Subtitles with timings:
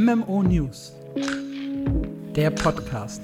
[0.00, 0.92] MMO News,
[2.36, 3.22] der Podcast.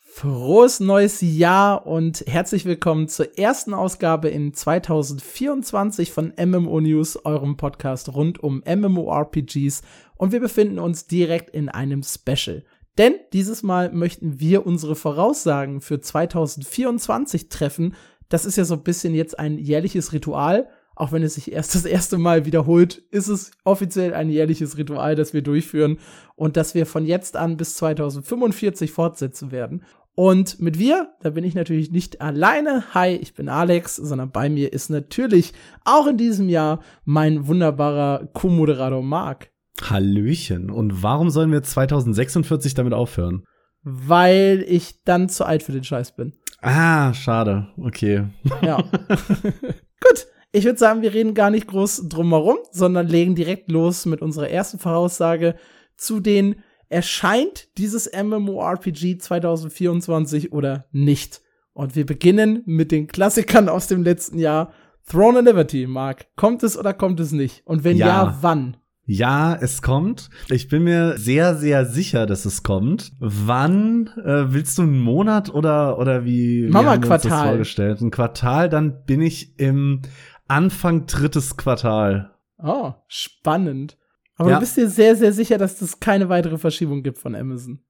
[0.00, 7.56] Frohes neues Jahr und herzlich willkommen zur ersten Ausgabe in 2024 von MMO News, eurem
[7.56, 9.82] Podcast rund um MMORPGs.
[10.16, 12.64] Und wir befinden uns direkt in einem Special.
[12.98, 17.94] Denn dieses Mal möchten wir unsere Voraussagen für 2024 treffen.
[18.28, 20.68] Das ist ja so ein bisschen jetzt ein jährliches Ritual
[21.00, 25.16] auch wenn es sich erst das erste Mal wiederholt, ist es offiziell ein jährliches Ritual,
[25.16, 25.98] das wir durchführen
[26.36, 29.82] und das wir von jetzt an bis 2045 fortsetzen werden.
[30.14, 32.84] Und mit wir, da bin ich natürlich nicht alleine.
[32.92, 35.54] Hi, ich bin Alex, sondern bei mir ist natürlich
[35.86, 39.50] auch in diesem Jahr mein wunderbarer Co-Moderator Marc.
[39.82, 40.68] Hallöchen.
[40.70, 43.44] Und warum sollen wir 2046 damit aufhören?
[43.82, 46.34] Weil ich dann zu alt für den Scheiß bin.
[46.60, 47.68] Ah, schade.
[47.78, 48.26] Okay.
[48.60, 48.76] Ja.
[50.00, 54.20] Gut, ich würde sagen, wir reden gar nicht groß drumherum, sondern legen direkt los mit
[54.22, 55.54] unserer ersten Voraussage
[55.96, 56.56] zu den
[56.88, 61.40] erscheint dieses MMORPG 2024 oder nicht.
[61.72, 64.72] Und wir beginnen mit den Klassikern aus dem letzten Jahr.
[65.08, 66.26] Throne of Liberty, Mark.
[66.36, 67.62] Kommt es oder kommt es nicht?
[67.64, 68.76] Und wenn ja, ja wann?
[69.06, 70.30] Ja, es kommt.
[70.50, 73.12] Ich bin mir sehr, sehr sicher, dass es kommt.
[73.18, 76.68] Wann äh, willst du einen Monat oder oder wie?
[76.70, 77.48] Mama Quartal.
[77.48, 78.00] vorgestellt?
[78.00, 80.02] Ein Quartal, dann bin ich im
[80.50, 82.34] Anfang drittes Quartal.
[82.58, 83.96] Oh, spannend.
[84.36, 84.56] Aber ja.
[84.56, 87.80] du bist dir sehr, sehr sicher, dass es keine weitere Verschiebung gibt von Amazon.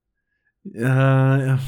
[0.65, 1.59] Äh, ja.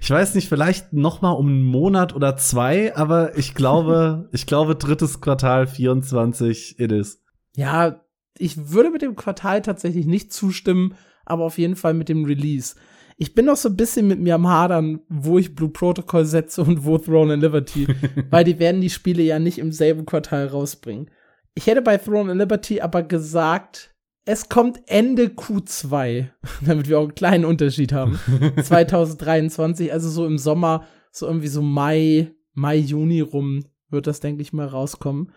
[0.00, 4.46] Ich weiß nicht, vielleicht noch mal um einen Monat oder zwei, aber ich glaube, ich
[4.46, 7.22] glaube drittes Quartal 24 it is.
[7.54, 8.00] Ja,
[8.38, 12.76] ich würde mit dem Quartal tatsächlich nicht zustimmen, aber auf jeden Fall mit dem Release
[13.18, 16.62] ich bin noch so ein bisschen mit mir am Hadern, wo ich Blue Protocol setze
[16.62, 17.86] und wo Throne and Liberty,
[18.30, 21.10] weil die werden die Spiele ja nicht im selben Quartal rausbringen.
[21.54, 23.94] Ich hätte bei Throne and Liberty aber gesagt,
[24.26, 26.28] es kommt Ende Q2,
[26.66, 28.20] damit wir auch einen kleinen Unterschied haben.
[28.62, 34.42] 2023, also so im Sommer, so irgendwie so Mai, Mai, Juni rum wird das, denke
[34.42, 35.32] ich mal, rauskommen.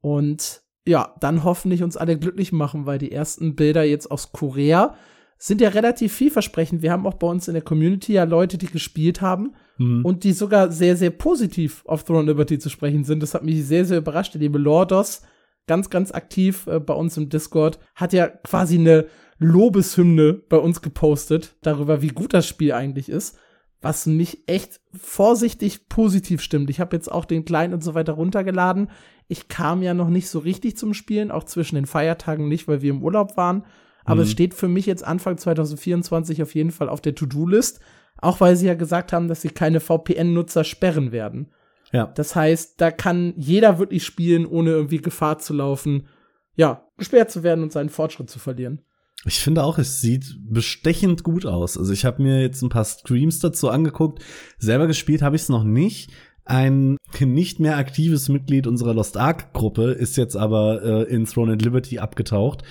[0.00, 4.96] Und ja, dann hoffentlich uns alle glücklich machen, weil die ersten Bilder jetzt aus Korea
[5.42, 6.82] sind ja relativ vielversprechend.
[6.82, 10.04] Wir haben auch bei uns in der Community ja Leute, die gespielt haben mhm.
[10.04, 13.24] und die sogar sehr, sehr positiv auf Throne Liberty zu sprechen sind.
[13.24, 14.34] Das hat mich sehr, sehr überrascht.
[14.34, 15.22] Der liebe Lordos,
[15.66, 19.06] ganz, ganz aktiv äh, bei uns im Discord, hat ja quasi eine
[19.40, 23.36] Lobeshymne bei uns gepostet darüber, wie gut das Spiel eigentlich ist,
[23.80, 26.70] was mich echt vorsichtig positiv stimmt.
[26.70, 28.90] Ich habe jetzt auch den Kleinen und so weiter runtergeladen.
[29.26, 32.80] Ich kam ja noch nicht so richtig zum Spielen, auch zwischen den Feiertagen nicht, weil
[32.80, 33.64] wir im Urlaub waren.
[34.04, 34.22] Aber mhm.
[34.22, 37.80] es steht für mich jetzt Anfang 2024 auf jeden Fall auf der To-Do-List.
[38.18, 41.50] Auch weil sie ja gesagt haben, dass sie keine VPN-Nutzer sperren werden.
[41.92, 42.06] Ja.
[42.06, 46.06] Das heißt, da kann jeder wirklich spielen, ohne irgendwie Gefahr zu laufen,
[46.54, 48.82] ja, gesperrt zu werden und seinen Fortschritt zu verlieren.
[49.24, 51.78] Ich finde auch, es sieht bestechend gut aus.
[51.78, 54.22] Also ich habe mir jetzt ein paar Streams dazu angeguckt.
[54.58, 56.10] Selber gespielt habe ich es noch nicht.
[56.44, 61.52] Ein nicht mehr aktives Mitglied unserer Lost Ark Gruppe ist jetzt aber äh, in Throne
[61.52, 62.62] and Liberty abgetaucht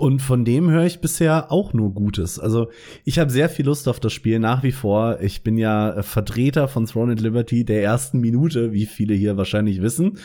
[0.00, 2.40] und von dem höre ich bisher auch nur Gutes.
[2.40, 2.70] Also
[3.04, 5.20] ich habe sehr viel Lust auf das Spiel nach wie vor.
[5.20, 9.80] Ich bin ja Vertreter von Throne and Liberty der ersten Minute, wie viele hier wahrscheinlich
[9.80, 10.18] wissen.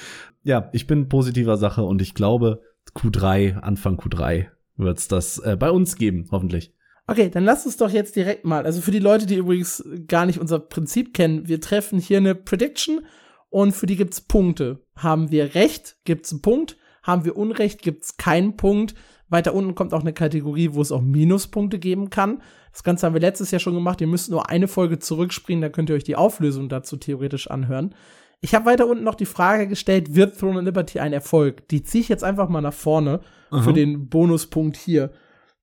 [0.43, 2.61] Ja, ich bin positiver Sache und ich glaube
[2.95, 6.74] Q3, Anfang Q3 wird's das äh, bei uns geben, hoffentlich.
[7.07, 10.25] Okay, dann lass uns doch jetzt direkt mal, also für die Leute, die übrigens gar
[10.25, 13.05] nicht unser Prinzip kennen, wir treffen hier eine Prediction
[13.49, 14.83] und für die gibt's Punkte.
[14.95, 16.77] Haben wir Recht, gibt's einen Punkt.
[17.03, 18.95] Haben wir Unrecht, gibt's keinen Punkt.
[19.29, 22.41] Weiter unten kommt auch eine Kategorie, wo es auch Minuspunkte geben kann.
[22.71, 24.01] Das Ganze haben wir letztes Jahr schon gemacht.
[24.01, 27.95] Ihr müsst nur eine Folge zurückspringen, dann könnt ihr euch die Auflösung dazu theoretisch anhören.
[28.41, 31.67] Ich habe weiter unten noch die Frage gestellt, wird Throne of Liberty ein Erfolg?
[31.69, 33.61] Die ziehe ich jetzt einfach mal nach vorne Aha.
[33.61, 35.11] für den Bonuspunkt hier.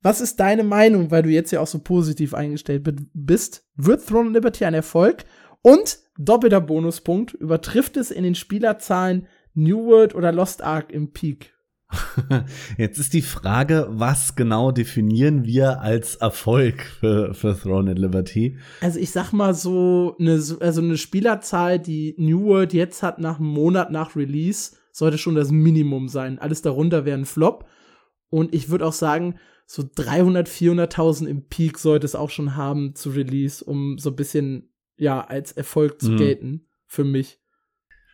[0.03, 2.83] Was ist deine Meinung, weil du jetzt ja auch so positiv eingestellt
[3.15, 3.65] bist?
[3.77, 5.25] Wird Throne Liberty ein Erfolg?
[5.63, 11.55] Und doppelter Bonuspunkt, übertrifft es in den Spielerzahlen New World oder Lost Ark im Peak?
[12.79, 18.59] Jetzt ist die Frage, was genau definieren wir als Erfolg für, für Throne and Liberty?
[18.81, 23.39] Also ich sag mal so eine, also eine Spielerzahl, die New World jetzt hat nach
[23.39, 26.39] einem Monat nach Release, sollte schon das Minimum sein.
[26.39, 27.67] Alles darunter wäre ein Flop.
[28.31, 32.95] Und ich würde auch sagen, so 300, 400.000 im Peak sollte es auch schon haben
[32.95, 36.17] zu Release, um so ein bisschen, ja, als Erfolg zu mhm.
[36.17, 37.39] gelten für mich.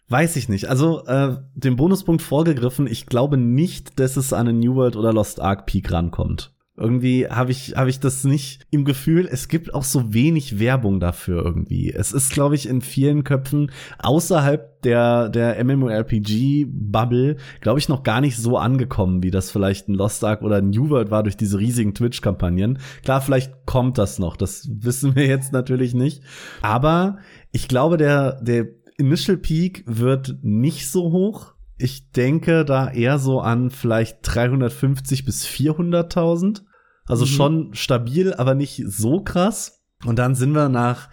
[0.09, 0.71] Weiß ich nicht.
[0.71, 5.13] Also, äh, den Bonuspunkt vorgegriffen, ich glaube nicht, dass es an einen New World oder
[5.13, 6.55] Lost Ark Peak rankommt.
[6.79, 11.01] Irgendwie habe ich, hab ich das nicht im Gefühl, es gibt auch so wenig Werbung
[11.01, 11.91] dafür irgendwie.
[11.93, 18.21] Es ist, glaube ich, in vielen Köpfen außerhalb der, der MMORPG-Bubble, glaube ich, noch gar
[18.21, 21.37] nicht so angekommen, wie das vielleicht ein Lost Ark oder ein New World war durch
[21.37, 22.79] diese riesigen Twitch-Kampagnen.
[23.03, 26.23] Klar, vielleicht kommt das noch, das wissen wir jetzt natürlich nicht.
[26.63, 27.19] Aber
[27.53, 28.67] ich glaube, der, der
[28.97, 31.55] Initial Peak wird nicht so hoch.
[31.77, 36.63] Ich denke da eher so an vielleicht 350 bis 400.000.
[37.07, 37.29] Also mhm.
[37.29, 39.85] schon stabil, aber nicht so krass.
[40.05, 41.09] Und dann sind wir nach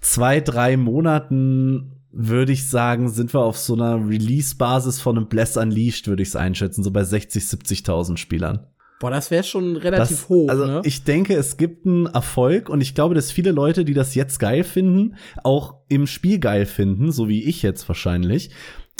[0.00, 5.56] zwei, drei Monaten würde ich sagen, sind wir auf so einer Release-Basis von einem Bless
[5.56, 8.66] Unleashed, würde ich es einschätzen, so bei 60, 70.000 Spielern.
[9.00, 10.48] Boah, das wäre schon relativ das, hoch.
[10.50, 10.82] Also ne?
[10.84, 14.38] ich denke, es gibt einen Erfolg und ich glaube, dass viele Leute, die das jetzt
[14.38, 18.50] geil finden, auch im Spiel geil finden, so wie ich jetzt wahrscheinlich.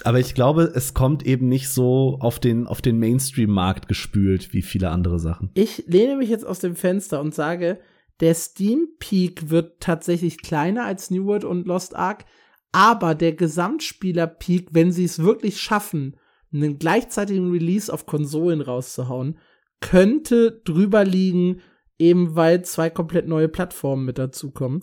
[0.04, 4.62] Aber ich glaube, es kommt eben nicht so auf den, auf den Mainstream-Markt gespült wie
[4.62, 5.50] viele andere Sachen.
[5.52, 7.78] Ich lehne mich jetzt aus dem Fenster und sage,
[8.20, 12.24] der Steam Peak wird tatsächlich kleiner als New World und Lost Ark,
[12.72, 16.16] aber der Gesamtspieler Peak, wenn sie es wirklich schaffen,
[16.52, 19.38] einen gleichzeitigen Release auf Konsolen rauszuhauen,
[19.80, 21.60] könnte drüber liegen,
[21.98, 24.82] eben weil zwei komplett neue Plattformen mit dazukommen.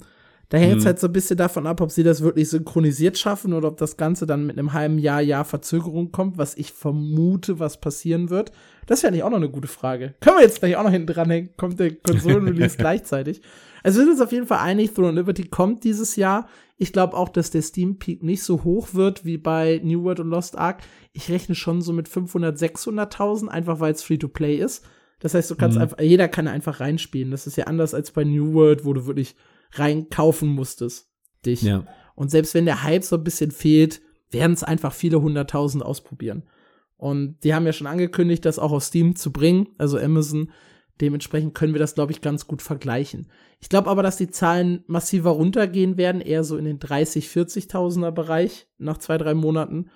[0.50, 0.88] Da hängt es mhm.
[0.88, 3.98] halt so ein bisschen davon ab, ob sie das wirklich synchronisiert schaffen oder ob das
[3.98, 8.54] Ganze dann mit einem halben Jahr, Jahr Verzögerung kommt, was ich vermute, was passieren wird.
[8.86, 10.14] Das wäre eigentlich auch noch eine gute Frage.
[10.22, 11.50] Können wir jetzt gleich auch noch hinten dranhängen?
[11.58, 13.42] Kommt der Konsolen-Release gleichzeitig?
[13.88, 16.50] Also wir sind uns auf jeden Fall einig, Throne Liberty kommt dieses Jahr.
[16.76, 20.20] Ich glaube auch, dass der Steam Peak nicht so hoch wird wie bei New World
[20.20, 20.82] und Lost Ark.
[21.14, 24.84] Ich rechne schon so mit 500, 600.000, einfach weil es Free-to-Play ist.
[25.22, 25.84] Das heißt, du kannst mhm.
[25.84, 27.32] einfach, jeder kann einfach reinspielen.
[27.32, 29.38] Das ist ja anders als bei New World, wo du wirklich
[29.72, 31.10] reinkaufen musstest.
[31.46, 31.62] Dich.
[31.62, 31.86] Ja.
[32.14, 34.02] Und selbst wenn der Hype so ein bisschen fehlt,
[34.32, 36.44] werden es einfach viele hunderttausend ausprobieren.
[36.98, 40.52] Und die haben ja schon angekündigt, das auch auf Steam zu bringen, also Amazon.
[41.00, 43.28] Dementsprechend können wir das, glaube ich, ganz gut vergleichen.
[43.60, 48.12] Ich glaube aber, dass die Zahlen massiver runtergehen werden, eher so in den 30, 40.000er
[48.12, 49.90] Bereich nach zwei, drei Monaten,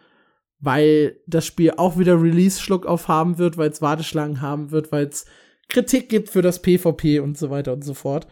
[0.59, 5.07] weil das Spiel auch wieder Release-Schluck auf haben wird, weil es Warteschlangen haben wird, weil
[5.07, 5.25] es
[5.69, 8.27] Kritik gibt für das PvP und so weiter und so fort.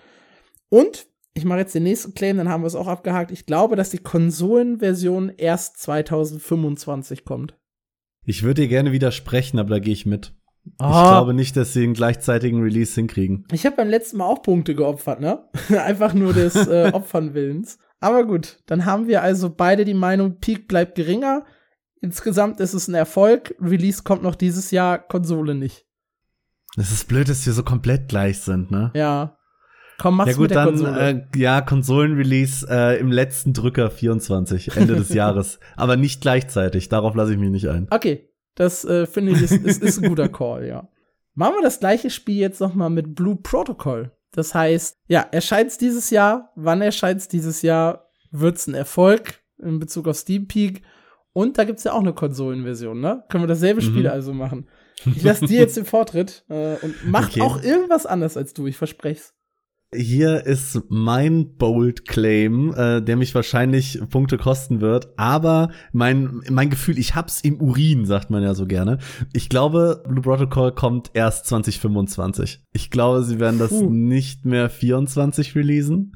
[0.69, 3.31] Und ich mache jetzt den nächsten Claim, dann haben wir es auch abgehakt.
[3.31, 7.57] Ich glaube, dass die Konsolenversion erst 2025 kommt.
[8.25, 10.33] Ich würde dir gerne widersprechen, aber da gehe ich mit.
[10.73, 13.45] Ich glaube nicht, dass sie einen gleichzeitigen Release hinkriegen.
[13.51, 15.45] Ich habe beim letzten Mal auch Punkte geopfert, ne?
[15.69, 17.79] Einfach nur des äh, Opfernwillens.
[17.99, 21.45] Aber gut, dann haben wir also beide die Meinung, Peak bleibt geringer.
[22.01, 23.55] Insgesamt ist es ein Erfolg.
[23.59, 25.85] Release kommt noch dieses Jahr, Konsole nicht.
[26.77, 28.91] Es ist blöd, dass wir so komplett gleich sind, ne?
[28.93, 29.37] Ja.
[29.97, 31.09] Komm, mach's ja gut, mit der dann, Konsole.
[31.09, 35.59] Äh, ja, Konsolenrelease äh, im letzten Drücker 24, Ende des Jahres.
[35.75, 37.87] Aber nicht gleichzeitig, darauf lasse ich mich nicht ein.
[37.89, 38.28] Okay,
[38.59, 40.89] das äh, finde ich ist, ist, ist ein guter Call, ja.
[41.33, 44.11] Machen wir das gleiche Spiel jetzt noch mal mit Blue Protocol.
[44.33, 46.51] Das heißt, ja, erscheint's dieses Jahr.
[46.55, 48.09] Wann erscheint's dieses Jahr?
[48.31, 50.83] Wird's ein Erfolg in Bezug auf Steam Peak?
[51.31, 53.23] Und da gibt's ja auch eine Konsolenversion, ne?
[53.29, 54.09] Können wir dasselbe Spiel mhm.
[54.09, 54.67] also machen.
[55.05, 57.39] Ich lasse dir jetzt den Vortritt äh, und mach okay.
[57.39, 59.21] auch irgendwas anders als du, ich verspreche
[59.93, 66.69] hier ist mein Bold Claim, äh, der mich wahrscheinlich Punkte kosten wird, aber mein, mein
[66.69, 68.99] Gefühl, ich hab's im Urin, sagt man ja so gerne.
[69.33, 72.63] Ich glaube, Blue Protocol kommt erst 2025.
[72.71, 73.89] Ich glaube, sie werden das Puh.
[73.89, 76.15] nicht mehr 24 releasen.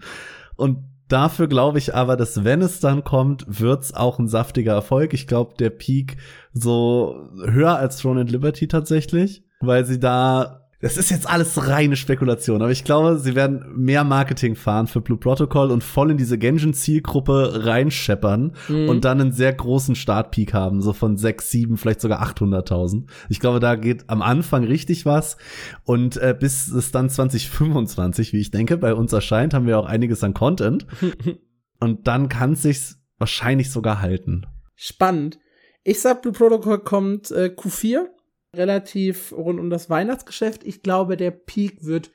[0.56, 0.78] Und
[1.08, 5.16] dafür glaube ich aber, dass wenn es dann kommt, wird's auch ein saftiger Erfolg.
[5.16, 6.18] Ich glaube, der Peak
[6.52, 11.96] so höher als Throne and Liberty tatsächlich, weil sie da das ist jetzt alles reine
[11.96, 16.18] Spekulation, aber ich glaube, sie werden mehr Marketing fahren für Blue Protocol und voll in
[16.18, 18.90] diese Genshin-Zielgruppe reinscheppern mhm.
[18.90, 23.06] und dann einen sehr großen Startpeak haben, so von 6, 7, vielleicht sogar 800.000.
[23.30, 25.38] Ich glaube, da geht am Anfang richtig was
[25.86, 29.86] und äh, bis es dann 2025, wie ich denke, bei uns erscheint, haben wir auch
[29.86, 30.86] einiges an Content
[31.80, 32.82] und dann kann es sich
[33.20, 34.48] wahrscheinlich sogar halten.
[34.76, 35.40] Spannend.
[35.86, 38.08] Ich sag, Blue Protocol kommt äh, Q4
[38.56, 40.64] relativ rund um das Weihnachtsgeschäft.
[40.64, 42.12] Ich glaube, der Peak wird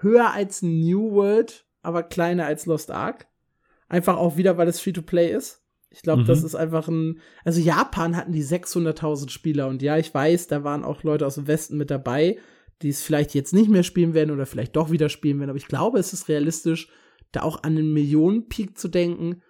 [0.00, 3.26] höher als New World, aber kleiner als Lost Ark.
[3.88, 5.62] Einfach auch wieder, weil es Free-to-Play ist.
[5.90, 6.26] Ich glaube, mhm.
[6.26, 7.20] das ist einfach ein.
[7.44, 11.36] Also Japan hatten die 600.000 Spieler und ja, ich weiß, da waren auch Leute aus
[11.36, 12.38] dem Westen mit dabei,
[12.82, 15.50] die es vielleicht jetzt nicht mehr spielen werden oder vielleicht doch wieder spielen werden.
[15.50, 16.88] Aber ich glaube, es ist realistisch,
[17.32, 19.42] da auch an einen Millionen-Peak zu denken.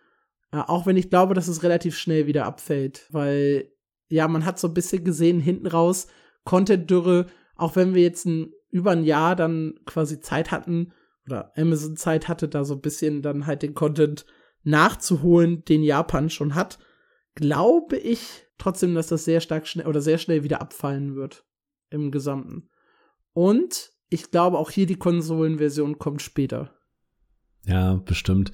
[0.52, 3.72] Äh, auch wenn ich glaube, dass es relativ schnell wieder abfällt, weil
[4.08, 6.06] ja, man hat so ein bisschen gesehen hinten raus,
[6.48, 7.26] Content-Dürre,
[7.56, 10.94] auch wenn wir jetzt ein, über ein Jahr dann quasi Zeit hatten,
[11.26, 14.24] oder Amazon Zeit hatte, da so ein bisschen dann halt den Content
[14.62, 16.78] nachzuholen, den Japan schon hat,
[17.34, 21.44] glaube ich trotzdem, dass das sehr stark schnell oder sehr schnell wieder abfallen wird
[21.90, 22.70] im Gesamten.
[23.34, 26.77] Und ich glaube, auch hier die Konsolenversion kommt später.
[27.68, 28.50] Ja, bestimmt.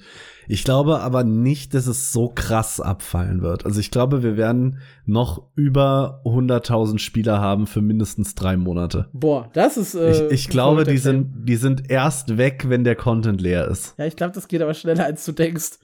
[0.47, 3.65] Ich glaube aber nicht, dass es so krass abfallen wird.
[3.65, 9.09] Also ich glaube, wir werden noch über 100.000 Spieler haben für mindestens drei Monate.
[9.13, 9.95] Boah, das ist.
[9.95, 13.95] Äh, ich, ich glaube, die sind, die sind erst weg, wenn der Content leer ist.
[13.97, 15.79] Ja, ich glaube, das geht aber schneller, als du denkst.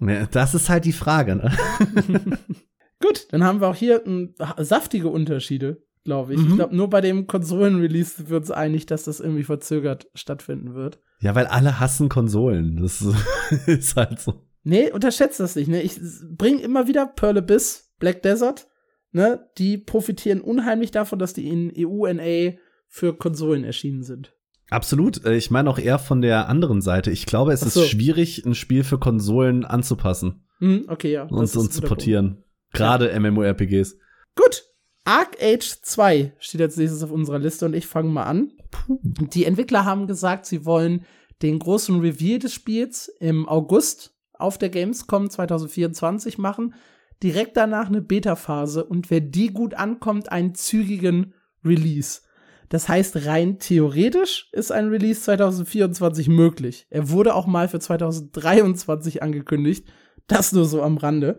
[0.00, 1.36] Ja, das ist halt die Frage.
[1.36, 1.50] Ne?
[3.00, 6.40] Gut, dann haben wir auch hier m, saftige Unterschiede, glaube ich.
[6.40, 6.48] Mhm.
[6.48, 10.74] Ich glaube, nur bei dem Konsolen-Release sind wir uns einig, dass das irgendwie verzögert stattfinden
[10.74, 11.00] wird.
[11.20, 12.76] Ja, weil alle hassen Konsolen.
[12.80, 13.04] Das
[13.66, 14.42] ist halt so.
[14.64, 15.82] Nee, unterschätzt das nicht, ne?
[15.82, 15.98] Ich
[16.36, 18.66] bring immer wieder Pearl Abyss, Black Desert,
[19.12, 19.48] ne?
[19.58, 24.34] Die profitieren unheimlich davon, dass die in EU-NA für Konsolen erschienen sind.
[24.70, 25.24] Absolut.
[25.24, 27.10] Äh, Ich meine auch eher von der anderen Seite.
[27.10, 27.80] Ich glaube, es so.
[27.82, 31.22] ist schwierig, ein Spiel für Konsolen anzupassen Hm, okay, ja.
[31.24, 32.44] und, und zu portieren.
[32.72, 33.96] Gerade MMORPGs.
[34.34, 34.64] Gut.
[35.08, 38.52] Arc Age 2 steht als nächstes auf unserer Liste und ich fange mal an.
[38.88, 41.06] Die Entwickler haben gesagt, sie wollen
[41.40, 46.74] den großen Reveal des Spiels im August auf der Gamescom 2024 machen.
[47.22, 51.32] Direkt danach eine Beta-Phase und wer die gut ankommt, einen zügigen
[51.64, 52.20] Release.
[52.68, 56.86] Das heißt, rein theoretisch ist ein Release 2024 möglich.
[56.90, 59.88] Er wurde auch mal für 2023 angekündigt.
[60.26, 61.38] Das nur so am Rande.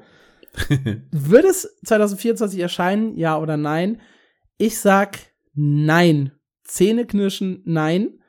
[1.12, 4.02] Wird es 2024 erscheinen, ja oder nein?
[4.58, 5.18] Ich sag
[5.54, 6.32] nein.
[6.64, 8.20] Zähneknirschen, nein.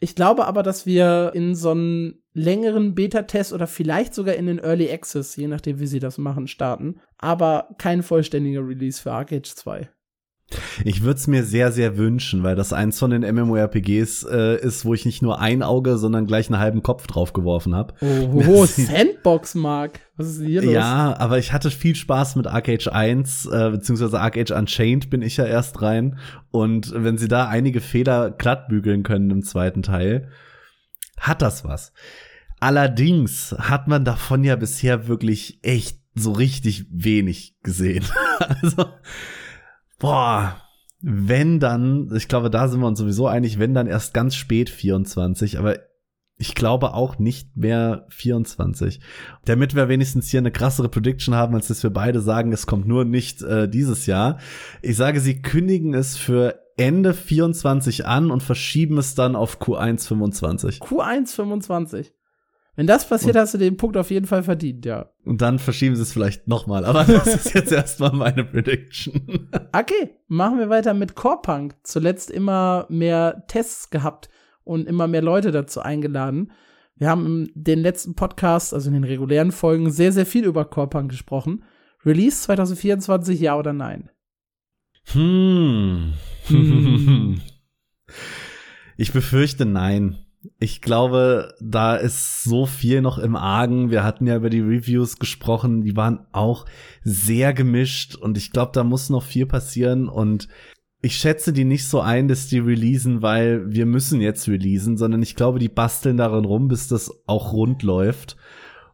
[0.00, 4.58] Ich glaube aber, dass wir in so einen längeren Beta-Test oder vielleicht sogar in den
[4.58, 7.00] Early Access, je nachdem, wie sie das machen, starten.
[7.16, 9.88] Aber kein vollständiger Release für Arcade 2.
[10.84, 14.84] Ich würde es mir sehr, sehr wünschen, weil das eins von den MMORPGs äh, ist,
[14.84, 17.94] wo ich nicht nur ein Auge, sondern gleich einen halben Kopf drauf geworfen habe.
[18.00, 20.00] Oh, Sandbox, Mark.
[20.16, 20.72] Was ist denn hier los?
[20.72, 25.10] Ja, aber ich hatte viel Spaß mit Arc Age 1, äh, beziehungsweise Arc Age Unchained
[25.10, 26.18] bin ich ja erst rein.
[26.50, 30.30] Und wenn sie da einige Fehler glattbügeln können im zweiten Teil,
[31.18, 31.92] hat das was.
[32.60, 38.04] Allerdings hat man davon ja bisher wirklich echt so richtig wenig gesehen.
[38.38, 38.86] also,
[39.98, 40.60] boah,
[41.00, 44.70] wenn dann, ich glaube, da sind wir uns sowieso einig, wenn dann erst ganz spät
[44.70, 45.76] 24, aber
[46.38, 49.00] ich glaube auch nicht mehr 24.
[49.44, 52.86] Damit wir wenigstens hier eine krassere Prediction haben, als dass wir beide sagen, es kommt
[52.86, 54.38] nur nicht äh, dieses Jahr.
[54.80, 60.06] Ich sage, sie kündigen es für Ende 24 an und verschieben es dann auf Q1
[60.06, 60.78] 25.
[60.78, 62.12] Q1 25.
[62.78, 65.10] Wenn das passiert, hast du den Punkt auf jeden Fall verdient, ja.
[65.24, 66.84] Und dann verschieben sie es vielleicht nochmal.
[66.84, 69.48] Aber das ist jetzt erstmal meine Prediction.
[69.72, 71.74] Okay, machen wir weiter mit Core-Punk.
[71.82, 74.28] Zuletzt immer mehr Tests gehabt
[74.62, 76.52] und immer mehr Leute dazu eingeladen.
[76.94, 80.64] Wir haben in den letzten Podcasts, also in den regulären Folgen, sehr, sehr viel über
[80.64, 81.64] Core-Punk gesprochen.
[82.06, 84.08] Release 2024, ja oder nein?
[85.06, 86.12] Hm.
[86.46, 87.40] Hm.
[89.00, 90.18] Ich befürchte nein.
[90.60, 93.90] Ich glaube, da ist so viel noch im Argen.
[93.90, 96.66] Wir hatten ja über die Reviews gesprochen, die waren auch
[97.02, 100.48] sehr gemischt und ich glaube, da muss noch viel passieren und
[101.00, 105.22] ich schätze die nicht so ein, dass die releasen, weil wir müssen jetzt releasen, sondern
[105.22, 108.36] ich glaube, die basteln darin rum, bis das auch rund läuft.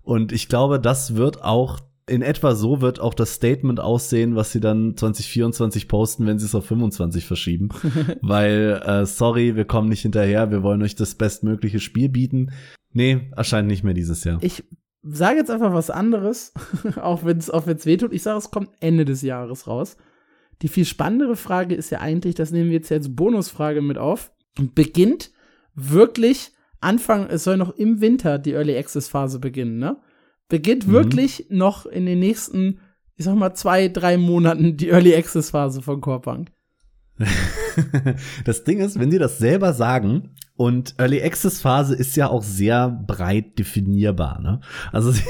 [0.03, 4.53] Und ich glaube, das wird auch in etwa so wird auch das Statement aussehen, was
[4.53, 7.71] sie dann 2024 posten, wenn sie es auf 25 verschieben.
[8.21, 12.53] Weil, äh, sorry, wir kommen nicht hinterher, wir wollen euch das bestmögliche Spiel bieten.
[12.93, 14.39] Nee, erscheint nicht mehr dieses Jahr.
[14.43, 14.65] Ich
[15.03, 16.53] sage jetzt einfach was anderes,
[17.01, 18.13] auch wenn es auch wenn's wehtut.
[18.13, 19.97] Ich sage, es kommt Ende des Jahres raus.
[20.63, 24.31] Die viel spannendere Frage ist ja eigentlich, das nehmen wir jetzt als Bonusfrage mit auf,
[24.75, 25.33] beginnt
[25.75, 29.97] wirklich Anfang, es soll noch im Winter die Early Access Phase beginnen, ne?
[30.49, 30.93] Beginnt Mhm.
[30.93, 32.81] wirklich noch in den nächsten,
[33.17, 36.51] ich sag mal, zwei, drei Monaten die Early Access Phase von Corepunk.
[38.45, 42.43] das Ding ist, wenn die das selber sagen, und Early Access Phase ist ja auch
[42.45, 44.61] sehr breit definierbar, ne?
[44.93, 45.25] Also sie,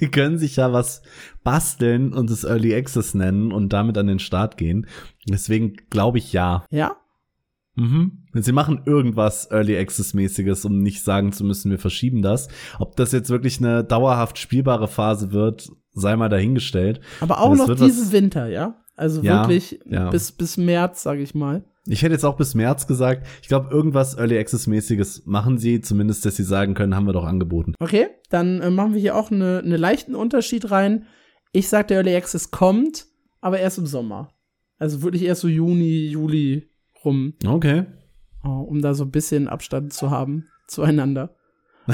[0.00, 1.02] die können sich ja was
[1.42, 4.86] basteln und es Early Access nennen und damit an den Start gehen.
[5.28, 6.64] Deswegen glaube ich ja.
[6.70, 6.96] Ja?
[7.76, 8.24] Mhm.
[8.34, 12.48] Sie machen irgendwas Early Access mäßiges, um nicht sagen zu müssen, wir verschieben das.
[12.78, 17.00] Ob das jetzt wirklich eine dauerhaft spielbare Phase wird, sei mal dahingestellt.
[17.20, 18.80] Aber auch noch diesen Winter, ja?
[18.96, 20.10] Also Ja, wirklich ja.
[20.10, 21.64] bis, bis März, sag ich mal.
[21.86, 25.80] Ich hätte jetzt auch bis März gesagt, ich glaube, irgendwas Early Access mäßiges machen sie,
[25.80, 27.74] zumindest, dass sie sagen können, haben wir doch angeboten.
[27.80, 31.06] Okay, dann äh, machen wir hier auch einen ne leichten Unterschied rein.
[31.52, 33.06] Ich sag, der Early Access kommt,
[33.40, 34.30] aber erst im Sommer.
[34.78, 36.70] Also wirklich erst so Juni, Juli
[37.04, 37.84] rum, Okay.
[38.44, 41.34] oh, um da so ein bisschen Abstand zu haben zueinander.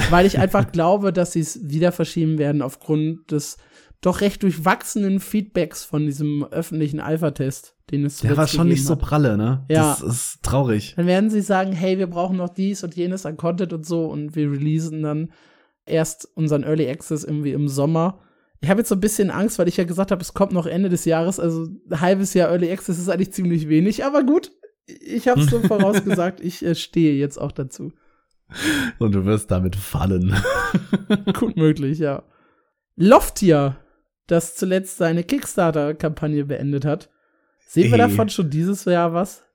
[0.09, 3.57] Weil ich einfach glaube, dass sie es wieder verschieben werden aufgrund des
[3.99, 8.87] doch recht durchwachsenen Feedbacks von diesem öffentlichen Alpha-Test, den es Der war schon nicht gegeben
[8.87, 9.01] so hat.
[9.01, 9.63] pralle, ne?
[9.69, 9.91] Ja.
[9.91, 10.93] Das ist traurig.
[10.95, 14.07] Dann werden sie sagen, hey, wir brauchen noch dies und jenes an Content und so
[14.07, 15.31] und wir releasen dann
[15.85, 18.21] erst unseren Early Access irgendwie im Sommer.
[18.61, 20.65] Ich habe jetzt so ein bisschen Angst, weil ich ja gesagt habe, es kommt noch
[20.65, 24.51] Ende des Jahres, also ein halbes Jahr Early Access ist eigentlich ziemlich wenig, aber gut,
[24.85, 27.91] ich habe so vorausgesagt, ich äh, stehe jetzt auch dazu.
[28.99, 30.35] Und du wirst damit fallen.
[31.33, 32.23] Gut möglich, ja.
[32.95, 33.77] Loftia,
[34.27, 37.09] das zuletzt seine Kickstarter-Kampagne beendet hat.
[37.67, 38.09] Sehen wir Ey.
[38.09, 39.45] davon schon dieses Jahr was?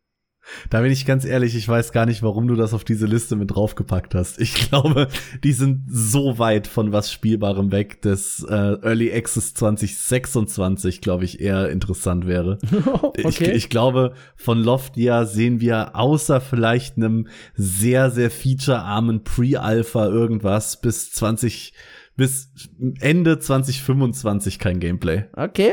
[0.70, 3.36] Da bin ich ganz ehrlich, ich weiß gar nicht, warum du das auf diese Liste
[3.36, 4.40] mit draufgepackt hast.
[4.40, 5.08] Ich glaube,
[5.42, 11.40] die sind so weit von was Spielbarem weg, dass äh, Early Access 2026, glaube ich,
[11.40, 12.58] eher interessant wäre.
[13.16, 13.52] Ich, okay.
[13.52, 21.12] ich glaube, von Loftia sehen wir außer vielleicht einem sehr, sehr featurearmen Pre-Alpha irgendwas bis
[21.12, 21.72] 20,
[22.16, 22.52] bis
[23.00, 25.24] Ende 2025 kein Gameplay.
[25.34, 25.72] okay.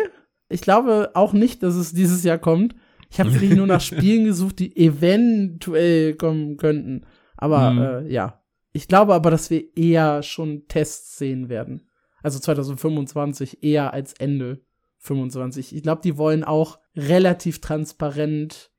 [0.50, 2.76] Ich glaube auch nicht, dass es dieses Jahr kommt.
[3.14, 7.06] Ich habe wirklich nur nach Spielen gesucht, die eventuell kommen könnten.
[7.38, 7.82] Aber Mhm.
[8.08, 8.42] äh, ja.
[8.72, 11.88] Ich glaube aber, dass wir eher schon Tests sehen werden.
[12.24, 14.62] Also 2025 eher als Ende
[15.00, 15.76] 25.
[15.76, 18.72] Ich glaube, die wollen auch relativ transparent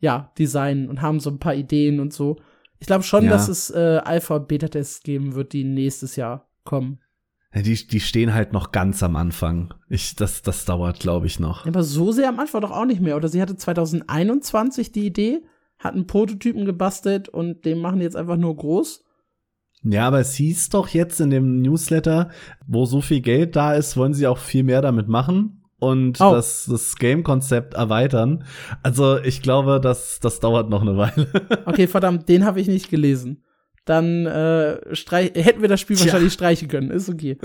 [0.00, 2.36] ja, designen und haben so ein paar Ideen und so.
[2.78, 3.30] Ich glaube schon, Ja.
[3.30, 7.00] dass es äh, Alpha- und Beta-Tests geben wird, die nächstes Jahr kommen.
[7.54, 9.74] Die, die stehen halt noch ganz am Anfang.
[9.88, 11.66] Ich, das, das dauert, glaube ich, noch.
[11.66, 13.16] Aber so sehr am Anfang doch auch nicht mehr.
[13.16, 15.42] Oder sie hatte 2021 die Idee,
[15.78, 19.04] hat einen Prototypen gebastelt und den machen die jetzt einfach nur groß.
[19.82, 22.30] Ja, aber es hieß doch jetzt in dem Newsletter,
[22.66, 26.32] wo so viel Geld da ist, wollen sie auch viel mehr damit machen und Oh.
[26.32, 28.44] das, das Game-Konzept erweitern.
[28.82, 31.28] Also ich glaube, das, das dauert noch eine Weile.
[31.66, 33.42] Okay, verdammt, den habe ich nicht gelesen.
[33.84, 36.06] Dann äh, streich hätten wir das Spiel Tja.
[36.06, 36.90] wahrscheinlich streichen können.
[36.90, 37.38] Ist okay.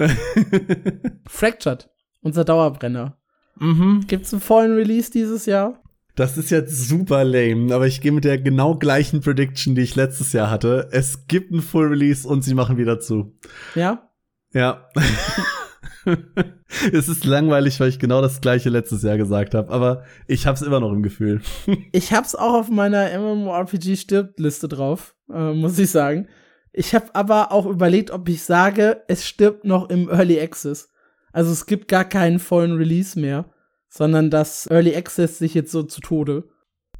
[1.28, 1.90] Fractured,
[2.22, 3.18] unser Dauerbrenner.
[3.56, 4.04] mhm.
[4.08, 5.82] Gibt's einen vollen Release dieses Jahr?
[6.16, 9.96] Das ist jetzt super lame, aber ich gehe mit der genau gleichen Prediction, die ich
[9.96, 10.88] letztes Jahr hatte.
[10.92, 13.38] Es gibt ein Full Release und sie machen wieder zu.
[13.76, 14.10] Ja?
[14.54, 14.88] Ja.
[16.92, 20.62] es ist langweilig, weil ich genau das gleiche letztes Jahr gesagt habe, aber ich hab's
[20.62, 21.42] immer noch im Gefühl.
[21.92, 26.28] Ich hab's auch auf meiner MMORPG stirbt Liste drauf, äh, muss ich sagen.
[26.74, 30.92] Ich habe aber auch überlegt, ob ich sage, es stirbt noch im Early Access.
[31.32, 33.46] Also es gibt gar keinen vollen Release mehr,
[33.88, 36.50] sondern das Early Access sich jetzt so zu Tode.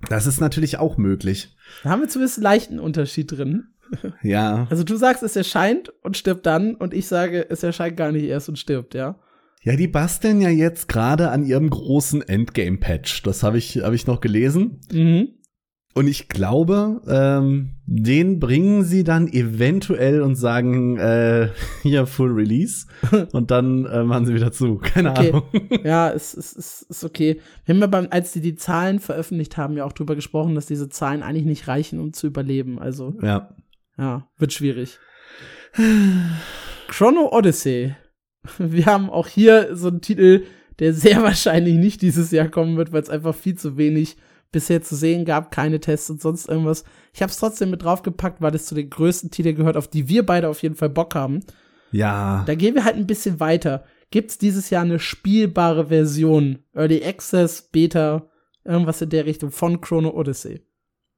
[0.10, 1.56] Das ist natürlich auch möglich.
[1.84, 3.68] Da haben wir zumindest einen leichten Unterschied drin.
[4.24, 4.68] Ja.
[4.70, 8.26] Also du sagst, es erscheint und stirbt dann und ich sage, es erscheint gar nicht
[8.26, 9.20] erst und stirbt, ja.
[9.64, 13.24] Ja, die basteln ja jetzt gerade an ihrem großen Endgame-Patch.
[13.24, 14.80] Das habe ich, hab ich noch gelesen.
[14.92, 15.30] Mhm.
[15.98, 21.50] Und ich glaube, ähm, den bringen sie dann eventuell und sagen, äh,
[21.84, 22.86] hier Full Release.
[23.32, 24.76] und dann äh, machen sie wieder zu.
[24.78, 25.30] Keine Okay.
[25.30, 25.44] Ahnung.
[25.86, 27.40] Ja, es ist, ist, ist okay.
[27.64, 30.66] Wir haben ja beim, als die die Zahlen veröffentlicht haben, ja auch drüber gesprochen, dass
[30.66, 32.78] diese Zahlen eigentlich nicht reichen, um zu überleben.
[32.78, 33.56] Also, Ja.
[33.98, 35.00] Ja, wird schwierig.
[36.88, 37.96] Chrono Odyssey.
[38.58, 40.46] Wir haben auch hier so einen Titel,
[40.80, 44.18] der sehr wahrscheinlich nicht dieses Jahr kommen wird, weil es einfach viel zu wenig
[44.52, 46.86] bisher zu sehen gab, keine Tests und sonst irgendwas.
[47.14, 50.08] Ich habe es trotzdem mit draufgepackt, weil es zu den größten Titeln gehört, auf die
[50.08, 51.42] wir beide auf jeden Fall Bock haben.
[51.92, 52.44] Ja.
[52.46, 53.84] Da gehen wir halt ein bisschen weiter.
[54.12, 56.60] Gibt's dieses Jahr eine spielbare Version?
[56.74, 58.30] Early Access, Beta,
[58.64, 60.62] irgendwas in der Richtung von Chrono Odyssey.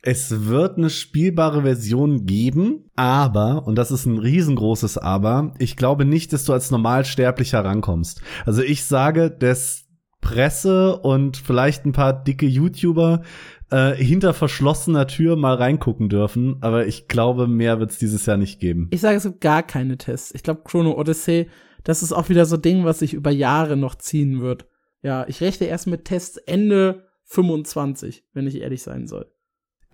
[0.01, 6.05] Es wird eine spielbare Version geben, aber, und das ist ein riesengroßes Aber, ich glaube
[6.05, 8.21] nicht, dass du als Normalsterblicher rankommst.
[8.45, 9.85] Also ich sage, dass
[10.21, 13.23] Presse und vielleicht ein paar dicke YouTuber
[13.71, 18.37] äh, hinter verschlossener Tür mal reingucken dürfen, aber ich glaube, mehr wird es dieses Jahr
[18.37, 18.87] nicht geben.
[18.91, 20.33] Ich sage, es gibt gar keine Tests.
[20.33, 21.49] Ich glaube, Chrono Odyssey,
[21.83, 24.67] das ist auch wieder so ein Ding, was sich über Jahre noch ziehen wird.
[25.01, 29.31] Ja, ich rechne erst mit Tests Ende 25, wenn ich ehrlich sein soll.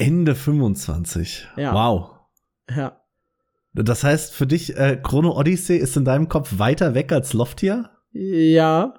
[0.04, 1.48] Ende 25.
[1.58, 1.74] Ja.
[1.74, 2.12] Wow.
[2.76, 3.02] Ja.
[3.74, 7.89] Das heißt, für dich, äh, Chrono Odyssey ist in deinem Kopf weiter weg als Loftia?
[8.12, 8.94] Ja,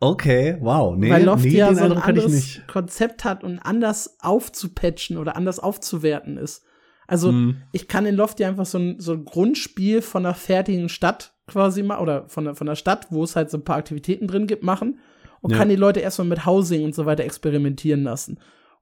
[0.00, 0.94] Okay, wow.
[0.96, 2.68] Nee, weil Loftia nee, so ein anderes nicht.
[2.68, 6.62] Konzept hat und anders aufzupatchen oder anders aufzuwerten ist.
[7.08, 7.56] Also, Hm.
[7.72, 11.82] ich kann in Loftia einfach so ein, so ein Grundspiel von einer fertigen Stadt quasi
[11.82, 14.46] mal, oder von der, von der Stadt, wo es halt so ein paar Aktivitäten drin
[14.46, 15.00] gibt, machen
[15.40, 15.58] und Ja.
[15.58, 18.38] kann die Leute erstmal mit Housing und so weiter experimentieren lassen.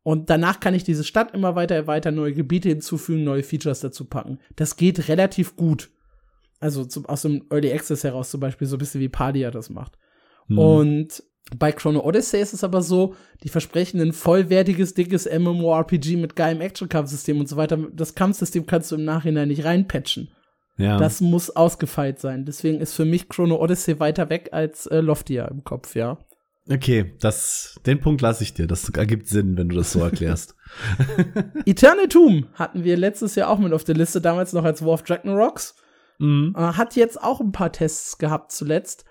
[0.06, 4.04] Und danach kann ich diese Stadt immer weiter erweitern, neue Gebiete hinzufügen, neue Features dazu
[4.04, 4.38] packen.
[4.54, 5.90] Das geht relativ gut.
[6.60, 9.68] Also zum, aus dem Early Access heraus zum Beispiel, so ein bisschen wie Padia das
[9.68, 9.98] macht.
[10.46, 10.58] Hm.
[10.58, 11.24] Und
[11.56, 16.60] bei Chrono Odyssey ist es aber so, die versprechen ein vollwertiges, dickes MMORPG mit geilem
[16.60, 17.76] Action-Kampfsystem und so weiter.
[17.92, 20.28] Das Kampfsystem kannst du im Nachhinein nicht reinpatchen.
[20.76, 20.98] ja.
[20.98, 22.44] Das muss ausgefeilt sein.
[22.44, 26.16] Deswegen ist für mich Chrono Odyssey weiter weg als äh, Loftia im Kopf, ja.
[26.68, 28.66] Okay, das, den Punkt lasse ich dir.
[28.66, 30.56] Das ergibt Sinn, wenn du das so erklärst.
[31.64, 35.04] Eternatum hatten wir letztes Jahr auch mit auf der Liste, damals noch als War of
[35.24, 35.76] Rocks.
[36.18, 36.54] Mhm.
[36.56, 39.04] Äh, hat jetzt auch ein paar Tests gehabt zuletzt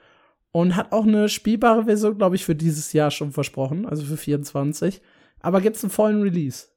[0.52, 4.18] und hat auch eine spielbare Version, glaube ich, für dieses Jahr schon versprochen, also für
[4.18, 5.02] 24.
[5.42, 6.68] Aber gibt's einen vollen Release?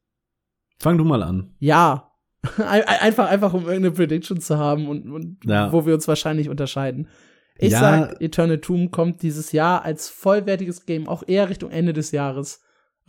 [0.79, 1.55] Fang du mal an.
[1.59, 2.13] Ja.
[2.59, 5.73] Ein- einfach, einfach um irgendeine Prediction zu haben und, und Ja.
[5.73, 7.09] wo wir uns wahrscheinlich unterscheiden.
[7.59, 7.81] Ich Ja.
[7.81, 12.61] sag, Eternal Tomb kommt dieses Jahr als vollwertiges Game auch eher Richtung Ende des Jahres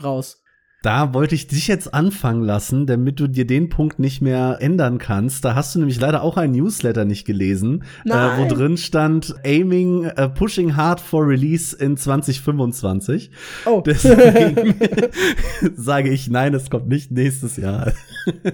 [0.03, 0.41] raus.
[0.81, 4.97] Da wollte ich dich jetzt anfangen lassen, damit du dir den Punkt nicht mehr ändern
[4.97, 5.43] kannst.
[5.43, 10.05] Da hast du nämlich leider auch ein Newsletter nicht gelesen, äh, wo drin stand Aiming,
[10.05, 13.29] äh, Pushing Hard for Release in 2025.
[13.65, 14.73] Oh, Deswegen
[15.75, 17.91] sage ich, nein, es kommt nicht nächstes Jahr.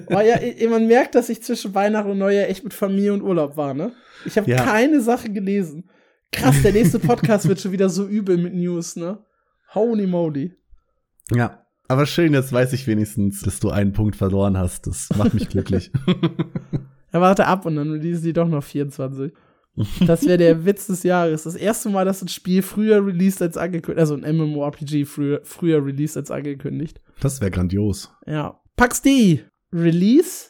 [0.07, 3.55] Aber ja, man merkt, dass ich zwischen Weihnachten und Neujahr echt mit Familie und Urlaub
[3.55, 3.91] war, ne?
[4.25, 4.63] Ich habe Ja.
[4.63, 5.89] keine Sache gelesen.
[6.31, 9.19] Krass, der nächste Podcast wird schon wieder so übel mit News, ne?
[9.73, 10.53] Holy moly.
[11.31, 11.61] Ja.
[11.87, 14.87] Aber schön, jetzt weiß ich wenigstens, dass du einen Punkt verloren hast.
[14.87, 15.91] Das macht mich glücklich.
[17.13, 19.31] Ja, warte ab und dann releasen die doch noch 24.
[20.05, 21.43] Das wäre der Witz des Jahres.
[21.43, 25.85] Das erste Mal, dass ein Spiel früher released als angekündigt, also ein MMORPG früher, früher
[25.85, 26.99] released als angekündigt.
[27.21, 28.11] Das wäre grandios.
[28.25, 28.59] Ja.
[28.75, 29.45] Pax D.
[29.71, 30.47] Release?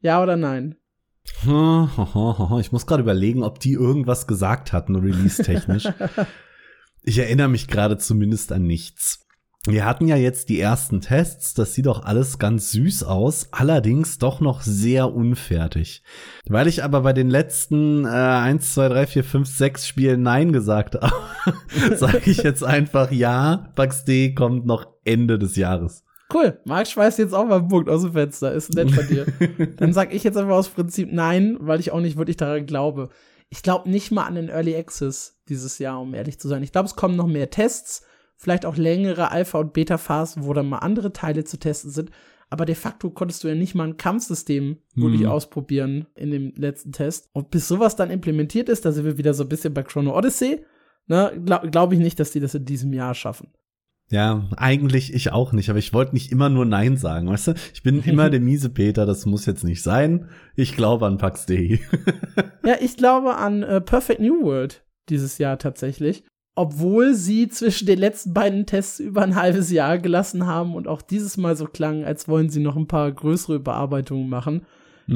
[0.00, 0.74] Ja oder nein?
[2.60, 5.88] Ich muss gerade überlegen, ob die irgendwas gesagt hatten, release-technisch.
[7.02, 9.22] ich erinnere mich gerade zumindest an nichts.
[9.64, 14.18] Wir hatten ja jetzt die ersten Tests, das sieht doch alles ganz süß aus, allerdings
[14.18, 16.02] doch noch sehr unfertig.
[16.48, 20.52] Weil ich aber bei den letzten äh, 1, 2, 3, 4, 5, 6 Spielen Nein
[20.52, 21.14] gesagt habe,
[21.96, 26.02] sage ich jetzt einfach ja, Bugs D kommt noch Ende des Jahres.
[26.32, 26.58] Cool.
[26.64, 28.52] Marc schmeißt jetzt auch mal einen Punkt aus dem Fenster.
[28.52, 29.26] Ist nett von dir.
[29.76, 33.08] Dann sag ich jetzt einfach aus Prinzip nein, weil ich auch nicht wirklich daran glaube.
[33.50, 36.62] Ich glaube nicht mal an den Early Access dieses Jahr, um ehrlich zu sein.
[36.62, 38.02] Ich glaube, es kommen noch mehr Tests,
[38.36, 42.10] vielleicht auch längere Alpha- und Beta-Phasen, wo dann mal andere Teile zu testen sind.
[42.48, 45.28] Aber de facto konntest du ja nicht mal ein Kampfsystem wirklich Mhm.
[45.28, 47.28] ausprobieren in dem letzten Test.
[47.32, 50.16] Und bis sowas dann implementiert ist, da sind wir wieder so ein bisschen bei Chrono
[50.16, 50.64] Odyssey,
[51.06, 53.48] ne, glaube glaub ich nicht, dass die das in diesem Jahr schaffen.
[54.12, 57.54] Ja, eigentlich ich auch nicht, aber ich wollte nicht immer nur Nein sagen, weißt du?
[57.72, 60.28] Ich bin immer der miese Peter, das muss jetzt nicht sein.
[60.54, 61.78] Ich glaube an Pax.de.
[62.64, 66.24] Ja, ich glaube an äh, Perfect New World dieses Jahr tatsächlich.
[66.54, 71.00] Obwohl sie zwischen den letzten beiden Tests über ein halbes Jahr gelassen haben und auch
[71.00, 74.66] dieses Mal so klang, als wollen sie noch ein paar größere Überarbeitungen machen,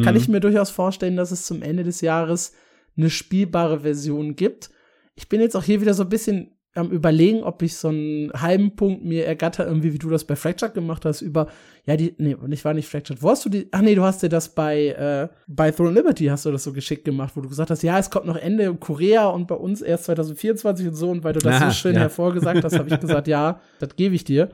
[0.02, 0.20] kann Mhm.
[0.20, 2.52] ich mir durchaus vorstellen, dass es zum Ende des Jahres
[2.96, 4.70] eine spielbare Version gibt.
[5.14, 8.32] Ich bin jetzt auch hier wieder so ein bisschen am überlegen, ob ich so einen
[8.32, 11.48] halben Punkt mir ergatter, irgendwie wie du das bei Fractured gemacht hast, über,
[11.84, 13.22] ja, die, nee, ich war nicht Fractured.
[13.22, 16.26] Wo hast du die, ach nee, du hast dir das bei, äh, bei Throne Liberty
[16.26, 18.74] hast du das so geschickt gemacht, wo du gesagt hast, ja, es kommt noch Ende
[18.74, 21.94] Korea und bei uns erst 2024 und so, und weil du das Ah, so schön
[21.94, 22.02] ja.
[22.02, 24.50] hervorgesagt hast, habe ich gesagt, ja, das gebe ich dir.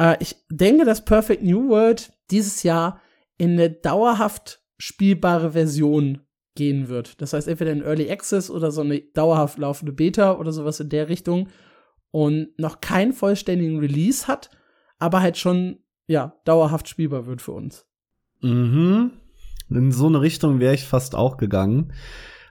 [0.00, 3.00] Äh, ich denke, dass Perfect New World dieses Jahr
[3.38, 6.20] in eine dauerhaft spielbare Version
[6.54, 7.20] gehen wird.
[7.20, 10.88] Das heißt, entweder in Early Access oder so eine dauerhaft laufende Beta oder sowas in
[10.88, 11.48] der Richtung
[12.10, 14.50] und noch keinen vollständigen Release hat,
[14.98, 17.86] aber halt schon, ja, dauerhaft spielbar wird für uns.
[18.40, 19.12] Mhm.
[19.68, 21.92] In so eine Richtung wäre ich fast auch gegangen.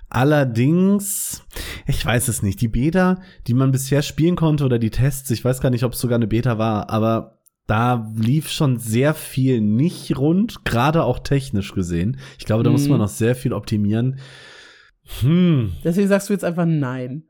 [0.10, 1.46] Allerdings,
[1.86, 2.62] ich weiß es nicht.
[2.62, 5.94] Die Beta, die man bisher spielen konnte oder die Tests, ich weiß gar nicht, ob
[5.94, 7.39] es sogar eine Beta war, aber
[7.70, 12.18] da lief schon sehr viel nicht rund, gerade auch technisch gesehen.
[12.40, 12.90] Ich glaube, da muss Mhm.
[12.92, 14.20] man noch sehr viel optimieren.
[15.22, 17.24] Hm, Deswegen sagst du jetzt einfach nein.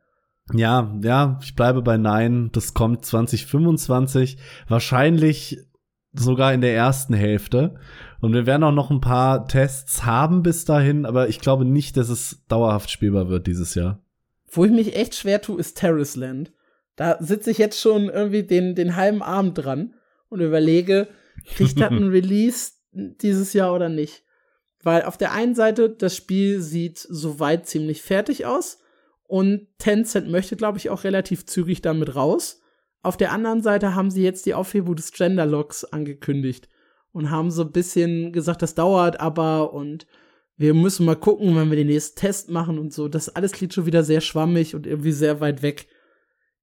[0.53, 2.49] ja, ja, ich bleibe bei Nein.
[2.53, 4.37] Das kommt 2025.
[4.67, 5.57] Wahrscheinlich
[6.13, 7.75] sogar in der ersten Hälfte.
[8.21, 11.95] Und wir werden auch noch ein paar Tests haben bis dahin, aber ich glaube nicht,
[11.97, 14.01] dass es dauerhaft spielbar wird dieses Jahr.
[14.51, 16.51] Wo ich mich echt schwer tue, ist Terrace Land.
[16.95, 19.93] Da sitze ich jetzt schon irgendwie den, den halben Abend dran
[20.29, 21.07] und überlege,
[21.55, 24.23] kriegt das ein Release dieses Jahr oder nicht?
[24.81, 28.79] Weil auf der einen Seite, das Spiel sieht soweit ziemlich fertig aus
[29.23, 32.61] und Tencent möchte, glaube ich, auch relativ zügig damit raus.
[33.01, 36.69] Auf der anderen Seite haben sie jetzt die Aufhebung des Genderlocks angekündigt
[37.11, 40.07] und haben so ein bisschen gesagt, das dauert aber und
[40.57, 43.07] wir müssen mal gucken, wenn wir den nächsten Test machen und so.
[43.07, 45.87] Das alles klingt schon wieder sehr schwammig und irgendwie sehr weit weg.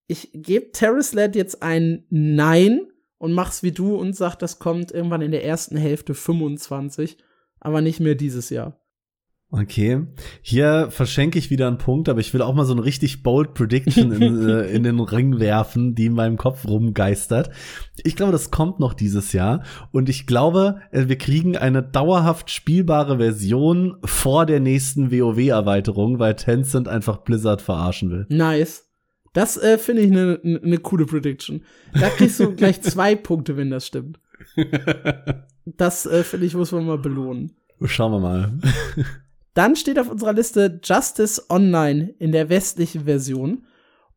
[0.06, 4.92] Ich gebe Terrace Land jetzt ein Nein und mach's wie du und sag, das kommt
[4.92, 7.18] irgendwann in der ersten Hälfte 25,
[7.60, 8.80] aber nicht mehr dieses Jahr.
[9.52, 10.02] Okay.
[10.42, 13.54] Hier verschenke ich wieder einen Punkt, aber ich will auch mal so eine richtig bold
[13.54, 17.50] Prediction in, äh, in den Ring werfen, die in meinem Kopf rumgeistert.
[18.02, 22.50] Ich glaube, das kommt noch dieses Jahr und ich glaube, äh, wir kriegen eine dauerhaft
[22.50, 28.26] spielbare Version vor der nächsten WoW-Erweiterung, weil Tencent einfach Blizzard verarschen will.
[28.28, 28.85] Nice.
[29.36, 31.62] Das äh, finde ich eine ne, ne coole Prediction.
[31.92, 34.18] Da kriegst du gleich zwei Punkte, wenn das stimmt.
[35.66, 37.54] Das äh, finde ich, muss man mal belohnen.
[37.84, 38.58] Schauen wir mal.
[39.52, 43.66] Dann steht auf unserer Liste Justice Online in der westlichen Version.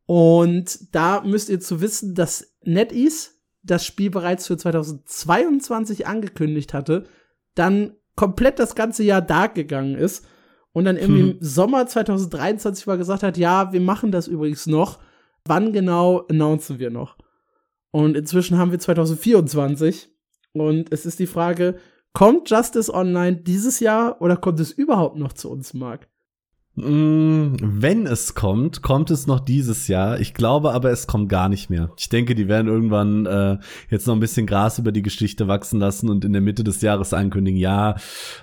[0.06, 7.04] Und da müsst ihr zu wissen, dass NetEase das Spiel bereits für 2022 angekündigt hatte,
[7.54, 10.24] dann komplett das ganze Jahr dark gegangen ist
[10.72, 11.30] und dann irgendwie hm.
[11.32, 14.98] im Sommer 2023 mal gesagt hat, ja, wir machen das übrigens noch.
[15.50, 17.16] Wann genau announcen wir noch?
[17.90, 20.08] Und inzwischen haben wir 2024
[20.52, 21.74] und es ist die Frage,
[22.12, 26.06] kommt Justice Online dieses Jahr oder kommt es überhaupt noch zu uns, Marc?
[26.76, 30.20] Mm, wenn es kommt, kommt es noch dieses Jahr.
[30.20, 31.90] Ich glaube aber, es kommt gar nicht mehr.
[31.98, 33.58] Ich denke, die werden irgendwann äh,
[33.90, 36.80] jetzt noch ein bisschen Gras über die Geschichte wachsen lassen und in der Mitte des
[36.80, 37.96] Jahres ankündigen, ja,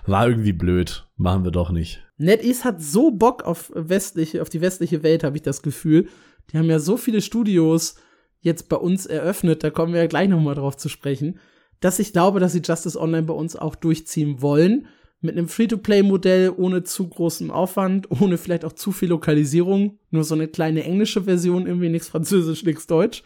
[0.05, 2.03] war irgendwie blöd, machen wir doch nicht.
[2.17, 6.09] NetEase hat so Bock auf westliche, auf die westliche Welt, habe ich das Gefühl.
[6.51, 7.95] Die haben ja so viele Studios
[8.39, 11.39] jetzt bei uns eröffnet, da kommen wir ja gleich noch mal drauf zu sprechen,
[11.79, 14.87] dass ich glaube, dass sie Justice Online bei uns auch durchziehen wollen
[15.19, 20.35] mit einem Free-to-Play-Modell ohne zu großen Aufwand, ohne vielleicht auch zu viel Lokalisierung, nur so
[20.35, 23.23] eine kleine englische Version, irgendwie nichts Französisch, nichts Deutsch.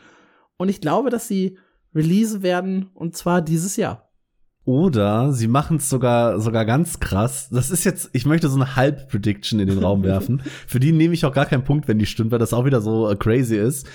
[0.57, 1.57] Und ich glaube, dass sie
[1.93, 4.10] release werden und zwar dieses Jahr.
[4.63, 7.49] Oder sie machen es sogar, sogar ganz krass.
[7.49, 10.43] Das ist jetzt, ich möchte so eine Halb-Prediction in den Raum werfen.
[10.67, 12.79] Für die nehme ich auch gar keinen Punkt, wenn die stimmt, weil das auch wieder
[12.79, 13.87] so äh, crazy ist.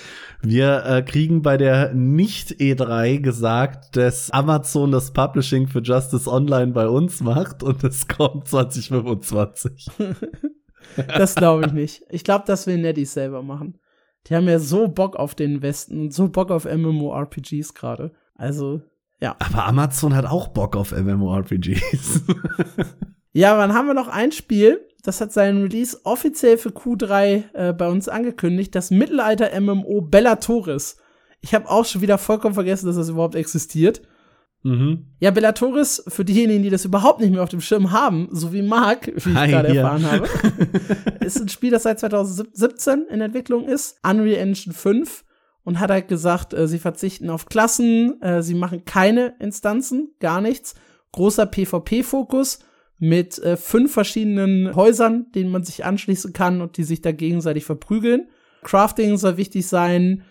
[0.42, 6.88] Wir äh, kriegen bei der Nicht-E3 gesagt, dass Amazon das Publishing für Justice Online bei
[6.88, 9.86] uns macht und es kommt 2025.
[10.96, 12.02] das glaube ich nicht.
[12.10, 13.78] Ich glaube, das will Netties selber machen.
[14.26, 18.12] Die haben ja so Bock auf den Westen und so Bock auf MMORPGs gerade.
[18.34, 18.82] Also,
[19.20, 19.36] ja.
[19.38, 22.22] Aber Amazon hat auch Bock auf MMORPGs.
[23.32, 27.72] ja, dann haben wir noch ein Spiel, das hat seinen Release offiziell für Q3 äh,
[27.72, 30.98] bei uns angekündigt, das Mittelalter-MMO Bellatoris.
[31.40, 34.02] Ich habe auch schon wieder vollkommen vergessen, dass das überhaupt existiert.
[34.64, 35.06] Mhm.
[35.20, 38.62] Ja, Bellatoris, für diejenigen, die das überhaupt nicht mehr auf dem Schirm haben, so wie
[38.62, 40.28] Marc, wie ich gerade erfahren habe,
[41.24, 45.24] ist ein Spiel, das seit 2017 in Entwicklung ist, Unreal Engine 5
[45.66, 50.40] und hat halt gesagt, äh, sie verzichten auf Klassen, äh, sie machen keine Instanzen, gar
[50.40, 50.76] nichts.
[51.10, 52.60] Großer PvP-Fokus
[52.98, 57.64] mit äh, fünf verschiedenen Häusern, denen man sich anschließen kann und die sich da gegenseitig
[57.64, 58.28] verprügeln.
[58.62, 60.22] Crafting soll wichtig sein,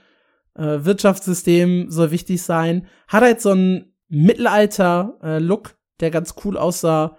[0.56, 2.88] äh, Wirtschaftssystem soll wichtig sein.
[3.10, 7.18] Hat halt so einen Mittelalter-Look, äh, der ganz cool aussah.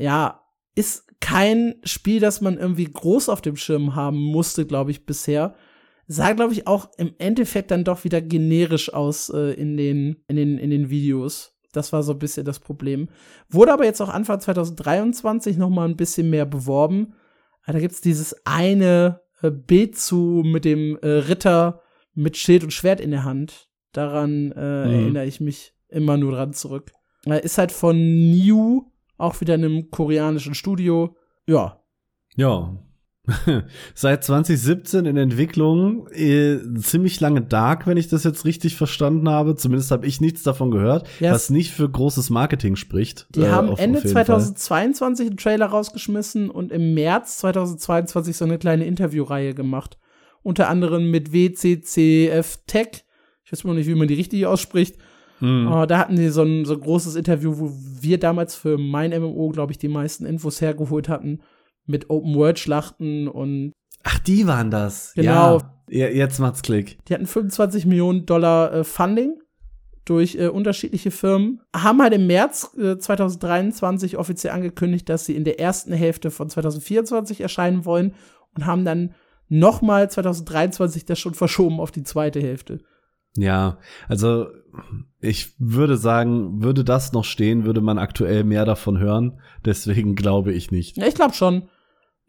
[0.00, 0.42] Ja,
[0.74, 5.54] ist kein Spiel, das man irgendwie groß auf dem Schirm haben musste, glaube ich, bisher
[6.12, 10.36] sah, glaube ich, auch im Endeffekt dann doch wieder generisch aus äh, in, den, in,
[10.36, 11.56] den, in den Videos.
[11.72, 13.08] Das war so ein bisschen das Problem.
[13.48, 17.14] Wurde aber jetzt auch Anfang 2023 noch mal ein bisschen mehr beworben.
[17.66, 21.80] Da gibt's dieses eine äh, Bild zu mit dem äh, Ritter
[22.14, 23.70] mit Schild und Schwert in der Hand.
[23.92, 24.92] Daran äh, mhm.
[24.92, 26.92] erinnere ich mich immer nur dran zurück.
[27.26, 27.96] Äh, ist halt von
[28.30, 31.16] New, auch wieder in einem koreanischen Studio.
[31.46, 31.82] Ja.
[32.36, 32.76] Ja,
[33.94, 39.54] Seit 2017 in Entwicklung, äh, ziemlich lange Dark, wenn ich das jetzt richtig verstanden habe.
[39.54, 41.32] Zumindest habe ich nichts davon gehört, yes.
[41.32, 43.28] was nicht für großes Marketing spricht.
[43.34, 48.44] Die äh, haben auf, Ende auf 2022 einen Trailer rausgeschmissen und im März 2022 so
[48.44, 49.98] eine kleine Interviewreihe gemacht.
[50.42, 53.04] Unter anderem mit WCCF Tech.
[53.44, 54.96] Ich weiß mal nicht, wie man die richtig ausspricht.
[55.40, 59.10] Uh, da hatten sie so ein, so ein großes Interview, wo wir damals für mein
[59.10, 61.40] MMO, glaube ich, die meisten Infos hergeholt hatten
[61.86, 63.72] mit Open-World-Schlachten und
[64.04, 65.12] Ach, die waren das.
[65.14, 65.60] Genau.
[65.88, 66.98] Ja, jetzt macht's Klick.
[67.06, 69.34] Die hatten 25 Millionen Dollar äh, Funding
[70.04, 75.44] durch äh, unterschiedliche Firmen, haben halt im März äh, 2023 offiziell angekündigt, dass sie in
[75.44, 78.14] der ersten Hälfte von 2024 erscheinen wollen
[78.54, 79.14] und haben dann
[79.48, 82.80] nochmal 2023 das schon verschoben auf die zweite Hälfte.
[83.36, 84.48] Ja, also
[85.20, 89.40] ich würde sagen, würde das noch stehen, würde man aktuell mehr davon hören.
[89.64, 90.96] Deswegen glaube ich nicht.
[90.96, 91.68] Ja, ich glaube schon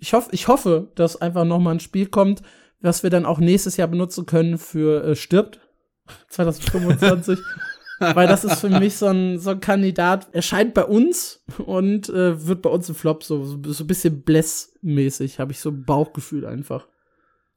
[0.04, 2.42] ich hoffe, ich hoffe, dass einfach noch mal ein Spiel kommt,
[2.82, 5.62] was wir dann auch nächstes Jahr benutzen können für äh, Stirbt
[6.28, 7.39] 2025.
[8.00, 12.46] Weil das ist für mich so ein, so ein Kandidat, erscheint bei uns und äh,
[12.46, 15.86] wird bei uns im Flop so, so, so ein bisschen Bless-mäßig, habe ich so ein
[15.86, 16.86] Bauchgefühl einfach.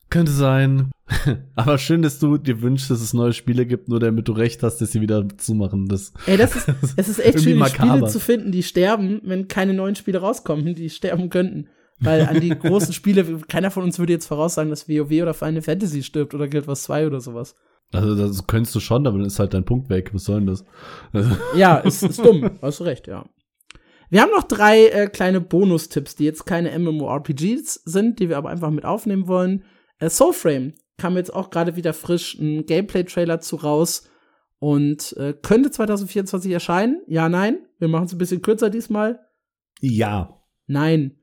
[0.09, 0.93] Könnte sein.
[1.57, 4.63] Aber schön, dass du dir wünschst, dass es neue Spiele gibt, nur damit du recht
[4.63, 5.89] hast, dass sie wieder zumachen.
[5.89, 9.75] Das, Ey, das ist, es ist echt schwierig, Spiele zu finden, die sterben, wenn keine
[9.75, 11.67] neuen Spiele rauskommen, die sterben könnten.
[11.99, 15.63] Weil an die großen Spiele, keiner von uns würde jetzt voraussagen, dass WoW oder Final
[15.63, 17.57] Fantasy stirbt oder Guild Wars 2 oder sowas.
[17.93, 20.13] Also das könntest du schon, aber dann ist halt dein Punkt weg.
[20.13, 20.65] Was soll denn das?
[21.57, 22.59] ja, ist, ist dumm.
[22.61, 23.25] Hast du recht, ja.
[24.11, 28.51] Wir haben noch drei äh, kleine Bonustipps, die jetzt keine MMORPGs sind, die wir aber
[28.51, 29.65] einfach mit aufnehmen wollen.
[29.99, 34.09] Äh, Soulframe kam jetzt auch gerade wieder frisch ein Gameplay-Trailer zu raus
[34.59, 37.03] und äh, könnte 2024 erscheinen.
[37.07, 37.59] Ja, nein.
[37.79, 39.21] Wir machen es ein bisschen kürzer diesmal.
[39.81, 40.41] Ja.
[40.67, 41.19] Nein.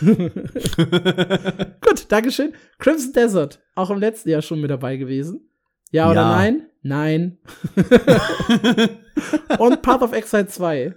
[1.80, 2.52] Gut, Dankeschön.
[2.78, 5.48] Crimson Desert, auch im letzten Jahr schon mit dabei gewesen.
[5.90, 6.30] Ja oder Ja.
[6.36, 6.62] nein?
[6.82, 7.38] Nein.
[9.58, 10.94] Und Path of Exile 2.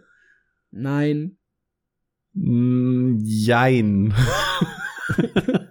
[0.71, 1.37] Nein.
[2.33, 4.13] Mm, Jein.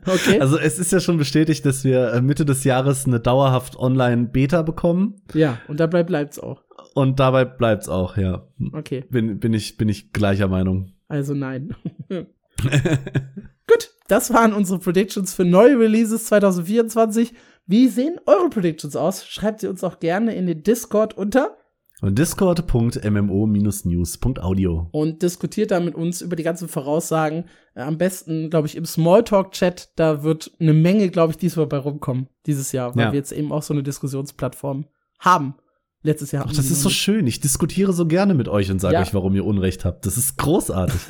[0.05, 0.41] Okay.
[0.41, 4.63] Also es ist ja schon bestätigt, dass wir äh, Mitte des Jahres eine dauerhaft Online-Beta
[4.63, 5.23] bekommen.
[5.33, 6.63] ja, und dabei bleibt's auch.
[6.95, 8.47] Und dabei bleibt's auch, ja.
[8.73, 10.93] Okay, Bin, bin, ich, bin ich gleicher Meinung.
[11.09, 11.75] also nein.
[13.67, 17.33] Gut, das waren unsere Predictions für neue Releases 2024.
[17.67, 19.27] Wie sehen eure Predictions aus?
[19.27, 21.57] Schreibt sie uns auch gerne in den Discord unter
[22.03, 24.89] Und discord.mmo-news.audio.
[24.93, 27.45] und diskutiert da mit uns über die ganzen Voraussagen.
[27.75, 29.93] Am besten, glaube ich, im Smalltalk-Chat.
[29.97, 33.13] Da wird eine Menge, glaube ich, diesmal bei rumkommen dieses Jahr, weil Ja.
[33.13, 34.87] wir jetzt eben auch so eine Diskussionsplattform
[35.21, 35.55] haben.
[36.05, 36.47] Letztes Jahr.
[36.49, 37.27] Ach, das ist so schön.
[37.29, 39.03] Ich diskutiere so gerne mit euch und sage Ja.
[39.03, 40.05] euch, warum ihr Unrecht habt.
[40.05, 41.01] Das ist großartig.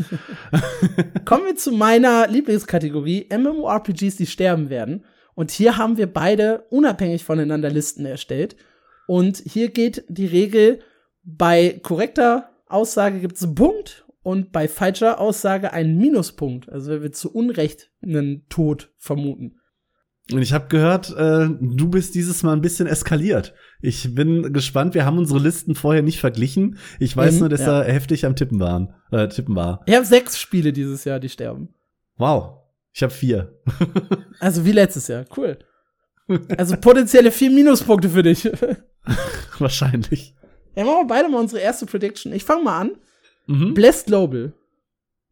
[1.25, 5.05] Kommen wir zu meiner Lieblingskategorie MMORPGs, die sterben werden.
[5.35, 8.57] Und hier haben wir beide unabhängig voneinander Listen erstellt.
[9.07, 10.81] Und hier geht die Regel,
[11.25, 16.69] bei korrekter Aussage gibt es einen Punkt und bei falscher Aussage einen Minuspunkt.
[16.69, 19.57] Also wenn wir zu Unrecht einen Tod vermuten.
[20.31, 23.55] Und ich habe gehört, äh, du bist dieses Mal ein bisschen eskaliert.
[23.81, 24.95] Ich bin gespannt.
[24.95, 26.79] Wir haben unsere Listen vorher nicht verglichen.
[27.01, 27.83] Ich weiß Mhm, nur, dass ja.
[27.83, 28.95] er heftig am Tippen waren.
[29.11, 29.83] Äh, Tippen war.
[29.87, 31.71] Ich habe sechs Spiele dieses Jahr, die sterben.
[32.17, 32.59] Wow.
[32.93, 33.59] Ich habe vier.
[34.39, 35.25] Also wie letztes Jahr.
[35.37, 35.59] Cool.
[36.57, 38.49] Also potenzielle vier Minuspunkte für dich.
[39.59, 40.35] Wahrscheinlich.
[40.77, 42.33] Ja, machen wir beide mal unsere erste Prediction.
[42.33, 42.91] Ich fange mal an.
[43.47, 43.75] Mhm.
[43.75, 44.53] Blessed Global.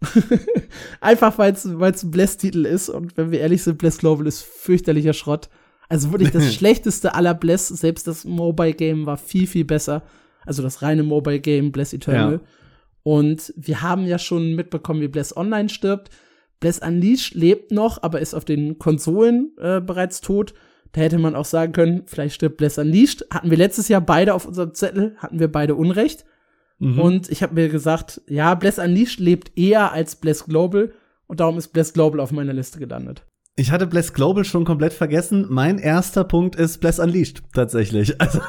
[1.01, 5.13] Einfach weil es ein Bless-Titel ist und wenn wir ehrlich sind, Blessed Global ist fürchterlicher
[5.13, 5.49] Schrott.
[5.89, 10.03] Also wirklich das schlechteste aller Bless, selbst das Mobile Game war viel, viel besser.
[10.47, 12.35] Also das reine Mobile Game, Bless Eternal.
[12.35, 12.41] Ja.
[13.03, 16.11] Und wir haben ja schon mitbekommen, wie Bless Online stirbt.
[16.61, 20.55] Bless Unleashed lebt noch, aber ist auf den Konsolen äh, bereits tot.
[20.93, 23.27] Da hätte man auch sagen können, vielleicht stirbt Bless Unleashed.
[23.33, 26.25] Hatten wir letztes Jahr beide auf unserem Zettel, hatten wir beide Unrecht.
[26.81, 26.99] Mhm.
[26.99, 30.93] Und ich habe mir gesagt, ja, Bless Unleashed lebt eher als Bless Global
[31.29, 33.25] und darum ist Bless Global auf meiner Liste gelandet.
[33.57, 35.45] Ich hatte Bless Global schon komplett vergessen.
[35.51, 38.15] Mein erster Punkt ist Bless Unleashed, tatsächlich.
[38.21, 38.41] Also,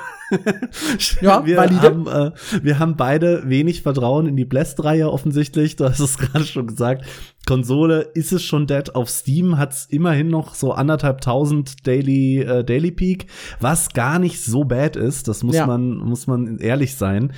[1.19, 1.81] Ja, wir, valide.
[1.81, 2.31] haben, äh,
[2.63, 5.75] wir haben beide wenig Vertrauen in die Blessed-Reihe offensichtlich.
[5.75, 7.03] Du hast es gerade schon gesagt.
[7.45, 8.95] Konsole ist es schon dead.
[8.95, 13.25] Auf Steam hat's immerhin noch so anderthalb tausend Daily, äh, Daily Peak,
[13.59, 15.27] was gar nicht so bad ist.
[15.27, 15.65] Das muss Ja.
[15.67, 17.33] man, muss man ehrlich sein.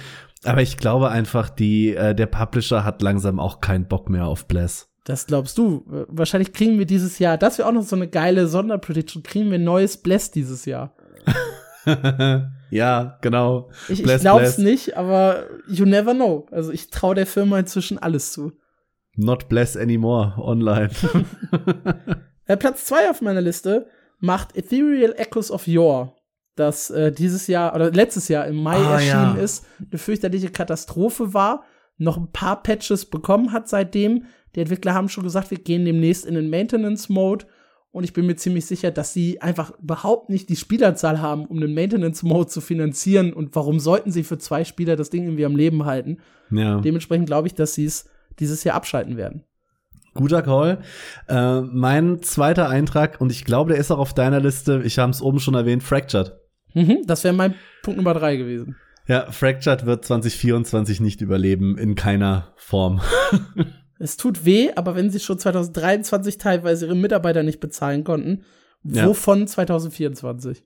[0.46, 4.48] Aber ich glaube einfach, die, äh, der Publisher hat langsam auch keinen Bock mehr auf
[4.48, 4.90] Bless.
[5.06, 5.84] Das glaubst du?
[6.08, 9.60] Wahrscheinlich kriegen wir dieses Jahr, das wäre auch noch so eine geile Sonderprediction, kriegen wir
[9.60, 10.96] ein neues Bless dieses Jahr.
[12.70, 13.70] ja, genau.
[13.90, 14.58] Ich, ich Bless, glaub's bless.
[14.60, 16.48] nicht, aber you never know.
[16.52, 18.54] Also ich traue der Firma inzwischen alles zu.
[19.16, 20.90] Not bless anymore online.
[22.46, 23.88] Äh, Platz zwei auf meiner Liste
[24.20, 26.14] macht Ethereal Echoes of Yore,
[26.56, 29.42] das äh, dieses Jahr oder letztes Jahr im Mai Ah, erschienen ja.
[29.42, 31.64] ist, eine fürchterliche Katastrophe war,
[31.98, 34.26] noch ein paar Patches bekommen hat seitdem.
[34.56, 37.46] Die Entwickler haben schon gesagt, wir gehen demnächst in den Maintenance-Mode.
[37.92, 41.60] Und ich bin mir ziemlich sicher, dass sie einfach überhaupt nicht die Spielerzahl haben, um
[41.60, 43.34] den Maintenance-Mode zu finanzieren.
[43.34, 46.18] Und warum sollten sie für zwei Spieler das Ding irgendwie am Leben halten?
[46.50, 46.80] ja.
[46.82, 49.44] Dementsprechend glaube ich, dass sie es dieses Jahr abschalten werden.
[50.16, 50.80] Guter Call.
[51.28, 55.12] Äh, mein zweiter Eintrag, und ich glaube, der ist auch auf deiner Liste, ich habe
[55.12, 56.34] es oben schon erwähnt, Fractured.
[56.74, 58.76] Mhm, das wäre mein Punkt Nummer drei gewesen.
[59.08, 63.02] Ja, Fractured wird 2024 nicht überleben, in keiner Form.
[64.00, 68.44] Es tut weh, aber wenn sie schon 2023 teilweise ihre Mitarbeiter nicht bezahlen konnten,
[68.84, 69.08] Ja.
[69.08, 70.66] wovon 2024?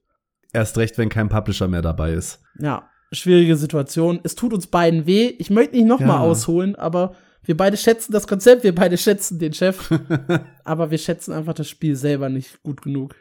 [0.53, 2.41] Erst recht, wenn kein Publisher mehr dabei ist.
[2.57, 4.19] Ja, schwierige Situation.
[4.23, 5.27] Es tut uns beiden weh.
[5.37, 6.19] Ich möchte nicht noch mal Ja.
[6.21, 9.87] ausholen, aber wir beide schätzen das Konzept, wir beide schätzen den Chef,
[10.63, 13.15] aber wir schätzen einfach das Spiel selber nicht gut genug.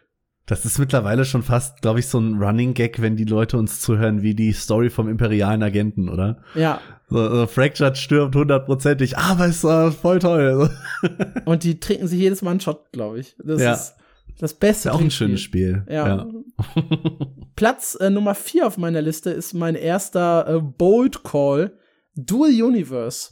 [0.47, 3.81] Das ist mittlerweile schon fast, glaube ich, so ein Running Gag, wenn die Leute uns
[3.81, 6.41] zuhören, wie die Story vom imperialen Agenten, oder?
[6.55, 10.71] Ja, So, so Fractured stirbt hundertprozentig, aber ist äh, voll toll.
[11.47, 13.35] und die trinken sich jedes Mal einen Shot, glaube ich.
[13.45, 13.73] Das Ja.
[13.75, 13.95] ist
[14.39, 15.85] das beste Ist ja auch ein schönes Spiel.
[15.91, 16.27] Ja.
[17.57, 21.73] Platz äh, Nummer 4 auf meiner Liste ist mein erster äh, Bold Call,
[22.15, 23.31] Dual Universe.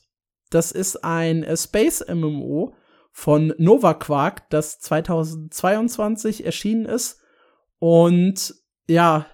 [0.50, 2.74] Das ist ein äh, Space MMO
[3.16, 7.20] von Nova Quark, das 2022 erschienen ist
[7.78, 8.56] und
[8.88, 9.26] ja,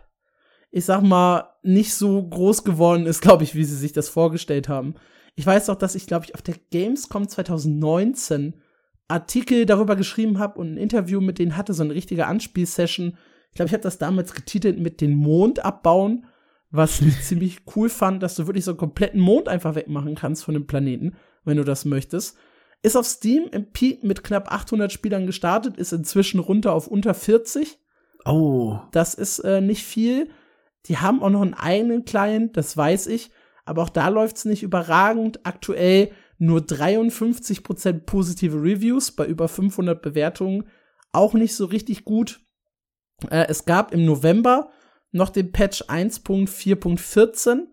[0.71, 4.69] ich sag mal, nicht so groß geworden ist, glaube ich, wie sie sich das vorgestellt
[4.69, 4.97] haben.
[5.35, 8.61] Ich weiß auch, dass ich, glaube ich, auf der Gamescom 2019
[9.09, 13.17] Artikel darüber geschrieben habe und ein Interview mit denen hatte, so eine richtige Anspielsession.
[13.49, 16.27] Ich glaube, ich habe das damals getitelt mit den Mond abbauen,
[16.71, 20.45] was ich ziemlich cool fand, dass du wirklich so einen kompletten Mond einfach wegmachen kannst
[20.45, 22.37] von dem Planeten, wenn du das möchtest.
[22.83, 27.13] Ist auf Steam im Peak mit knapp 800 Spielern gestartet, ist inzwischen runter auf unter
[27.13, 27.79] 40.
[28.25, 28.79] Oh.
[28.93, 30.31] Das ist äh, nicht viel.
[30.87, 33.31] Die haben auch noch einen eigenen Client, das weiß ich.
[33.65, 35.41] Aber auch da läuft's nicht überragend.
[35.45, 40.65] Aktuell nur 53% positive Reviews bei über 500 Bewertungen.
[41.13, 42.41] Auch nicht so richtig gut.
[43.31, 44.71] Äh, es gab im November
[45.13, 47.67] noch den Patch 1.4.14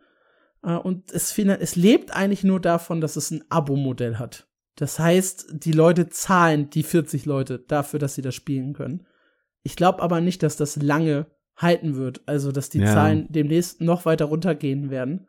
[0.63, 4.46] äh, und es, es lebt eigentlich nur davon, dass es ein Abo-Modell hat.
[4.77, 9.05] Das heißt, die Leute zahlen die 40 Leute dafür, dass sie das spielen können.
[9.63, 11.25] Ich glaube aber nicht, dass das lange
[11.55, 12.21] halten wird.
[12.27, 12.93] Also, dass die ja.
[12.93, 15.27] Zahlen demnächst noch weiter runtergehen werden.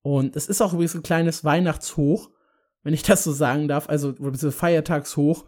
[0.00, 2.30] Und es ist auch übrigens ein kleines Weihnachtshoch,
[2.82, 3.88] wenn ich das so sagen darf.
[3.88, 5.44] Also, so Feiertagshoch.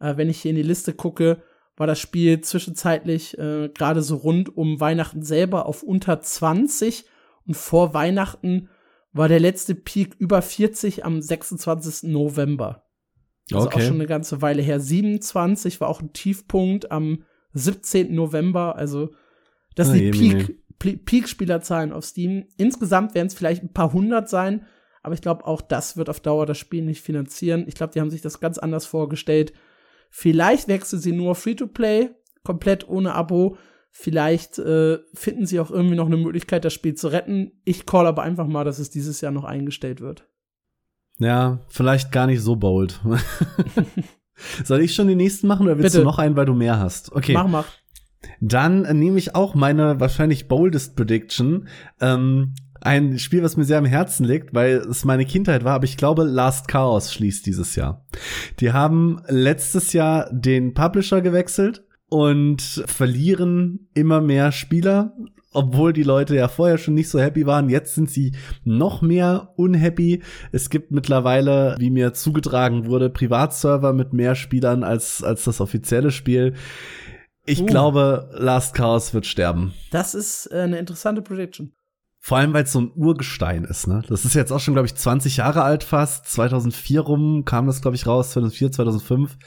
[0.00, 1.42] Äh, wenn ich hier in die Liste gucke,
[1.76, 7.04] war das Spiel zwischenzeitlich äh, gerade so rund um Weihnachten selber auf unter 20
[7.46, 8.70] und vor Weihnachten
[9.12, 12.10] war der letzte Peak über 40 am 26.
[12.10, 12.85] November.
[13.52, 13.78] Also okay.
[13.78, 14.80] auch schon eine ganze Weile her.
[14.80, 17.22] 27 war auch ein Tiefpunkt am
[17.52, 18.14] 17.
[18.14, 18.76] November.
[18.76, 19.10] Also
[19.74, 22.46] das sind die Peak, Peak-Spielerzahlen auf Steam.
[22.56, 24.66] Insgesamt werden es vielleicht ein paar hundert sein,
[25.02, 27.64] aber ich glaube, auch das wird auf Dauer das Spiel nicht finanzieren.
[27.68, 29.52] Ich glaube, die haben sich das ganz anders vorgestellt.
[30.10, 32.10] Vielleicht wechseln sie nur Free-to-Play,
[32.42, 33.56] komplett ohne Abo.
[33.90, 37.52] Vielleicht äh, finden sie auch irgendwie noch eine Möglichkeit, das Spiel zu retten.
[37.64, 40.28] Ich call aber einfach mal, dass es dieses Jahr noch eingestellt wird.
[41.18, 43.00] Ja, vielleicht gar nicht so bold.
[44.64, 45.98] Soll ich schon den nächsten machen oder willst Bitte.
[45.98, 47.12] du noch einen, weil du mehr hast?
[47.12, 47.32] Okay.
[47.32, 47.66] Mach, mach.
[48.40, 51.68] Dann nehme ich auch meine wahrscheinlich boldest Prediction.
[52.00, 55.84] Ähm, ein Spiel, was mir sehr am Herzen liegt, weil es meine Kindheit war, aber
[55.84, 58.04] ich glaube, Last Chaos schließt dieses Jahr.
[58.60, 65.14] Die haben letztes Jahr den Publisher gewechselt und verlieren immer mehr Spieler,
[65.56, 67.68] obwohl die Leute ja vorher schon nicht so happy waren.
[67.68, 68.32] Jetzt sind sie
[68.64, 70.22] noch mehr unhappy.
[70.52, 76.10] Es gibt mittlerweile, wie mir zugetragen wurde, Privatserver mit mehr Spielern als, als das offizielle
[76.10, 76.54] Spiel.
[77.46, 77.66] Ich uh.
[77.66, 79.72] glaube, Last Chaos wird sterben.
[79.90, 81.72] Das ist äh, eine interessante Prediction.
[82.18, 84.02] Vor allem, weil es so ein Urgestein ist, ne?
[84.08, 86.26] Das ist jetzt auch schon, glaube ich, 20 Jahre alt fast.
[86.26, 89.38] 2004 rum kam das, glaube ich, raus, 2004, 2005.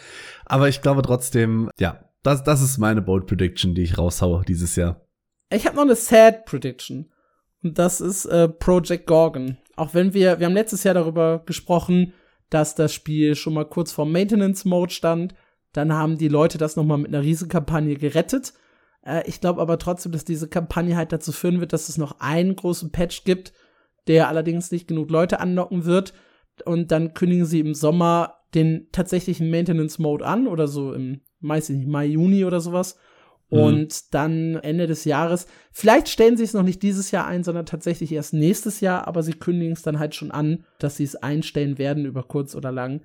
[0.46, 4.78] Aber ich glaube trotzdem, ja, das, das ist meine Bold Prediction, die ich raushaue dieses
[4.78, 5.02] Jahr.
[5.52, 7.12] Ich habe noch eine Sad Prediction.
[7.64, 9.58] Und das ist äh, Project Gorgon.
[9.76, 12.14] Auch wenn wir, wir haben letztes Jahr darüber gesprochen,
[12.50, 15.34] dass das Spiel schon mal kurz vor Maintenance Mode stand.
[15.74, 18.54] Dann haben die Leute das noch mal mit einer Riesenkampagne gerettet.
[19.06, 22.20] Äh, ich glaube aber trotzdem, dass diese Kampagne halt dazu führen wird, dass es noch
[22.20, 23.54] einen großen Patch gibt,
[24.08, 26.14] der allerdings nicht genug Leute anlocken wird.
[26.66, 31.88] Und dann kündigen sie im Sommer den tatsächlichen Maintenance Mode an oder so im, nicht,
[31.88, 32.98] Mai, Juni oder sowas.
[33.50, 33.60] Mhm.
[33.60, 37.66] Und dann Ende des Jahres, vielleicht stellen sie es noch nicht dieses Jahr ein, sondern
[37.66, 41.16] tatsächlich erst nächstes Jahr, aber sie kündigen es dann halt schon an, dass sie es
[41.16, 43.02] einstellen werden über kurz oder lang.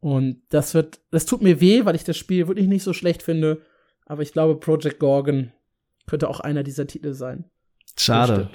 [0.00, 3.22] Und das wird, das tut mir weh, weil ich das Spiel wirklich nicht so schlecht
[3.22, 3.62] finde.
[4.06, 5.52] Aber ich glaube, Project Gorgon
[6.06, 7.44] könnte auch einer dieser Titel sein.
[7.96, 8.50] Schade.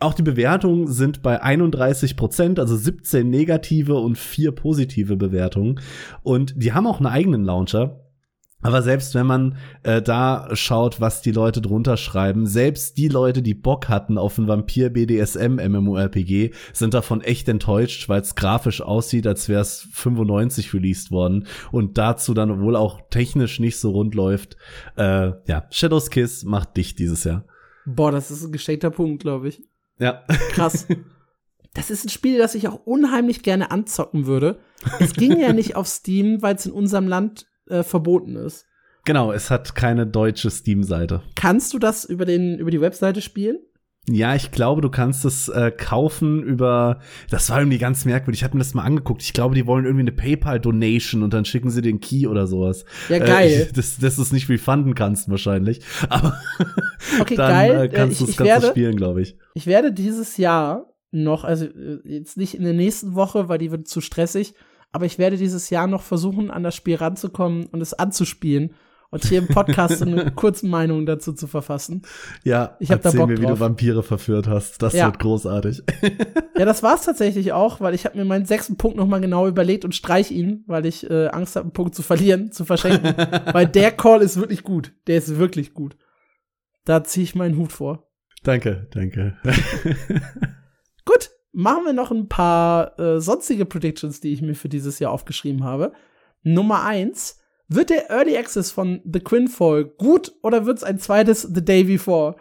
[0.00, 5.80] Auch die Bewertungen sind bei 31 Prozent, also 17 negative und 4 positive Bewertungen.
[6.22, 8.01] Und die haben auch einen eigenen Launcher.
[8.62, 13.42] Aber selbst wenn man äh, da schaut, was die Leute drunter schreiben, selbst die Leute,
[13.42, 18.80] die Bock hatten auf ein Vampir BDSM MMORPG, sind davon echt enttäuscht, weil es grafisch
[18.80, 23.90] aussieht, als wäre es 95 released worden und dazu dann wohl auch technisch nicht so
[23.90, 24.56] rund läuft.
[24.96, 27.44] Äh, ja, Shadows Kiss macht dich dieses Jahr.
[27.84, 29.62] Boah, das ist ein geschenkter Punkt, glaube ich.
[29.98, 30.24] Ja.
[30.50, 30.86] Krass.
[31.74, 34.58] Das ist ein Spiel, das ich auch unheimlich gerne anzocken würde.
[34.98, 38.66] Es ging ja nicht auf Steam, weil es in unserem Land äh, verboten ist.
[39.04, 41.22] Genau, es hat keine deutsche Steam-Seite.
[41.34, 43.58] Kannst du das über, den, über die Webseite spielen?
[44.08, 46.98] Ja, ich glaube, du kannst es äh, kaufen über.
[47.30, 48.40] Das war irgendwie ganz merkwürdig.
[48.40, 49.22] Ich habe mir das mal angeguckt.
[49.22, 52.84] Ich glaube, die wollen irgendwie eine PayPal-Donation und dann schicken sie den Key oder sowas.
[53.08, 53.68] Ja, geil.
[53.68, 55.82] Äh, dass, dass du es nicht refunden kannst, wahrscheinlich.
[56.08, 56.36] Aber
[57.20, 57.84] okay, dann geil.
[57.84, 59.36] Äh, kannst du es spielen, glaube ich.
[59.54, 63.70] Ich werde dieses Jahr noch, also äh, jetzt nicht in der nächsten Woche, weil die
[63.70, 64.54] wird zu stressig,
[64.92, 68.74] aber ich werde dieses Jahr noch versuchen, an das Spiel ranzukommen und es anzuspielen.
[69.10, 72.00] und hier im Podcast eine Kurzmeinung dazu zu verfassen.
[72.44, 73.58] Ja, Ich hab da Bock mir, wie drauf.
[73.58, 74.80] du Vampire verführt hast.
[74.82, 75.06] Das Ja.
[75.06, 75.82] wird großartig.
[76.58, 79.48] Ja, das war's tatsächlich auch, weil ich habe mir meinen sechsten Punkt noch mal genau
[79.48, 83.14] überlegt und streich ihn, weil ich äh, Angst habe, einen Punkt zu verlieren, zu verschenken.
[83.52, 84.92] weil der Call ist wirklich gut.
[85.08, 85.96] Der ist wirklich gut.
[86.84, 88.06] Da ziehe ich meinen Hut vor.
[88.44, 89.36] danke, danke.
[91.04, 95.12] Gut, machen wir noch ein paar äh, sonstige Predictions, die ich mir für dieses Jahr
[95.12, 95.92] aufgeschrieben habe.
[96.42, 97.38] Nummer eins.
[97.68, 102.36] Wird der Early Access von The Quinfall gut oder wird's ein zweites The Day Before,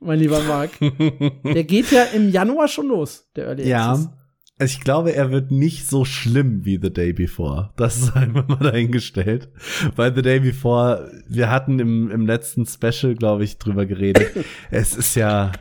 [0.00, 0.70] mein lieber Marc?
[1.44, 4.04] der geht ja im Januar schon los, der Early Access.
[4.06, 4.18] ja.
[4.60, 7.70] Ich glaube, er wird nicht so schlimm wie The Day Before.
[7.76, 9.48] Das ist einfach mal dahingestellt.
[9.96, 14.30] Weil The Day Before, wir hatten im, im letzten Special, glaube ich, drüber geredet.
[14.70, 15.52] es ist ja,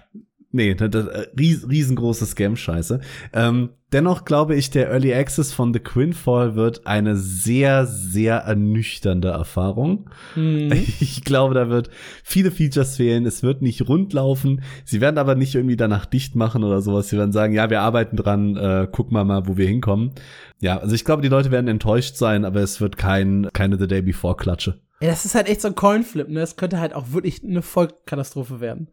[0.52, 2.99] nee, das, das, äh, ries, riesengroße Scam-Scheiße.
[3.34, 9.30] Ähm, dennoch glaube ich, der Early Access von The Quinfall wird eine sehr, sehr ernüchternde
[9.30, 10.10] Erfahrung.
[10.34, 10.72] Hm.
[10.99, 11.89] Ich glaube, da wird
[12.24, 13.26] viele Features fehlen.
[13.26, 14.62] Es wird nicht rund laufen.
[14.86, 17.10] Sie werden aber nicht irgendwie danach dicht machen oder sowas.
[17.10, 20.12] Sie werden sagen, ja, wir arbeiten dran, äh, guck mal mal, wo wir hinkommen.
[20.60, 23.88] Ja, also ich glaube, die Leute werden enttäuscht sein, aber es wird kein, keine The
[23.88, 24.80] Day Before Klatsche.
[25.02, 26.39] Ja, das ist halt echt so ein Coinflip, ne?
[26.39, 28.89] Das könnte halt auch wirklich eine Vollkatastrophe werden.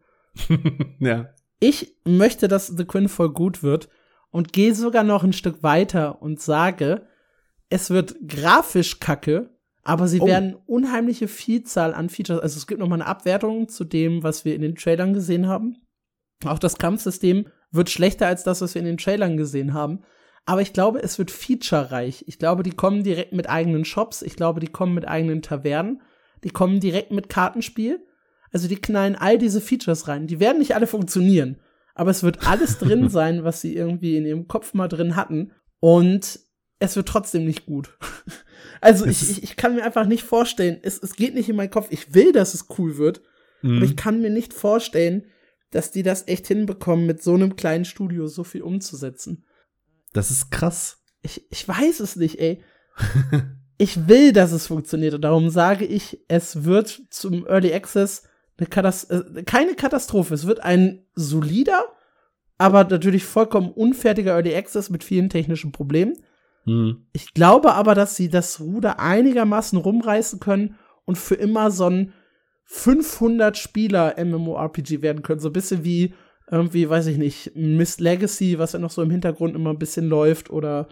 [0.99, 1.29] ja.
[1.59, 3.89] Ich möchte, dass The Quinfall gut wird
[4.31, 7.05] und gehe sogar noch ein Stück weiter und sage,
[7.69, 9.49] es wird grafisch kacke,
[9.83, 10.27] aber sie Oh.
[10.27, 12.39] werden unheimliche Vielzahl an Features.
[12.41, 15.47] Also es gibt noch mal eine Abwertung zu dem, was wir in den Trailern gesehen
[15.47, 15.77] haben.
[16.45, 20.01] Auch das Kampfsystem wird schlechter als das, was wir in den Trailern gesehen haben.
[20.45, 22.23] Aber ich glaube, es wird featurereich.
[22.27, 24.21] Ich glaube, die kommen direkt mit eigenen Shops.
[24.21, 26.01] Ich glaube, die kommen mit eigenen Tavernen.
[26.43, 28.03] Die kommen direkt mit Kartenspiel.
[28.51, 30.27] Also die knallen all diese Features rein.
[30.27, 31.57] Die werden nicht alle funktionieren.
[31.95, 35.51] Aber es wird alles drin sein, was sie irgendwie in ihrem Kopf mal drin hatten.
[35.79, 36.39] Und
[36.79, 37.97] es wird trotzdem nicht gut.
[38.81, 41.69] Also ich, ich, ich kann mir einfach nicht vorstellen, es, es geht nicht in meinen
[41.69, 41.87] Kopf.
[41.91, 43.21] Ich will, dass es cool wird.
[43.61, 43.83] Aber Mhm.
[43.83, 45.25] ich kann mir nicht vorstellen,
[45.71, 49.43] dass die das echt hinbekommen, mit so einem kleinen Studio so viel umzusetzen.
[50.13, 51.03] Das ist krass.
[51.21, 52.63] Ich, ich weiß es nicht, ey.
[53.77, 58.23] Ich will, dass es funktioniert und darum sage ich, es wird zum Early Access
[58.67, 60.33] Katast äh, keine Katastrophe.
[60.33, 61.83] Es wird ein solider,
[62.57, 66.13] aber natürlich vollkommen unfertiger Early Access mit vielen technischen Problemen.
[66.65, 67.07] Mhm.
[67.13, 72.13] Ich glaube aber, dass sie das Ruder einigermaßen rumreißen können und für immer so ein
[72.65, 75.39] 500 Spieler MMORPG werden können.
[75.39, 76.13] So ein bisschen wie
[76.51, 80.07] irgendwie, weiß ich nicht, Mist Legacy, was ja noch so im Hintergrund immer ein bisschen
[80.07, 80.87] läuft oder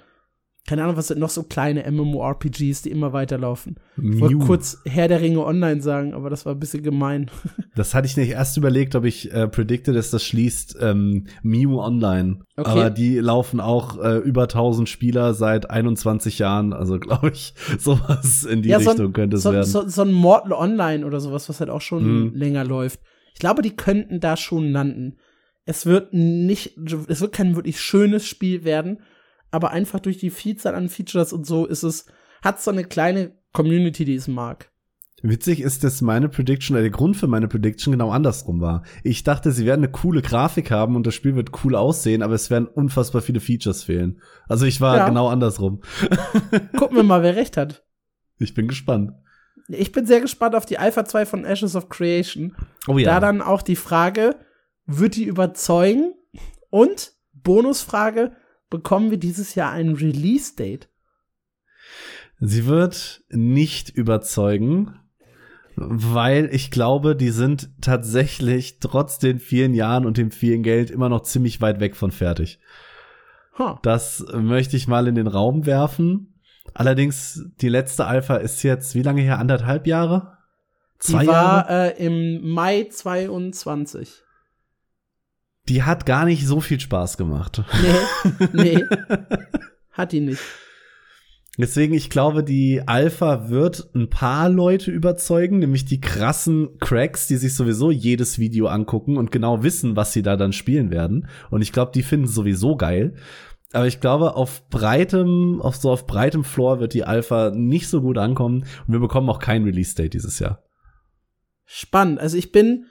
[0.67, 3.77] keine Ahnung, was sind noch so kleine MMORPGs, die immer weiterlaufen.
[3.97, 7.31] Ich wollte kurz Herr der Ringe online sagen, aber das war ein bisschen gemein.
[7.75, 11.79] Das hatte ich nicht erst überlegt, ob ich äh, predikte, dass das schließt ähm, Mew
[11.79, 12.39] Online.
[12.55, 12.69] Okay.
[12.71, 16.73] Aber die laufen auch äh, über 1000 Spieler seit 21 Jahren.
[16.73, 19.65] Also glaube ich, sowas in die ja, so Richtung ein, könnte es so, werden.
[19.65, 22.35] so, so ein Mortal Online oder sowas, was halt auch schon Mhm.
[22.35, 22.99] länger läuft.
[23.35, 25.17] Ich glaube, die könnten da schon landen.
[25.65, 29.01] Es wird nicht, es wird kein wirklich schönes Spiel werden,
[29.51, 32.05] aber einfach durch die Vielzahl an Features und so ist es,
[32.43, 34.69] hat so eine kleine Community, die es mag.
[35.23, 38.83] Witzig ist, dass meine Prediction, oder der Grund für meine Prediction genau andersrum war.
[39.03, 42.35] Ich dachte, sie werden eine coole Grafik haben und das Spiel wird cool aussehen, aber
[42.35, 44.21] es werden unfassbar viele Features fehlen.
[44.47, 45.07] Also ich war Ja.
[45.07, 45.81] genau andersrum.
[46.77, 47.83] Gucken wir mal, wer recht hat.
[48.37, 49.13] Ich bin gespannt.
[49.69, 52.55] Ich bin sehr gespannt auf die Alpha 2 von Ashes of Creation.
[52.87, 54.35] Oh Da dann auch die Frage,
[54.85, 56.13] wird die überzeugen?
[56.69, 58.33] Und Bonusfrage,
[58.69, 60.89] bekommen wir dieses Jahr ein Release-Date?
[62.39, 64.99] Sie wird nicht überzeugen,
[65.75, 71.09] weil ich glaube, die sind tatsächlich trotz den vielen Jahren und dem vielen Geld immer
[71.09, 72.59] noch ziemlich weit weg von fertig.
[73.57, 73.75] Huh.
[73.81, 76.35] Das möchte ich mal in den Raum werfen.
[76.73, 79.39] Allerdings, die letzte Alpha ist jetzt, wie lange her?
[79.39, 80.37] Anderthalb Jahre?
[81.03, 81.95] Die Zwei war Jahre?
[81.95, 84.23] äh, im Mai 22.
[85.69, 87.63] Die hat gar nicht so viel Spaß gemacht.
[88.53, 88.83] Nee, nee.
[89.91, 90.41] Hat die nicht.
[91.59, 97.37] Deswegen, ich glaube, die Alpha wird ein paar Leute überzeugen, nämlich die krassen Cracks, die
[97.37, 101.27] sich sowieso jedes Video angucken und genau wissen, was sie da dann spielen werden.
[101.49, 103.15] Und ich glaube, die finden es sowieso geil.
[103.73, 108.01] Aber ich glaube, auf breitem, auf so auf breitem Floor wird die Alpha nicht so
[108.01, 110.63] gut ankommen und wir bekommen auch kein Release-Date dieses Jahr.
[111.65, 112.19] Spannend.
[112.19, 112.85] Also ich bin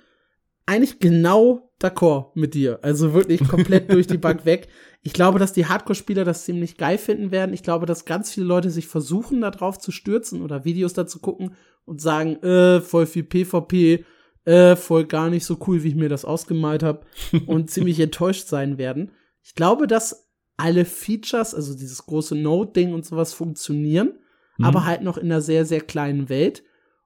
[0.67, 2.79] eigentlich genau d'accord mit dir.
[2.83, 4.69] Also wirklich komplett durch die Bank weg.
[5.03, 7.53] Ich glaube, dass die Hardcore-Spieler das ziemlich geil finden werden.
[7.55, 11.19] Ich glaube, dass ganz viele Leute sich versuchen, da drauf zu stürzen oder Videos dazu
[11.21, 11.55] gucken
[11.85, 14.05] und sagen, äh, voll viel PvP,
[14.45, 17.03] äh, voll gar nicht so cool, wie ich mir das ausgemalt habe
[17.47, 19.13] und ziemlich enttäuscht sein werden.
[19.43, 24.19] Ich glaube, dass alle Features, also dieses große Node-Ding und sowas funktionieren,
[24.59, 24.65] Mhm.
[24.65, 26.63] aber halt noch in einer sehr, sehr kleinen Welt.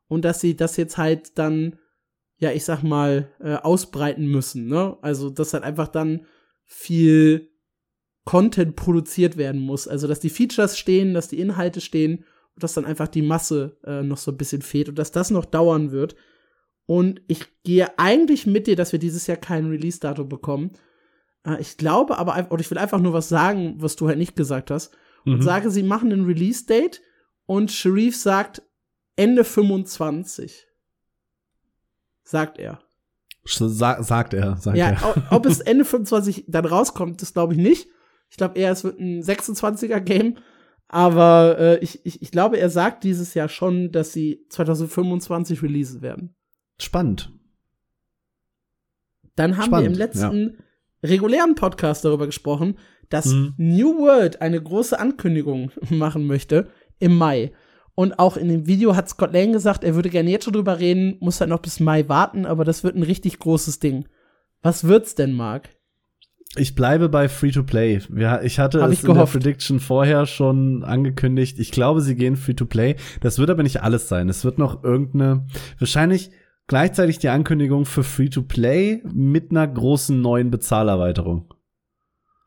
[0.06, 1.78] und dass sie das jetzt halt dann,
[2.40, 4.96] ja, ich sag mal, äh, ausbreiten müssen, ne?
[5.02, 6.26] Also, dass halt einfach dann
[6.64, 7.50] viel
[8.24, 9.86] Content produziert werden muss.
[9.86, 12.24] Also, dass die Features stehen, dass die Inhalte stehen
[12.54, 15.30] und dass dann einfach die Masse äh, noch so ein bisschen fehlt und dass das
[15.30, 16.16] noch dauern wird.
[16.86, 20.72] Und ich gehe eigentlich mit dir, dass wir dieses Jahr kein Release-Datum bekommen.
[21.46, 24.34] Äh, ich glaube aber, oder ich will einfach nur was sagen, was du halt nicht
[24.34, 24.96] gesagt hast.
[25.26, 25.42] Und mhm.
[25.42, 27.02] sage, sie machen ein Release-Date
[27.44, 28.62] und Sharif sagt
[29.16, 30.69] Ende 25.
[32.30, 32.78] Sagt er.
[33.44, 35.32] Sa sagt er, sagt ja, er.
[35.32, 37.88] ob es Ende 25 dann rauskommt, das glaube ich nicht.
[38.30, 40.36] Ich glaube eher, es wird ein 26er Game.
[40.86, 46.02] Aber äh, ich, ich, ich glaube, er sagt dieses Jahr schon, dass sie 2025 releasen
[46.02, 46.36] werden.
[46.78, 47.32] Spannend.
[49.34, 50.40] Dann haben Spannend, wir im letzten
[51.02, 51.08] ja.
[51.08, 52.78] regulären Podcast darüber gesprochen,
[53.08, 53.54] dass mhm.
[53.56, 56.68] New World eine große Ankündigung machen möchte
[57.00, 57.50] im Mai.
[57.94, 60.78] Und auch in dem Video hat Scott Lane gesagt, er würde gerne jetzt schon drüber
[60.78, 64.08] reden, muss halt noch bis Mai warten, aber das wird ein richtig großes Ding.
[64.62, 65.68] Was wird's denn, Marc?
[66.56, 68.00] Ich bleibe bei Free-to-Play.
[68.42, 71.58] Ich hatte Hab es ich in der Prediction vorher schon angekündigt.
[71.60, 72.96] Ich glaube, sie gehen Free-to-Play.
[73.20, 74.28] Das wird aber nicht alles sein.
[74.28, 75.46] Es wird noch irgendeine,
[75.78, 76.32] wahrscheinlich
[76.66, 81.54] gleichzeitig die Ankündigung für Free-to-Play mit einer großen neuen Bezahlerweiterung.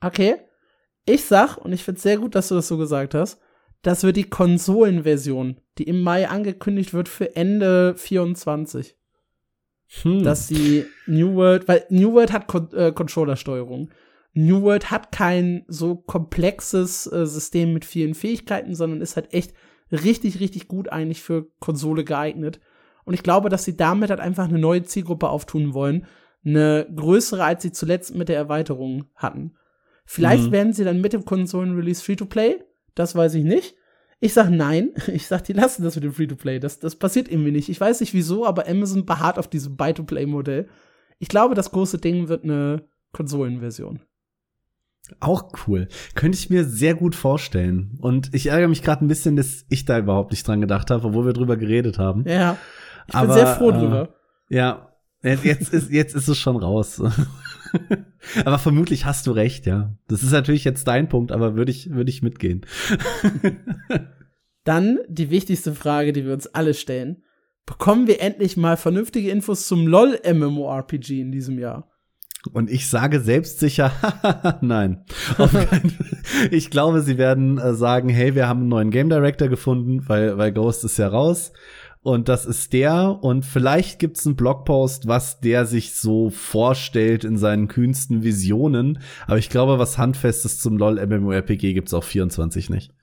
[0.01, 0.35] Okay.
[1.05, 3.39] Ich sag, und ich find's sehr gut, dass du das so gesagt hast,
[3.83, 8.97] das wird die Konsolenversion, die im Mai angekündigt wird für Ende 24.
[10.01, 10.23] Hm.
[10.23, 13.91] Dass sie New World, weil New World hat Con äh, Controllersteuerung.
[14.33, 19.53] New World hat kein so komplexes äh, System mit vielen Fähigkeiten, sondern ist halt echt
[19.91, 22.59] richtig, richtig gut eigentlich für Konsole geeignet.
[23.03, 26.07] Und ich glaube, dass sie damit halt einfach eine neue Zielgruppe auftun wollen.
[26.45, 29.55] Eine größere, als sie zuletzt mit der Erweiterung hatten.
[30.05, 30.51] Vielleicht mhm.
[30.51, 32.63] werden sie dann mit dem Konsolen-Release Free-to-Play.
[32.95, 33.75] Das weiß ich nicht.
[34.19, 34.91] Ich sag nein.
[35.07, 36.59] Ich sag, die lassen das mit dem Free-to-Play.
[36.59, 37.69] Das, das passiert irgendwie nicht.
[37.69, 40.67] Ich weiß nicht wieso, aber Amazon beharrt auf diesem Buy-to-Play-Modell.
[41.19, 44.01] Ich glaube, das große Ding wird eine Konsolenversion.
[45.19, 45.89] Auch cool.
[46.15, 47.97] Könnte ich mir sehr gut vorstellen.
[47.99, 51.07] Und ich ärgere mich gerade ein bisschen, dass ich da überhaupt nicht dran gedacht habe,
[51.07, 52.23] obwohl wir drüber geredet haben.
[52.27, 52.57] Ja.
[53.07, 54.15] Ich Aber, bin sehr froh drüber.
[54.49, 54.92] Äh, ja.
[55.23, 57.01] Jetzt ist, jetzt ist es schon raus.
[58.45, 59.95] aber vermutlich hast du recht, ja.
[60.07, 62.65] Das ist natürlich jetzt dein Punkt, aber würde ich, würde ich mitgehen.
[64.65, 67.23] Dann die wichtigste Frage, die wir uns alle stellen.
[67.65, 71.89] Bekommen wir endlich mal vernünftige Infos zum LOL MMORPG in diesem Jahr?
[72.51, 73.93] Und ich sage selbstsicher,
[74.61, 75.05] nein.
[76.51, 80.37] ich glaube, sie werden äh, sagen, hey, wir haben einen neuen Game Director gefunden, weil,
[80.37, 81.53] weil Ghost ist ja raus.
[82.03, 83.19] Und das ist der.
[83.21, 88.99] Und vielleicht gibt's einen Blogpost, was der sich so vorstellt in seinen kühnsten Visionen.
[89.25, 92.93] Aber ich glaube, was Handfestes zum LOL MMORPG gibt's auch 24 nicht.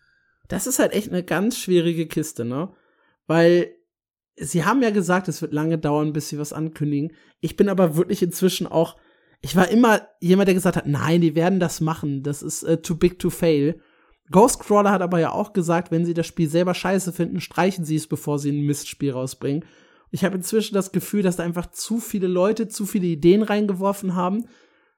[0.49, 2.71] Das ist halt echt eine ganz schwierige Kiste, ne?
[3.27, 3.73] Weil
[4.37, 7.13] sie haben ja gesagt, es wird lange dauern, bis sie was ankündigen.
[7.41, 8.97] Ich bin aber wirklich inzwischen auch,
[9.41, 12.23] ich war immer jemand, der gesagt hat, nein, die werden das machen.
[12.23, 13.81] Das ist uh, too big to fail.
[14.31, 17.97] Ghostcrawler hat aber ja auch gesagt, wenn sie das Spiel selber scheiße finden, streichen sie
[17.97, 19.65] es, bevor sie ein Mistspiel rausbringen.
[20.11, 24.15] Ich habe inzwischen das Gefühl, dass da einfach zu viele Leute zu viele Ideen reingeworfen
[24.15, 24.47] haben.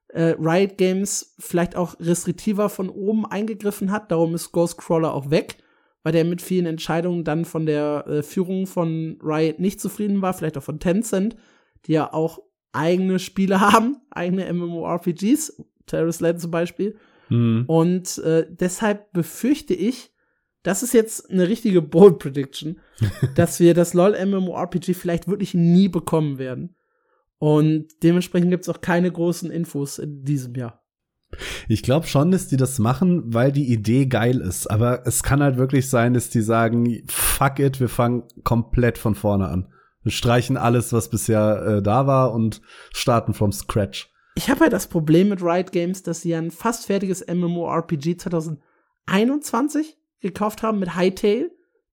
[0.08, 4.10] Äh, Riot Games vielleicht auch restriktiver von oben eingegriffen hat.
[4.10, 5.56] Darum ist Ghostcrawler auch weg,
[6.02, 10.34] weil der mit vielen Entscheidungen dann von der äh, Führung von Riot nicht zufrieden war.
[10.34, 11.36] Vielleicht auch von Tencent,
[11.86, 12.40] die ja auch
[12.72, 15.62] eigene Spiele haben, eigene MMORPGs.
[15.86, 16.96] Terrorist Land zum Beispiel.
[17.32, 17.64] Mhm.
[17.66, 20.12] Und äh, deshalb befürchte ich,
[20.62, 22.80] das ist jetzt eine richtige Bold Prediction,
[23.34, 26.76] dass wir das LOL MMORPG vielleicht wirklich nie bekommen werden.
[27.38, 30.80] Und dementsprechend gibt es auch keine großen Infos in diesem Jahr.
[31.66, 34.66] Ich glaube schon, dass die das machen, weil die Idee geil ist.
[34.66, 39.14] Aber es kann halt wirklich sein, dass die sagen, fuck it, wir fangen komplett von
[39.14, 39.72] vorne an.
[40.02, 42.60] Wir streichen alles, was bisher äh, da war und
[42.92, 46.86] starten from scratch ich habe halt das Problem mit Riot Games, dass sie ein fast
[46.86, 51.50] fertiges MMORPG 2021 gekauft haben mit Hytale,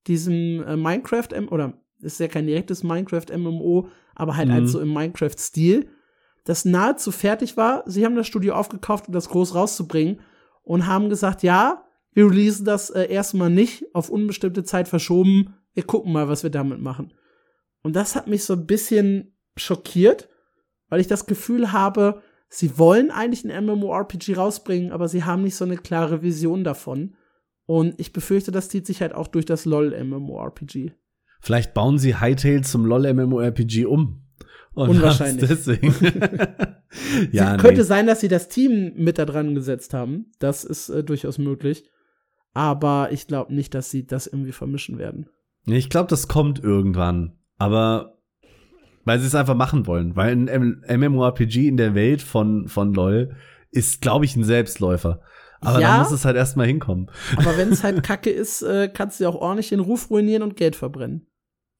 [0.07, 4.63] diesem äh, Minecraft M oder ist ja kein direktes Minecraft MMO, aber halt, halt mhm.
[4.63, 5.89] halt so im Minecraft Stil,
[6.45, 7.83] das nahezu fertig war.
[7.85, 10.21] Sie haben das Studio aufgekauft, um das groß rauszubringen
[10.63, 11.83] und haben gesagt, ja,
[12.13, 15.55] wir releasen das äh, erstmal nicht auf unbestimmte Zeit verschoben.
[15.73, 17.13] Wir gucken mal, was wir damit machen.
[17.83, 20.29] Und das hat mich so ein bisschen schockiert,
[20.89, 25.55] weil ich das Gefühl habe, sie wollen eigentlich ein MMORPG rausbringen, aber sie haben nicht
[25.55, 27.15] so eine klare Vision davon.
[27.65, 30.91] Und ich befürchte, das zieht sich halt auch durch das LOL MMORPG.
[31.39, 34.25] Vielleicht bauen sie Hytale zum LOL MMORPG um.
[34.73, 35.47] Und Unwahrscheinlich.
[35.47, 35.93] Deswegen.
[37.31, 37.61] ja, nee.
[37.61, 40.31] Könnte sein, dass sie das Team mit da dran gesetzt haben.
[40.39, 41.89] Das ist äh, durchaus möglich.
[42.53, 45.29] Aber ich glaube nicht, dass sie das irgendwie vermischen werden.
[45.65, 47.37] Ich glaube, das kommt irgendwann.
[47.57, 48.18] Aber
[49.05, 50.15] weil sie es einfach machen wollen.
[50.15, 53.35] Weil ein MMORPG in der Welt von, von LOL
[53.71, 55.21] ist, glaube ich, ein Selbstläufer.
[55.61, 55.97] Aber Ja.
[55.97, 57.09] da muss es halt erstmal hinkommen.
[57.35, 60.43] Aber wenn es halt kacke ist, äh, kannst du ja auch ordentlich den Ruf ruinieren
[60.43, 61.25] und Geld verbrennen.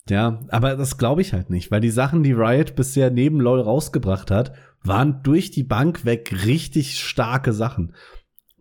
[0.10, 3.62] Ja, aber das glaube ich halt nicht, weil die Sachen, die Riot bisher neben LOL
[3.62, 4.54] rausgebracht hat,
[4.84, 7.94] waren durch die Bank weg richtig starke Sachen.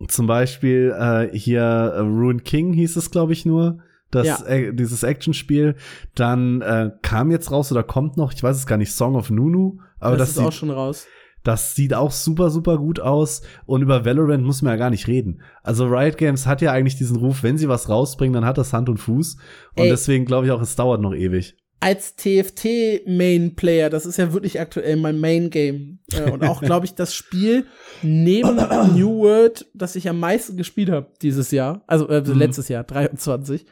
[0.07, 3.79] Zum Beispiel äh, hier äh, Ruin King hieß es, glaube ich, nur.
[4.11, 4.43] Das, Ja.
[4.47, 5.75] äh, dieses Actionspiel.
[6.15, 9.29] Dann äh, kam jetzt raus oder kommt noch, ich weiß es gar nicht, Song of
[9.29, 9.79] Nunu.
[9.99, 11.05] Aber das, das, ist auch sieht, schon raus.
[11.43, 13.41] das sieht auch super, super gut aus.
[13.65, 15.41] Und über Valorant muss man ja gar nicht reden.
[15.63, 18.73] Also Riot Games hat ja eigentlich diesen Ruf, wenn sie was rausbringen, dann hat das
[18.73, 19.35] Hand und Fuß.
[19.75, 19.89] Und Ey.
[19.89, 21.55] deswegen glaube ich auch, es dauert noch ewig.
[21.81, 25.99] Als TFT-Main-Player, das ist ja wirklich aktuell mein Main-Game.
[26.13, 27.65] Äh, und auch, glaube ich, das Spiel
[28.01, 28.55] neben
[28.95, 31.81] New World, das ich am meisten gespielt habe dieses Jahr.
[31.87, 32.37] Also äh, Mhm.
[32.37, 33.65] letztes Jahr, 23.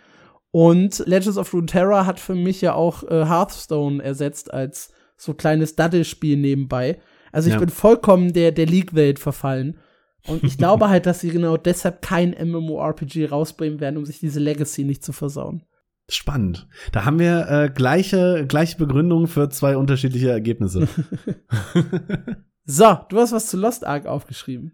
[0.59, 5.75] Und Legends of Runeterra hat für mich ja auch äh, Hearthstone ersetzt als so kleines
[5.75, 6.99] Daddelspiel nebenbei.
[7.31, 7.59] Also ich Ja.
[7.59, 9.77] bin vollkommen der, der League-Welt verfallen.
[10.25, 14.39] Und ich glaube halt, dass sie genau deshalb kein MMORPG rausbringen werden, um sich diese
[14.39, 15.61] Legacy nicht zu versauen.
[16.09, 16.67] Spannend.
[16.91, 20.87] Da haben wir äh, gleiche, gleiche Begründung für zwei unterschiedliche Ergebnisse.
[22.69, 24.73] So, du hast was zu Lost Ark aufgeschrieben.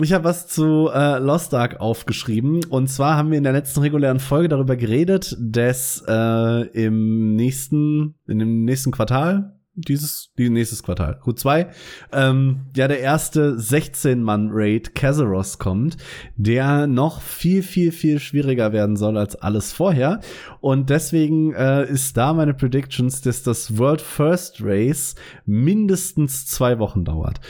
[0.00, 2.64] Ich habe was zu äh, Lost Ark aufgeschrieben.
[2.64, 8.14] Und zwar haben wir in der letzten regulären Folge darüber geredet, dass äh, im nächsten,
[8.26, 11.66] in dem nächsten Quartal, dieses, die nächstes Quartal, Q2,
[12.12, 15.96] ähm, ja der erste 16-Mann-Raid Kazaros kommt,
[16.36, 20.20] der noch viel, viel, viel schwieriger werden soll als alles vorher.
[20.60, 27.04] Und deswegen äh, ist da meine Predictions, dass das World First Race mindestens zwei Wochen
[27.04, 27.40] dauert.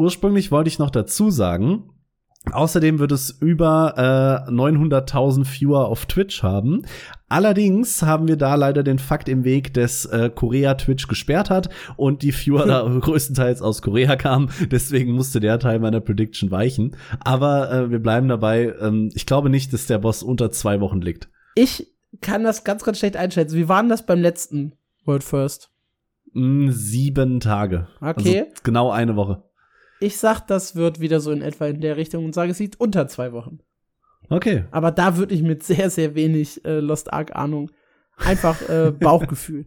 [0.00, 1.90] Ursprünglich wollte ich noch dazu sagen,
[2.52, 6.86] Außerdem wird es über äh, 900.000 Viewer auf Twitch haben.
[7.28, 11.68] Allerdings haben wir da leider den Fakt im Weg, dass äh, Korea Twitch gesperrt hat
[11.98, 14.50] und die Viewer da größtenteils aus Korea kamen.
[14.70, 16.96] Deswegen musste der Teil meiner Prediction weichen.
[17.22, 18.74] Aber äh, wir bleiben dabei.
[18.80, 21.28] Ähm, ich glaube nicht, dass der Boss unter zwei Wochen liegt.
[21.56, 21.92] Ich
[22.22, 23.54] kann das ganz, ganz schlecht einschätzen.
[23.54, 24.72] Wie war denn das beim letzten
[25.04, 25.70] World First?
[26.32, 27.88] Mm, sieben Tage.
[28.00, 28.44] Okay.
[28.46, 29.42] Also genau eine Woche.
[30.00, 32.80] Ich sag, das wird wieder so in etwa in der Richtung und sage, es liegt
[32.80, 33.58] unter zwei Wochen.
[34.30, 34.64] Okay.
[34.70, 37.70] Aber da würde ich mit sehr, sehr wenig äh, Lost Ark Ahnung
[38.16, 39.66] einfach äh, Bauchgefühl.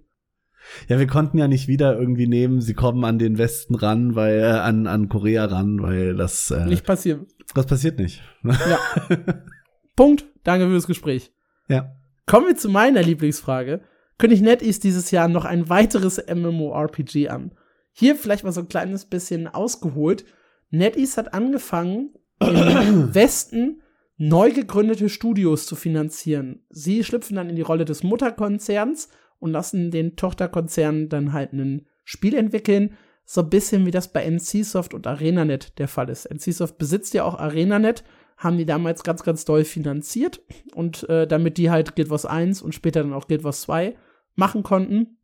[0.88, 4.40] Ja, wir konnten ja nicht wieder irgendwie nehmen, sie kommen an den Westen ran, weil
[4.40, 7.28] äh, an, an Korea ran, weil das äh, Nicht passieren.
[7.54, 8.22] das passiert nicht.
[8.44, 8.80] Ja.
[9.96, 10.26] Punkt.
[10.44, 11.32] Danke für das Gespräch.
[11.68, 11.96] ja.
[12.26, 13.82] Kommen wir zu meiner Lieblingsfrage.
[14.18, 17.52] König NetEase dieses Jahr noch ein weiteres MMORPG an?
[17.94, 20.26] Hier vielleicht mal so ein kleines bisschen ausgeholt.
[20.72, 22.10] NetEase hat angefangen,
[22.42, 23.82] im Westen
[24.18, 26.66] neu gegründete Studios zu finanzieren.
[26.70, 31.86] Sie schlüpfen dann in die Rolle des Mutterkonzerns und lassen den Tochterkonzernen dann halt ein
[32.04, 32.96] Spiel entwickeln.
[33.26, 36.30] So ein bisschen wie das bei NCSoft und ArenaNet der Fall ist.
[36.30, 38.04] NCSoft besitzt ja auch ArenaNet,
[38.38, 40.42] haben die damals ganz, ganz doll finanziert
[40.74, 43.96] und äh, damit die halt Guild Wars 1 und später dann auch Guild Wars 2
[44.36, 45.18] machen konnten.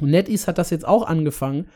[0.00, 1.68] Und NetEase hat das jetzt auch angefangen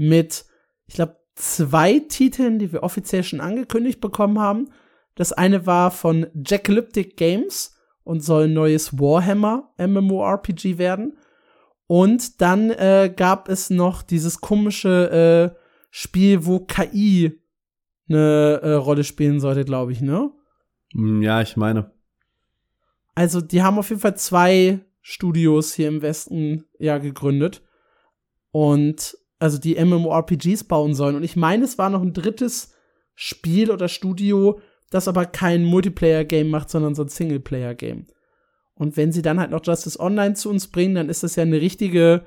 [0.00, 0.46] mit,
[0.86, 4.70] ich glaube, zwei Titeln, die wir offiziell schon angekündigt bekommen haben.
[5.14, 11.18] Das eine war von Jackalyptic Games und soll ein neues Warhammer MMORPG werden.
[11.86, 17.42] Und dann äh, gab es noch dieses komische äh, Spiel, wo KI
[18.08, 20.30] eine äh, Rolle spielen sollte, glaube ich, ne?
[20.94, 21.92] Mm, Ja, ich meine.
[23.14, 27.62] Also, die haben auf jeden Fall zwei Studios hier im Westen ja gegründet.
[28.52, 31.16] Und also die MMORPGs bauen sollen.
[31.16, 32.74] Und ich meine, es war noch ein drittes
[33.14, 34.60] Spiel oder Studio,
[34.90, 38.06] das aber kein Multiplayer-Game macht, sondern so ein Singleplayer-Game.
[38.74, 41.42] Und wenn sie dann halt noch Justice Online zu uns bringen, dann ist das ja
[41.42, 42.24] eine richtige,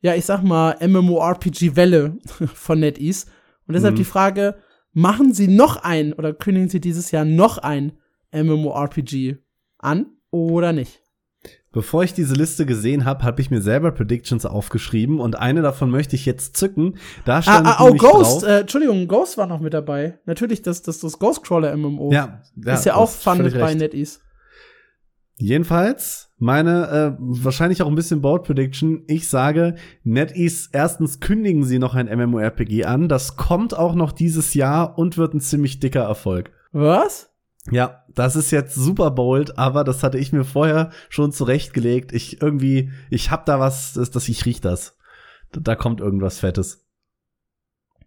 [0.00, 2.18] ja, ich sag mal, MMORPG-Welle
[2.54, 3.26] von NetEase.
[3.66, 3.98] Und deshalb Mhm.
[3.98, 4.56] die Frage,
[4.92, 7.92] machen sie noch ein oder kündigen sie dieses Jahr noch ein
[8.32, 9.36] MMORPG
[9.78, 11.02] an oder nicht?
[11.78, 15.92] Bevor ich diese Liste gesehen habe, habe ich mir selber Predictions aufgeschrieben und eine davon
[15.92, 16.96] möchte ich jetzt zücken.
[17.24, 20.18] Da Ah, stand ah, oh, nämlich Ghost, äh, Entschuldigung, Ghost war noch mit dabei.
[20.26, 22.10] Natürlich, das, das, das Ghostcrawler MMO.
[22.12, 23.74] ja, ja, ist ja auch funded bei.
[23.74, 24.18] NetEase.
[25.36, 29.04] Jedenfalls, meine äh, wahrscheinlich auch ein bisschen Bold Prediction.
[29.06, 33.08] Ich sage, NetEase, erstens kündigen sie noch ein MMORPG an.
[33.08, 36.50] Das kommt auch noch dieses Jahr und wird ein ziemlich dicker Erfolg.
[36.72, 37.30] Was?
[37.70, 42.12] Ja, das ist jetzt super bold, aber das hatte ich mir vorher schon zurechtgelegt.
[42.12, 44.96] Ich irgendwie, ich hab da was, das, das ich riech das.
[45.52, 46.86] Da, kommt irgendwas Fettes.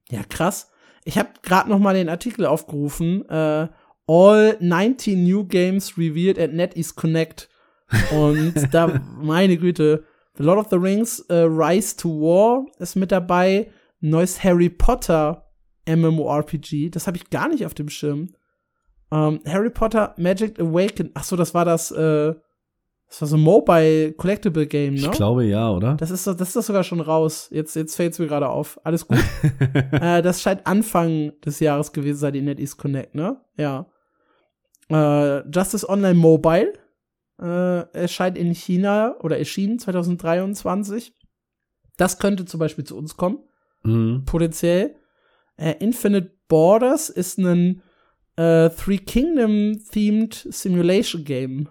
[0.10, 0.72] Ja, krass.
[1.04, 3.28] Ich habe gerade noch mal den Artikel aufgerufen.
[3.30, 3.70] Äh,
[4.08, 7.50] All 19 new games revealed at NetEase Connect.
[8.12, 10.04] Und da, meine Güte,
[10.38, 13.72] Lord of the Rings äh, Rise to War ist mit dabei.
[14.00, 15.50] Neues Harry Potter
[15.88, 16.90] MMORPG.
[16.90, 18.34] Das habe ich gar nicht auf dem Schirm.
[19.12, 21.12] Ähm, Harry Potter Magic Awaken.
[21.14, 21.92] Ach so, das war das.
[21.92, 22.34] Äh,
[23.10, 25.02] das war so ein Mobile Collectible Game, ne?
[25.02, 25.96] Ich glaube ja, oder?
[25.96, 27.50] Das ist, das ist sogar schon raus.
[27.52, 28.80] Jetzt, jetzt fällt's mir gerade auf.
[28.86, 29.18] Alles gut.
[29.92, 33.42] äh, das scheint Anfang des Jahres gewesen sein, die NetEase Connect, ne?
[33.58, 33.88] Ja.
[34.90, 36.72] Äh, Justice Online Mobile
[37.42, 41.14] äh, erscheint in China oder erschien 2023.
[41.98, 43.40] Das könnte zum Beispiel zu uns kommen.
[43.84, 44.24] Mhm.
[44.26, 44.96] Potenziell.
[45.58, 47.82] Äh, Infinite Borders ist ein
[48.36, 51.70] äh, Three Kingdom-themed Simulation Game.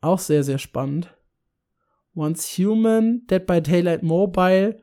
[0.00, 1.14] Auch sehr, sehr spannend.
[2.14, 4.82] Once Human, Dead by Daylight Mobile,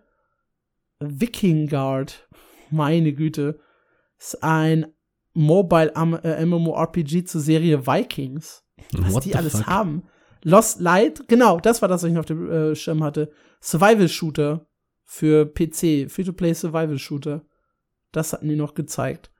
[0.99, 2.27] Viking Guard.
[2.71, 3.59] Meine Güte.
[4.17, 4.87] Ist ein
[5.33, 5.93] Mobile
[6.23, 8.63] äh, MMORPG zur Serie Vikings.
[8.93, 9.67] Was What die alles fuck?
[9.67, 10.03] haben.
[10.43, 13.31] Lost Light, genau, das war das, was ich noch auf dem äh, Schirm hatte.
[13.61, 14.67] Survival Shooter
[15.03, 17.45] für PC, Free-to-Play Survival Shooter.
[18.11, 19.31] Das hatten die noch gezeigt.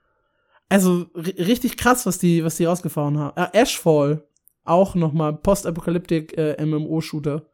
[0.70, 3.38] Also ri- richtig krass, was die, was die rausgefahren haben.
[3.38, 4.28] Äh, Ashfall,
[4.63, 7.45] auch noch mal Post-Apocalyptic äh, MMO-Shooter.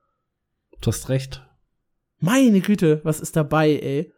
[0.79, 1.45] Du hast recht.
[2.19, 4.13] Meine Güte, was ist dabei, ey?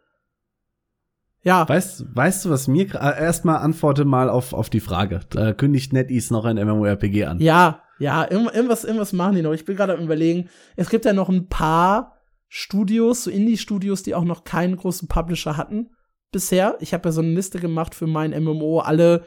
[1.42, 5.20] Ja, Weißt, weißt du, was mir äh, erstmal antworte mal auf, auf die Frage.
[5.30, 7.38] Da kündigt NetEase noch ein MMORPG an.
[7.40, 9.52] Ja, ja, irgend- irgendwas, irgendwas machen die noch.
[9.52, 10.48] Ich bin gerade am überlegen.
[10.76, 12.16] Es gibt ja noch ein paar
[12.48, 15.90] Studios, so Indie-Studios, die auch noch keinen großen Publisher hatten
[16.34, 16.76] bisher.
[16.80, 19.24] Ich habe ja so eine Liste gemacht für mein MMO, alle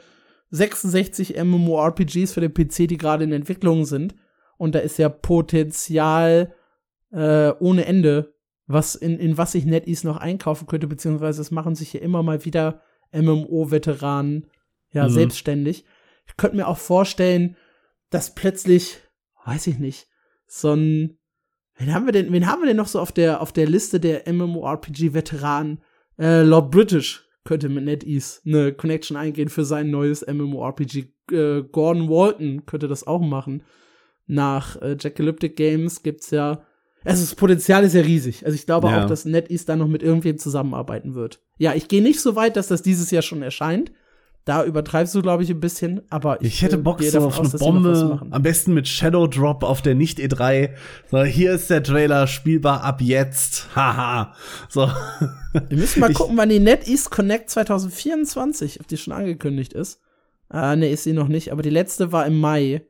[0.50, 4.14] 66 MMORPGs für den PC, die gerade in Entwicklung sind.
[4.56, 6.54] Und da ist ja Potenzial
[7.10, 8.34] äh, ohne Ende,
[8.66, 12.22] was in, in was sich NetEase noch einkaufen könnte, beziehungsweise es machen sich ja immer
[12.22, 12.82] mal wieder
[13.12, 14.46] MMO-Veteranen
[14.92, 15.12] ja Mhm.
[15.12, 15.84] selbstständig.
[16.26, 17.56] Ich könnte mir auch vorstellen,
[18.10, 18.98] dass plötzlich,
[19.44, 20.08] weiß ich nicht,
[20.46, 21.18] so ein,
[21.76, 24.00] wen haben wir denn, wen haben wir denn noch so auf der, auf der Liste
[24.00, 25.80] der MMORPG-Veteranen?
[26.18, 31.06] Äh, Lord British könnte mit NetEase eine Connection eingehen für sein neues MMORPG.
[31.30, 33.62] Äh, Gordon Walton könnte das auch machen.
[34.26, 36.62] Nach äh, Jackalyptic Games gibt's ja,
[37.04, 38.44] also das Potenzial ist ja riesig.
[38.44, 39.02] Also ich glaube Ja.
[39.04, 41.40] auch, dass NetEase da noch mit irgendwem zusammenarbeiten wird.
[41.56, 43.92] Ja, ich gehe nicht so weit, dass das dieses Jahr schon erscheint.
[44.48, 47.38] Da übertreibst du, glaube ich, ein bisschen, aber ich, Ich hätte äh, Bock so auf
[47.38, 50.70] aus, eine Bombe, am besten mit Shadow Drop auf der nicht E3.
[51.10, 53.68] So, hier ist der Trailer, spielbar ab jetzt.
[53.76, 54.32] Haha.
[54.70, 54.90] So.
[55.68, 60.00] Wir müssen mal Ich- gucken, wann die NetEase Connect 2024, ob die schon angekündigt ist.
[60.48, 62.86] Ah, nee, ist sie noch nicht, aber die letzte war im Mai.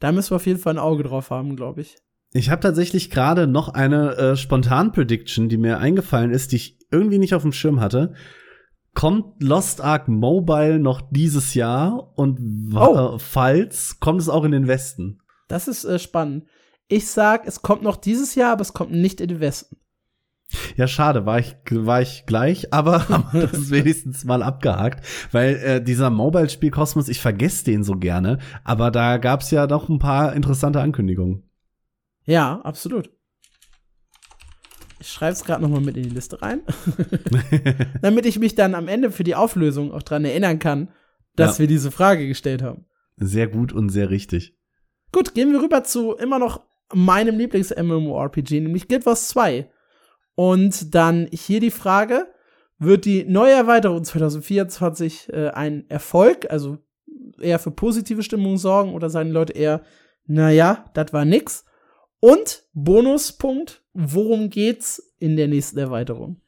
[0.00, 1.96] Da müssen wir auf jeden Fall ein Auge drauf haben, glaube ich.
[2.34, 7.16] Ich habe tatsächlich gerade noch eine äh, Spontan-Prediction, die mir eingefallen ist, die ich irgendwie
[7.18, 8.12] nicht auf dem Schirm hatte.
[8.94, 12.12] Kommt Lost Ark Mobile noch dieses Jahr?
[12.16, 13.14] Und Oh.
[13.14, 15.20] äh, falls, kommt es auch in den Westen?
[15.46, 16.46] Das ist äh, spannend.
[16.88, 19.76] Ich sag, es kommt noch dieses Jahr, aber es kommt nicht in den Westen.
[20.76, 26.08] Ja, schade, war ich, war ich gleich, aber das wenigstens mal abgehakt, weil äh, dieser
[26.10, 31.42] Mobile-Spiel-Kosmos, ich vergesse den so gerne, aber da gab's ja doch ein paar interessante Ankündigungen.
[32.24, 33.10] Ja, absolut.
[35.00, 36.62] Ich schreibe es gerade noch mal mit in die Liste rein,
[38.02, 40.88] damit ich mich dann am Ende für die Auflösung auch dran erinnern kann,
[41.36, 41.60] dass Ja.
[41.60, 42.84] wir diese Frage gestellt haben.
[43.16, 44.56] Sehr gut und sehr richtig.
[45.12, 49.70] Gut, gehen wir rüber zu immer noch meinem Lieblings-MMORPG, nämlich Guild Wars 2.
[50.34, 52.26] Und dann hier die Frage,
[52.78, 56.78] wird die neue Erweiterung 2024 äh, ein Erfolg, also
[57.40, 59.82] eher für positive Stimmung sorgen oder sagen die Leute eher,
[60.26, 61.64] naja, das war nix?
[62.20, 66.40] Und Bonuspunkt, worum geht's in der nächsten Erweiterung?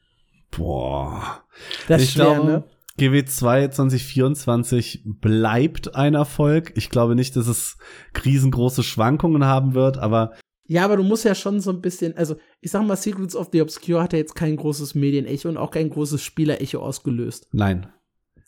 [0.51, 1.43] Boah.
[1.87, 2.63] Das ist ich schwer, glaube, ne?
[2.99, 6.73] GW2 2024 bleibt ein Erfolg.
[6.75, 7.77] Ich glaube nicht, dass es
[8.25, 10.33] riesengroße Schwankungen haben wird, aber
[10.67, 13.49] Ja, aber du musst ja schon so ein bisschen, also ich sag mal, Secrets of
[13.53, 17.47] the Obscure hat ja jetzt kein großes Medienecho und auch kein großes Spielerecho ausgelöst.
[17.53, 17.87] nein.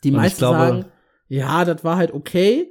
[0.04, 0.84] Die Und meisten glaube- sagen,
[1.28, 2.70] ja, das war halt okay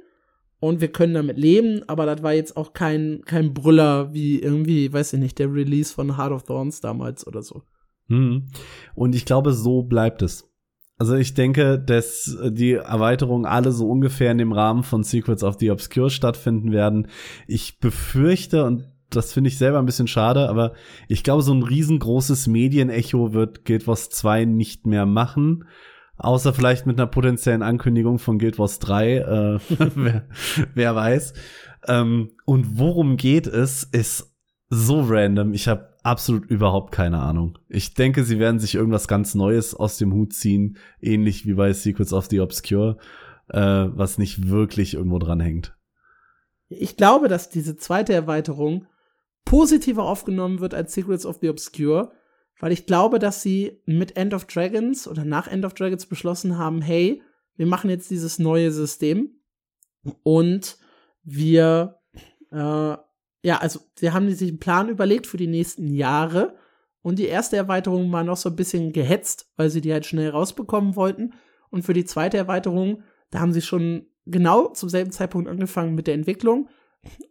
[0.68, 4.92] und wir können damit leben, aber das war jetzt auch kein, kein Brüller wie irgendwie,
[4.92, 7.62] weiß ich nicht, der Release von Heart of Thorns damals oder so.
[8.08, 8.48] Mhm.
[8.94, 10.50] Und ich glaube, so bleibt es.
[10.96, 15.56] Also ich denke, dass die Erweiterungen alle so ungefähr in dem Rahmen von Secrets of
[15.58, 17.08] the Obscure stattfinden werden.
[17.46, 20.72] Ich befürchte, und das finde ich selber ein bisschen schade, aber
[21.08, 25.64] ich glaube, so ein riesengroßes Medienecho wird Guild Wars 2 nicht mehr machen.
[26.16, 29.16] Außer vielleicht mit einer potenziellen Ankündigung von Guild Wars 3.
[29.16, 29.58] Äh,
[29.94, 30.28] wer,
[30.74, 31.34] wer weiß.
[31.86, 34.34] Ähm, und worum geht es, ist
[34.70, 35.52] so random.
[35.52, 37.58] Ich habe absolut überhaupt keine Ahnung.
[37.68, 41.72] Ich denke, sie werden sich irgendwas ganz Neues aus dem Hut ziehen, ähnlich wie bei
[41.72, 42.98] Secrets of the Obscure,
[43.48, 45.76] äh, was nicht wirklich irgendwo dran hängt.
[46.68, 48.86] Ich glaube, dass diese zweite Erweiterung
[49.44, 52.12] positiver aufgenommen wird als Secrets of the Obscure,
[52.60, 56.58] weil ich glaube, dass sie mit End of Dragons oder nach End of Dragons beschlossen
[56.58, 57.22] haben, hey,
[57.56, 59.40] wir machen jetzt dieses neue System
[60.22, 60.78] und
[61.22, 62.00] wir,
[62.50, 66.56] äh, ja, also sie haben sich einen Plan überlegt für die nächsten Jahre
[67.02, 70.30] und die erste Erweiterung war noch so ein bisschen gehetzt, weil sie die halt schnell
[70.30, 71.34] rausbekommen wollten
[71.70, 76.06] und für die zweite Erweiterung, da haben sie schon genau zum selben Zeitpunkt angefangen mit
[76.06, 76.68] der Entwicklung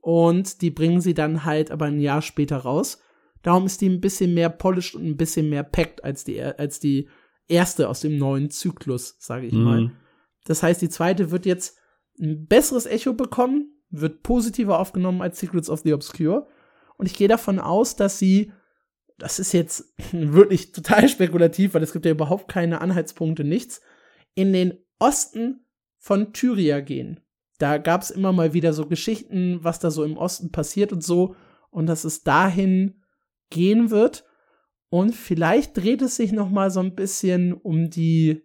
[0.02, 3.02] und die bringen sie dann halt aber ein Jahr später raus.
[3.44, 6.80] Darum ist die ein bisschen mehr polished und ein bisschen mehr packed als die, als
[6.80, 7.10] die
[7.48, 9.64] erste aus dem neuen Zyklus, sage ich mhm.
[9.64, 9.92] mal.
[10.46, 11.78] Das heißt, die zweite wird jetzt
[12.20, 16.48] ein besseres Echo bekommen, wird positiver aufgenommen als Secrets of the Obscure.
[16.98, 18.52] Und ich gehe davon aus, dass sie,
[19.18, 23.82] das ist jetzt wirklich total spekulativ, weil es gibt ja überhaupt keine Anhaltspunkte, nichts,
[24.36, 25.66] in den Osten
[26.00, 27.20] von Tyria gehen.
[27.60, 31.04] Da gab es immer mal wieder so Geschichten, was da so im Osten passiert und
[31.04, 31.36] so,
[31.70, 33.03] und dass es dahin
[33.50, 34.26] gehen wird.
[34.90, 38.44] Und vielleicht dreht es sich noch mal so ein bisschen um die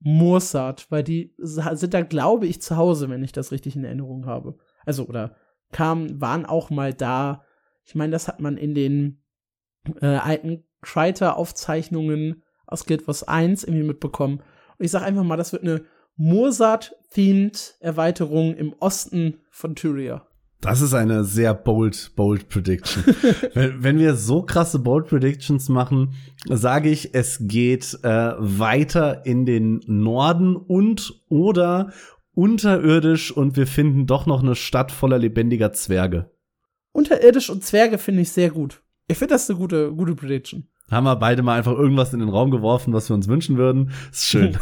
[0.00, 4.26] Mursat, weil die sind da, glaube ich, zu Hause, wenn ich das richtig in Erinnerung
[4.26, 4.56] habe.
[4.84, 5.36] Also, oder
[5.70, 7.44] kamen, waren auch mal da.
[7.84, 9.22] Ich meine, das hat man in den
[10.00, 14.42] äh, alten Kreiter-Aufzeichnungen aus Guild Wars 1 irgendwie mitbekommen.
[14.78, 15.84] Und ich sag einfach mal, das wird eine
[16.16, 20.26] Mursat-themed Erweiterung im Osten von Tyria.
[20.62, 23.02] Das ist eine sehr bold, bold Prediction.
[23.54, 26.14] wenn, wenn, wir so krasse bold Predictions machen,
[26.48, 31.92] sage ich, es geht äh, weiter in den Norden und oder
[32.34, 36.30] unterirdisch und wir finden doch noch eine Stadt voller lebendiger Zwerge.
[36.92, 38.82] Unterirdisch und Zwerge finde ich sehr gut.
[39.08, 40.68] Ich finde das eine gute, gute Prediction.
[40.92, 43.90] Haben wir beide mal einfach irgendwas in den Raum geworfen, was wir uns wünschen würden.
[44.12, 44.56] Ist schön.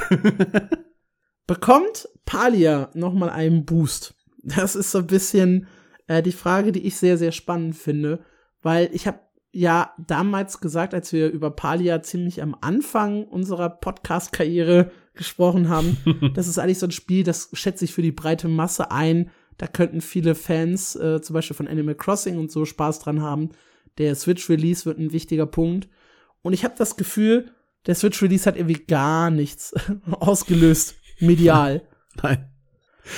[1.47, 4.15] Bekommt Palia noch mal einen Boost?
[4.43, 5.67] Das ist so ein bisschen
[6.11, 8.19] äh, die Frage, die ich sehr, sehr spannend finde,
[8.63, 9.21] weil ich habe
[9.53, 15.97] ja damals gesagt, als wir über Palia ziemlich am Anfang unserer Podcast-Karriere gesprochen haben,
[16.35, 19.31] das ist eigentlich so ein Spiel, das schätze ich für die breite Masse ein.
[19.57, 23.51] Da könnten viele Fans, äh, zum Beispiel von Animal Crossing und so, Spaß dran haben.
[23.99, 25.89] Der Switch-Release wird ein wichtiger Punkt.
[26.43, 27.53] Und ich habe das Gefühl,
[27.87, 29.75] der Switch-Release hat irgendwie gar nichts
[30.11, 31.83] ausgelöst, medial.
[32.23, 32.51] Nein.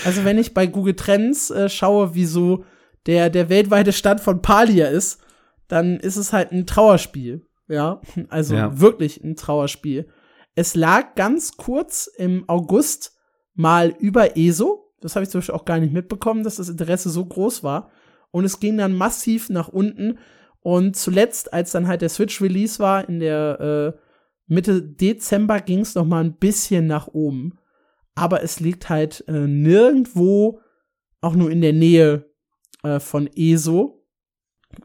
[0.05, 2.65] Also wenn ich bei Google Trends äh, schaue, wie so
[3.07, 5.21] der, der weltweite Stand von Palia ist,
[5.69, 7.47] dann ist es halt ein Trauerspiel.
[7.69, 8.81] Ja, also ja.
[8.81, 10.09] wirklich ein Trauerspiel.
[10.55, 13.17] Es lag ganz kurz im August
[13.55, 14.93] mal über ESO.
[15.01, 17.91] Das habe ich zum Beispiel auch gar nicht mitbekommen, dass das Interesse so groß war.
[18.31, 20.19] Und es ging dann massiv nach unten.
[20.61, 23.99] Und zuletzt, als dann halt der Switch-Release war, in der äh,
[24.47, 27.59] Mitte Dezember ging es noch mal ein bisschen nach oben.
[28.15, 30.61] Aber es liegt halt äh, nirgendwo
[31.21, 32.32] auch nur in der Nähe
[32.83, 34.05] äh, von ESO,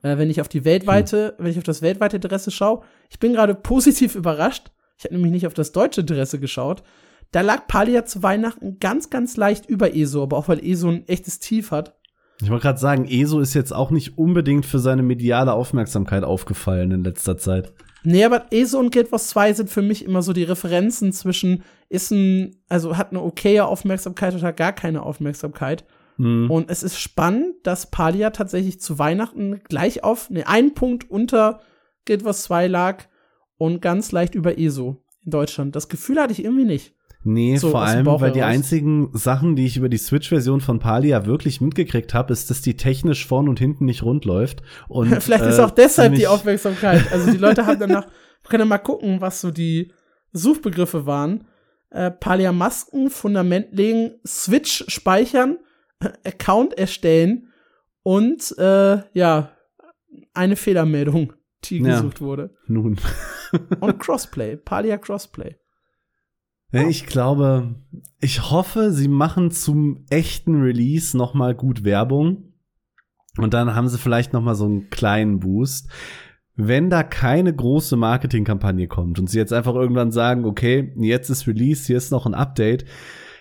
[0.04, 1.45] äh, wenn ich auf die weltweite, hm.
[1.45, 2.82] wenn ich auf das weltweite Interesse schaue.
[3.10, 4.72] Ich bin gerade positiv überrascht.
[4.98, 6.84] Ich habe nämlich nicht auf das deutsche Interesse geschaut.
[7.32, 11.08] Da lag Palia zu Weihnachten ganz, ganz leicht über ESO, aber auch weil ESO ein
[11.08, 11.98] echtes Tief hat.
[12.41, 16.91] Ich wollte gerade sagen, ESO ist jetzt auch nicht unbedingt für seine mediale Aufmerksamkeit aufgefallen
[16.91, 17.74] in letzter Zeit.
[18.04, 21.64] Nee, aber ESO und Guild Wars 2 sind für mich immer so die Referenzen zwischen
[21.89, 25.84] ist ein, also hat eine okaye Aufmerksamkeit oder gar keine Aufmerksamkeit.
[26.18, 26.49] Mhm.
[26.49, 31.61] Und es ist spannend, dass Palia tatsächlich zu Weihnachten gleich auf ne, einen Punkt unter
[32.05, 33.03] Guild Wars 2 lag
[33.57, 35.76] und ganz leicht über ESO in Deutschland.
[35.76, 36.93] Das Gefühl hatte ich irgendwie nicht.
[37.24, 41.26] Nee, so vor allem, weil die einzigen Sachen, die ich über die Switch-Version von Palia
[41.26, 44.61] wirklich mitgekriegt habe, ist, dass die technisch vorn und hinten nicht rund läuft.
[44.88, 47.05] Und, Vielleicht äh, ist auch deshalb die Aufmerksamkeit.
[47.11, 48.07] Also die Leute haben danach,
[48.47, 49.91] können ja mal gucken, was so die
[50.32, 51.47] Suchbegriffe waren.
[51.89, 55.57] Äh, Palia Masken, Fundament legen, Switch speichern,
[56.00, 57.52] Account erstellen
[58.04, 59.52] und äh, ja,
[60.34, 61.34] eine Fehlermeldung,
[61.66, 62.56] die ja, gesucht wurde.
[62.68, 62.98] Nun.
[63.80, 65.56] und Crossplay, Palia Crossplay.
[66.72, 67.76] Ich glaube,
[68.20, 72.54] ich hoffe, sie machen zum echten Release noch mal gut Werbung
[73.38, 75.89] und dann haben sie vielleicht noch mal so einen kleinen Boost.
[76.56, 81.48] Wenn da keine große Marketingkampagne kommt und sie jetzt einfach irgendwann sagen, okay, jetzt ist
[81.48, 82.86] Release, hier ist noch ein Update,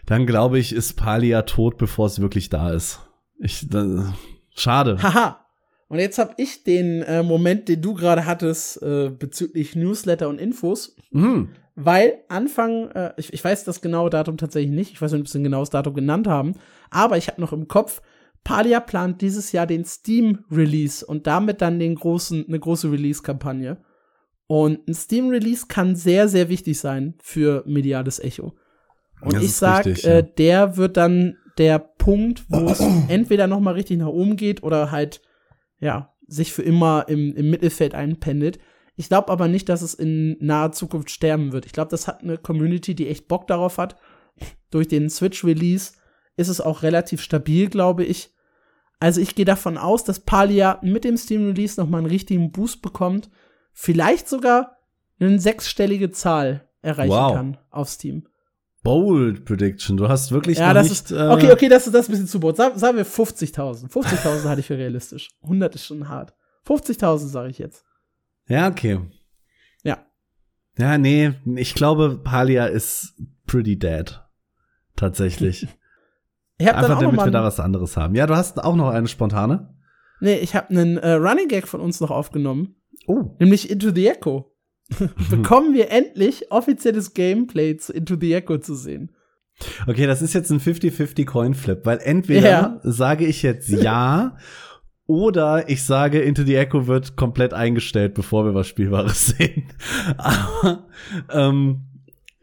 [0.07, 3.01] dann glaube ich, ist Palia tot, bevor es wirklich da ist.
[3.39, 4.15] Ich, da,
[4.55, 5.03] schade.
[5.03, 5.45] Haha.
[5.89, 10.41] Und jetzt habe ich den äh, Moment, den du gerade hattest, äh, bezüglich Newsletter und
[10.41, 10.97] Infos.
[11.11, 11.51] Mhm.
[11.77, 15.29] Weil Anfang, äh, ich, ich weiß das genaue Datum tatsächlich nicht, ich weiß nicht, ob
[15.29, 16.55] sie ein genaues Datum genannt haben,
[16.91, 18.01] aber ich habe noch im Kopf,
[18.45, 23.79] Palia plant dieses Jahr den Steam-Release und damit dann den großen, eine große Release-Kampagne.
[24.47, 28.55] Und ein Steam-Release kann sehr, sehr wichtig sein für mediales Echo.
[29.21, 30.23] Und das ich sag, richtig, äh, ja.
[30.23, 34.91] der wird dann der Punkt, wo es entweder noch mal richtig nach oben geht oder
[34.91, 35.23] halt
[35.81, 38.59] ja sich für immer im, im Mittelfeld einpendelt.
[38.97, 41.67] Ich glaube aber nicht, dass es in naher Zukunft sterben wird.
[41.67, 43.97] Ich glaube, das hat eine Community, die echt Bock darauf hat.
[44.71, 45.93] Durch den Switch-Release
[46.37, 48.35] ist es auch relativ stabil, glaube ich.
[48.99, 52.81] Also ich gehe davon aus, dass Palia mit dem Steam-Release noch mal einen richtigen Boost
[52.81, 53.31] bekommt.
[53.73, 54.79] Vielleicht sogar
[55.21, 57.35] eine sechsstellige Zahl erreichen Wow.
[57.35, 58.27] kann auf Steam.
[58.87, 59.97] Bold Prediction.
[59.97, 60.93] Du hast wirklich Ja, noch das nicht.
[60.93, 62.57] ist, äh, okay, okay, das ist das ist ein bisschen zu bold.
[62.57, 63.91] Sag, sagen wir 50.000.
[63.91, 65.31] 50.000 halte ich für realistisch.
[65.43, 66.35] 100 ist schon hart.
[66.67, 67.85] 50.000 sage ich jetzt.
[68.49, 69.01] Ja, okay.
[69.83, 69.99] Ja.
[70.79, 73.15] Ja, nee, ich glaube, Palia ist
[73.47, 74.21] pretty dead.
[74.97, 75.67] Tatsächlich.
[76.59, 78.15] Ich dann Einfach auch noch damit mal wir da was anderes haben.
[78.15, 79.75] Ja, du hast auch noch eine spontane.
[80.21, 82.77] nee, ich habe einen äh, Running Gag von uns noch aufgenommen,
[83.07, 83.37] Oh.
[83.39, 84.56] nämlich Into the Echo.
[85.31, 89.11] Bekommen wir endlich offizielles Gameplay zu Into the Echo zu sehen.
[89.87, 92.81] Okay, das ist jetzt ein 50-50 Coin-Flip, weil entweder Ja.
[92.83, 94.37] sage ich jetzt ja
[95.07, 99.65] oder ich sage, Into the Echo wird komplett eingestellt, bevor wir was Spielbares sehen.
[100.19, 100.87] Aber
[101.33, 101.87] ähm,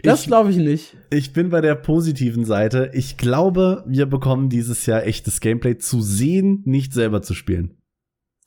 [0.02, 0.98] Das glaube ich nicht.
[1.12, 2.90] ich bin bei der positiven Seite.
[2.94, 7.78] Ich glaube, wir bekommen dieses Jahr echtes Gameplay zu sehen, nicht selber zu spielen.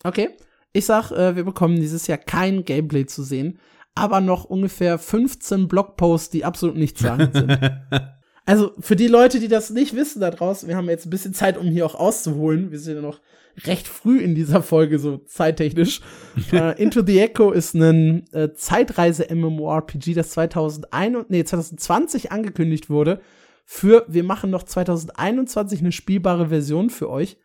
[0.04, 0.30] Okay.
[0.72, 3.58] Ich sag, äh, wir bekommen dieses Jahr kein Gameplay zu sehen,
[3.96, 7.58] aber noch ungefähr 15 Blogposts, die absolut nichtssagend sind.
[8.48, 11.34] Also für die Leute, die das nicht wissen da draußen, wir haben jetzt ein bisschen
[11.34, 12.70] Zeit, um hier auch auszuholen.
[12.70, 13.20] Wir sind ja noch
[13.64, 16.00] recht früh in dieser Folge, so zeittechnisch.
[16.52, 23.20] äh, Into the Echo ist ein äh, Zeitreise-MMORPG, das 2001, nee, 2020 angekündigt wurde.
[23.64, 27.38] Für wir machen noch 2021 eine spielbare Version für euch.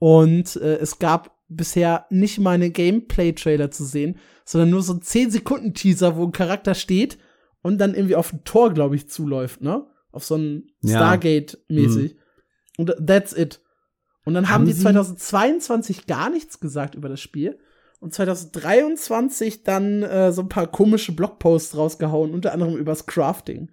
[0.00, 5.00] Und äh, es gab bisher nicht mal eine Gameplay-Trailer zu sehen, sondern nur so ein
[5.00, 7.18] 10-Sekunden-Teaser, wo ein Charakter steht
[7.62, 9.86] und dann irgendwie auf ein Tor, glaube ich, zuläuft, ne?
[10.10, 10.98] Auf so ein Ja.
[10.98, 12.16] Stargate-mäßig.
[12.78, 13.60] Und that's it.
[14.24, 17.58] Und dann haben, Haben die Sie- 2022 gar nichts gesagt über das Spiel.
[18.00, 23.70] Und 2023 dann äh, so ein paar komische Blogposts rausgehauen, unter anderem übers Crafting.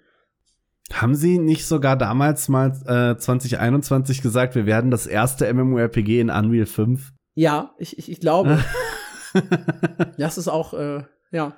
[0.91, 6.29] Haben Sie nicht sogar damals mal äh, 2021 gesagt, wir werden das erste MMORPG in
[6.29, 7.11] Unreal 5?
[7.35, 8.59] Ja, ich, ich, ich glaube.
[10.17, 11.55] das ist auch, äh, ja,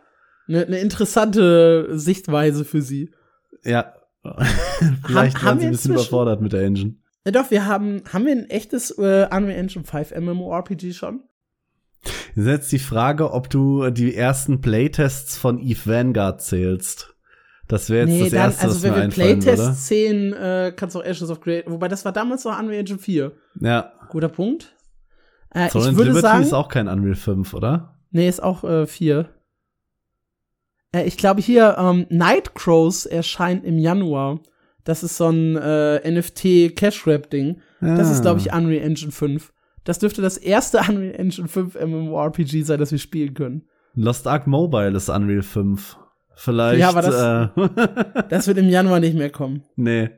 [0.47, 3.11] eine ne interessante Sichtweise für sie.
[3.63, 3.93] Ja.
[5.05, 6.95] Vielleicht haben waren sie ein bisschen überfordert mit der Engine.
[7.25, 11.23] Ja, doch, wir haben, haben wir ein echtes äh, Unreal Engine 5 MMORPG schon?
[12.35, 17.15] Jetzt jetzt die Frage, ob du die ersten Playtests von Eve Vanguard zählst.
[17.67, 20.99] Das wäre jetzt das erste, also was wenn mir wir Playtests zählen, äh, kannst du
[20.99, 23.31] auch Ashes of Great, wobei das war damals noch Unreal Engine 4.
[23.61, 23.93] Ja.
[24.09, 24.75] Guter Punkt.
[25.53, 27.97] Äh, ich würde Liberty sagen, ist auch kein Unreal 5, oder?
[28.11, 29.29] nee, ist auch äh, 4.
[30.93, 34.39] Äh, ich glaube hier, ähm, Nightcrows erscheint im Januar.
[34.83, 37.61] Das ist so ein äh, NFT-Cash-Rap-Ding.
[37.81, 38.57] Das ist, glaube ich, Ah.
[38.57, 39.51] Unreal Engine 5.
[39.83, 43.63] Das dürfte das erste Unreal Engine 5 MMORPG sein, das wir spielen können.
[43.93, 45.97] Lost Ark Mobile ist Unreal 5.
[46.35, 46.79] Vielleicht.
[46.79, 47.55] Ja, aber das-
[48.15, 49.63] äh, Das wird im Januar nicht mehr kommen.
[49.75, 50.09] nee.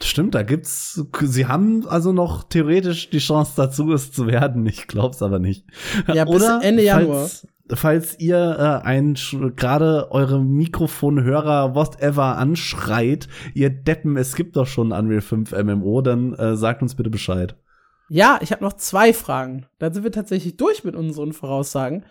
[0.00, 1.04] Stimmt, da gibt's.
[1.22, 4.66] Sie haben also noch theoretisch die Chance dazu, es zu werden.
[4.66, 5.66] Ich glaub's aber nicht.
[6.12, 7.28] Ja, bis Ende Januar.
[7.28, 8.36] Falls, falls ihr
[8.84, 9.16] äh, ein
[9.56, 16.34] gerade eure Mikrofonhörer whatever anschreit, ihr Deppen, es gibt doch schon Unreal 5 MMO, dann
[16.34, 17.56] äh, sagt uns bitte Bescheid.
[18.08, 19.66] Ja, ich habe noch zwei Fragen.
[19.78, 22.04] Dann sind wir tatsächlich durch mit unseren Voraussagen.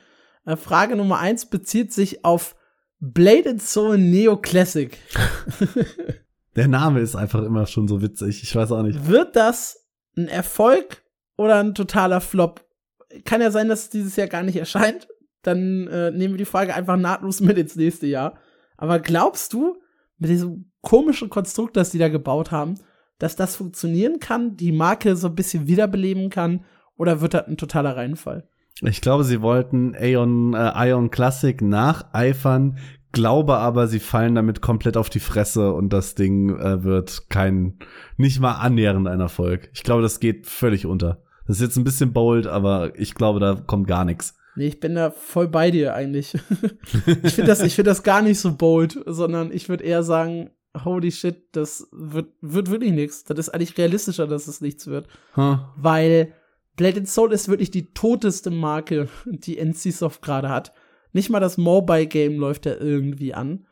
[0.45, 2.55] Äh, Frage Nummer eins bezieht sich auf
[2.99, 4.97] Blade and Soul Neo Classic.
[6.55, 8.43] Der Name ist einfach immer schon so witzig.
[8.43, 9.07] Ich weiß auch nicht.
[9.07, 9.87] Wird das
[10.17, 11.03] ein Erfolg
[11.37, 12.65] oder ein totaler Flop?
[13.25, 15.07] Kann ja sein, dass es dieses Jahr gar nicht erscheint.
[15.43, 18.37] Dann äh, nehmen wir die Frage einfach nahtlos mit ins nächste Jahr.
[18.77, 19.77] Aber glaubst du,
[20.17, 22.75] mit diesem komischen Konstrukt, das die da gebaut haben,
[23.17, 26.63] dass das funktionieren kann, die Marke so ein bisschen wiederbeleben kann?
[26.95, 28.47] Oder wird das ein totaler Reinfall?
[28.81, 32.77] Ich glaube, sie wollten Aeon, äh, Ion Classic nacheifern,
[33.11, 37.79] glaube aber, sie fallen damit komplett auf die Fresse und das Ding äh, wird kein,
[38.17, 39.69] nicht mal annähernd ein Erfolg.
[39.73, 41.21] Ich glaube, das geht völlig unter.
[41.47, 44.35] Das ist jetzt ein bisschen bold, aber ich glaube, da kommt gar nichts.
[44.55, 46.33] Nee, ich bin da voll bei dir eigentlich.
[47.23, 50.51] ich finde das, ich finde das gar nicht so bold, sondern ich würde eher sagen,
[50.83, 53.23] holy shit, das wird, wird wirklich nichts.
[53.23, 55.07] Das ist eigentlich realistischer, dass es nichts wird.
[55.35, 55.57] Huh.
[55.75, 56.33] Weil
[56.75, 60.73] Blade and Soul ist wirklich die toteste Marke, die NCSoft gerade hat.
[61.13, 63.65] Nicht mal das Mobile-Game läuft da irgendwie an.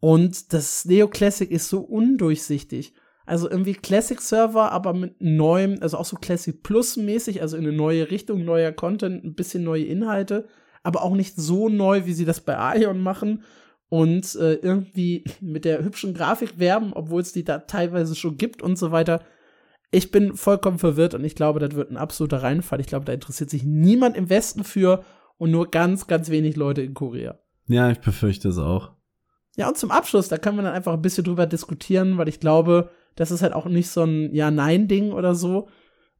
[0.00, 2.92] Und das Neo Classic ist so undurchsichtig.
[3.24, 8.10] Also irgendwie Classic-Server, aber mit neuem, also auch so Classic Plus-mäßig, also in eine neue
[8.10, 10.48] Richtung, neuer Content, ein bisschen neue Inhalte,
[10.82, 13.44] aber auch nicht so neu, wie sie das bei Aion machen.
[13.88, 18.62] Und äh, irgendwie mit der hübschen Grafik werben, obwohl es die da teilweise schon gibt
[18.62, 19.22] und so weiter.
[19.90, 22.80] Ich bin vollkommen verwirrt und ich glaube, das wird ein absoluter Reinfall.
[22.80, 25.04] Ich glaube, da interessiert sich niemand im Westen für
[25.42, 27.36] und nur ganz, ganz wenig Leute in Korea.
[27.66, 28.92] Ja, ich befürchte es auch.
[29.56, 32.38] Ja, und zum Abschluss, da können wir dann einfach ein bisschen drüber diskutieren, weil ich
[32.38, 35.68] glaube, das ist halt auch nicht so ein Ja-Nein-Ding oder so.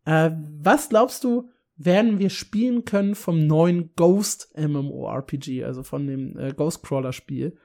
[0.06, 6.36] Äh, was glaubst du, werden wir spielen können vom neuen Ghost MMORPG, also von dem
[6.36, 7.56] äh, Ghostcrawler-Spiel?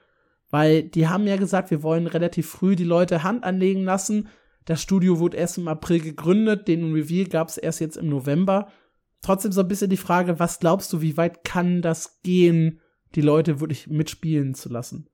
[0.52, 4.28] Weil die haben ja gesagt, wir wollen relativ früh die Leute Hand anlegen lassen.
[4.66, 8.68] Das Studio wurde erst im April gegründet, den Reveal gab es erst jetzt im November.
[9.22, 12.82] Trotzdem so ein bisschen die Frage, was glaubst du, wie weit kann das gehen,
[13.16, 15.10] die Leute wirklich mitspielen zu lassen?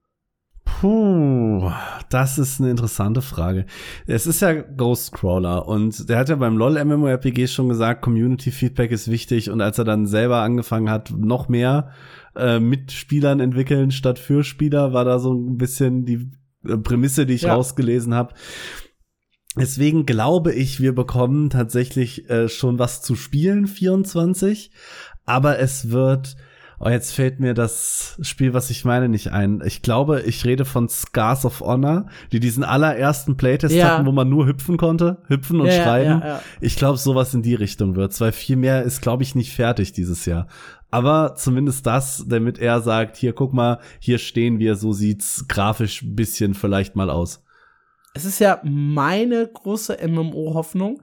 [0.64, 1.70] Puh,
[2.10, 3.66] das ist eine interessante Frage.
[4.06, 8.90] Es ist ja Ghostcrawler und der hat ja beim LOL MMORPG schon gesagt, Community Feedback
[8.90, 11.90] ist wichtig und als er dann selber angefangen hat, noch mehr
[12.34, 16.30] äh, mit Spielern entwickeln statt für Spieler, war da so ein bisschen die
[16.66, 17.54] äh, Prämisse, die ich ja.
[17.54, 18.34] rausgelesen habe.
[19.56, 24.70] Deswegen glaube ich, wir bekommen tatsächlich äh, schon was zu spielen, 24,
[25.24, 26.36] aber es wird
[26.80, 29.62] Oh, jetzt fällt mir das Spiel, was ich meine, nicht ein.
[29.64, 33.90] Ich glaube, ich rede von Scars of Honor, die diesen allerersten Playtest ja.
[33.90, 36.20] hatten, wo man nur hüpfen konnte, hüpfen und ja, schreiben.
[36.20, 39.54] Ja, ich glaube, sowas in die Richtung wird's, weil viel mehr ist, glaube ich, nicht
[39.54, 40.48] fertig dieses Jahr.
[40.90, 46.02] Aber zumindest das, damit er sagt, hier, guck mal, hier stehen wir, so sieht's grafisch
[46.02, 47.43] ein bisschen vielleicht mal aus.
[48.14, 51.02] Es ist ja meine große MMO-Hoffnung,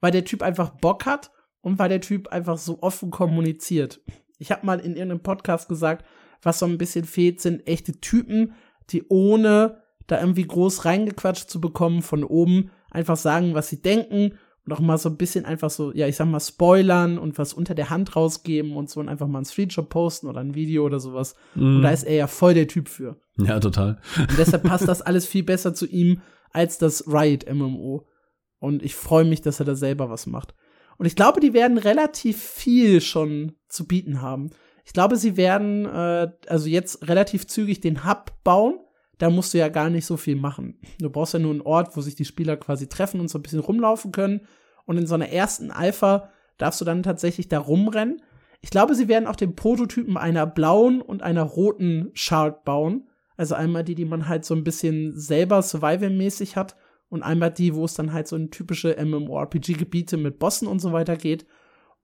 [0.00, 4.00] weil der Typ einfach Bock hat und weil der Typ einfach so offen kommuniziert.
[4.38, 6.04] Ich habe mal in irgendeinem Podcast gesagt,
[6.40, 8.54] was so ein bisschen fehlt, sind echte Typen,
[8.90, 14.34] die ohne da irgendwie groß reingequatscht zu bekommen von oben einfach sagen, was sie denken
[14.64, 17.52] und auch mal so ein bisschen einfach so, ja, ich sag mal, spoilern und was
[17.52, 20.84] unter der Hand rausgeben und so und einfach mal ein Screenshot posten oder ein Video
[20.84, 21.34] oder sowas.
[21.56, 21.76] Mm.
[21.76, 23.16] Und da ist er ja voll der Typ für.
[23.38, 23.98] Ja, total.
[24.18, 26.20] Und deshalb passt das alles viel besser zu ihm
[26.52, 28.06] als das Riot MMO.
[28.58, 30.54] Und ich freue mich, dass er da selber was macht.
[30.98, 34.50] Und ich glaube, die werden relativ viel schon zu bieten haben.
[34.84, 38.78] Ich glaube, sie werden äh, also jetzt relativ zügig den Hub bauen.
[39.18, 40.80] Da musst du ja gar nicht so viel machen.
[40.98, 43.42] Du brauchst ja nur einen Ort, wo sich die Spieler quasi treffen und so ein
[43.42, 44.46] bisschen rumlaufen können.
[44.84, 48.20] Und in so einer ersten Alpha darfst du dann tatsächlich da rumrennen.
[48.60, 53.08] Ich glaube, sie werden auch den Prototypen einer blauen und einer roten Shark bauen.
[53.42, 56.76] Also einmal die, die man halt so ein bisschen selber Survival-mäßig hat
[57.08, 60.92] und einmal die, wo es dann halt so in typische MMORPG-Gebiete mit Bossen und so
[60.92, 61.44] weiter geht.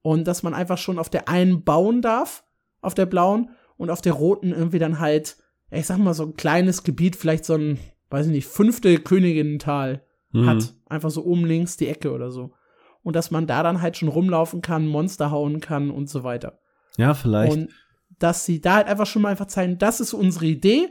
[0.02, 2.42] Und dass man einfach schon auf der einen bauen darf,
[2.80, 5.36] auf der blauen, und auf der roten irgendwie dann halt,
[5.70, 7.78] ich sag mal, so ein kleines Gebiet, vielleicht so ein,
[8.10, 10.02] weiß ich nicht, fünfte Königinnental
[10.32, 10.44] mhm.
[10.44, 10.74] hat.
[10.88, 12.52] Einfach so oben links die Ecke oder so.
[13.04, 16.58] Und dass man da dann halt schon rumlaufen kann, Monster hauen kann und so weiter.
[16.96, 17.52] Ja, vielleicht.
[17.52, 17.68] Und
[18.18, 20.88] dass sie da halt einfach schon mal einfach zeigen, das ist unsere Idee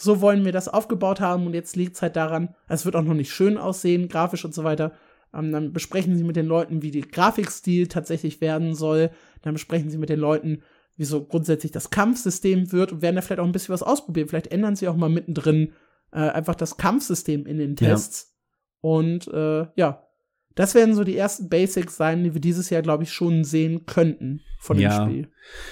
[0.00, 3.02] so wollen wir das aufgebaut haben und jetzt liegt es halt daran, es wird auch
[3.02, 4.92] noch nicht schön aussehen, grafisch und so weiter.
[5.34, 9.10] Ähm, dann besprechen sie mit den Leuten, wie die Grafikstil tatsächlich werden soll.
[9.42, 10.62] Dann besprechen sie mit den Leuten,
[10.96, 14.28] wie so grundsätzlich das Kampfsystem wird und werden da vielleicht auch ein bisschen was ausprobieren.
[14.28, 15.72] Vielleicht ändern sie auch mal mittendrin
[16.12, 18.32] äh, einfach das Kampfsystem in den Tests.
[18.32, 18.90] Ja.
[18.90, 20.06] Und äh, ja,
[20.54, 23.84] das werden so die ersten Basics sein, die wir dieses Jahr, glaube ich, schon sehen
[23.84, 25.30] könnten von ja, dem Spiel.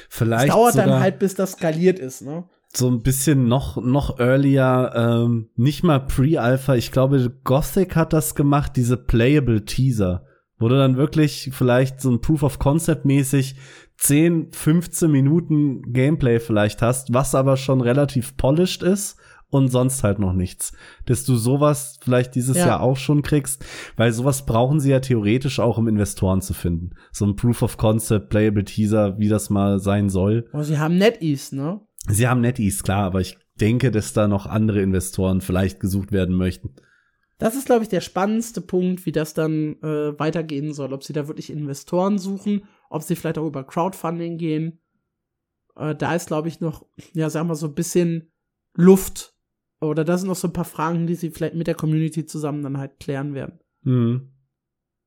[0.08, 0.48] Vielleicht.
[0.48, 2.48] Es dauert dann halt, bis das skaliert ist, ne?
[2.76, 6.74] So ein bisschen noch noch earlier, ähm, nicht mal Pre-Alpha.
[6.74, 10.24] Ich glaube, Gothic hat das gemacht, diese Playable Teaser,
[10.58, 13.56] wo du dann wirklich vielleicht so ein Proof of Concept mäßig
[13.98, 19.16] 10, 15 Minuten Gameplay vielleicht hast, was aber schon relativ polished ist
[19.48, 20.72] und sonst halt noch nichts.
[21.06, 22.66] Dass du sowas vielleicht dieses ja.
[22.66, 23.64] Jahr auch schon kriegst,
[23.96, 26.90] weil sowas brauchen sie ja theoretisch auch, um Investoren zu finden.
[27.12, 30.48] So ein Proof of Concept, Playable Teaser, wie das mal sein soll.
[30.52, 31.80] Oh, sie haben NetEase, ne?
[32.08, 36.36] Sie haben Netties, klar, aber ich denke, dass da noch andere Investoren vielleicht gesucht werden
[36.36, 36.74] möchten.
[37.38, 40.92] Das ist, glaube ich, der spannendste Punkt, wie das dann äh, weitergehen soll.
[40.92, 44.80] Ob sie da wirklich Investoren suchen, ob sie vielleicht auch über Crowdfunding gehen.
[45.74, 48.32] Äh, da ist, glaube ich, noch, ja, sagen wir so ein bisschen
[48.74, 49.34] Luft.
[49.80, 52.62] Oder da sind noch so ein paar Fragen, die sie vielleicht mit der Community zusammen
[52.62, 53.60] dann halt klären werden.
[53.82, 54.32] Mhm.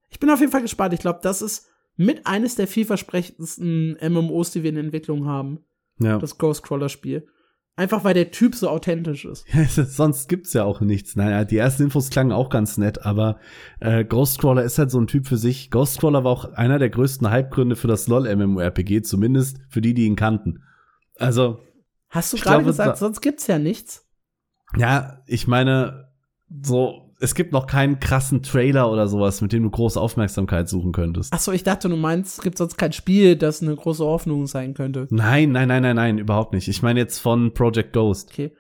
[0.09, 0.93] Ich bin auf jeden Fall gespannt.
[0.93, 5.65] Ich glaube, das ist mit eines der vielversprechendsten MMOs, die wir in Entwicklung haben.
[5.99, 6.17] Ja.
[6.17, 7.27] Das Ghostcrawler-Spiel.
[7.75, 9.45] Einfach weil der Typ so authentisch ist.
[9.95, 11.15] Sonst gibt's ja auch nichts.
[11.15, 13.39] Naja, die ersten Infos klangen auch ganz nett, aber
[13.79, 15.71] äh, Ghostcrawler ist halt so ein Typ für sich.
[15.71, 20.05] Ghostcrawler war auch einer der größten Hypegründe für das LOL MMORPG, zumindest für die, die
[20.07, 20.63] ihn kannten.
[21.15, 21.61] Also.
[22.09, 24.05] Hast du gerade gesagt, sonst gibt's ja nichts?
[24.75, 26.09] Ja, ich meine,
[26.61, 30.91] so es gibt noch keinen krassen Trailer oder sowas, mit dem du große Aufmerksamkeit suchen
[30.91, 31.33] könntest.
[31.33, 34.47] Ach so, ich dachte, du meinst, es gibt sonst kein Spiel, das eine große Hoffnung
[34.47, 35.07] sein könnte.
[35.09, 36.67] Nein, nein, nein, nein, nein, überhaupt nicht.
[36.67, 38.29] Ich meine jetzt von Project Ghost.
[38.31, 38.53] Okay.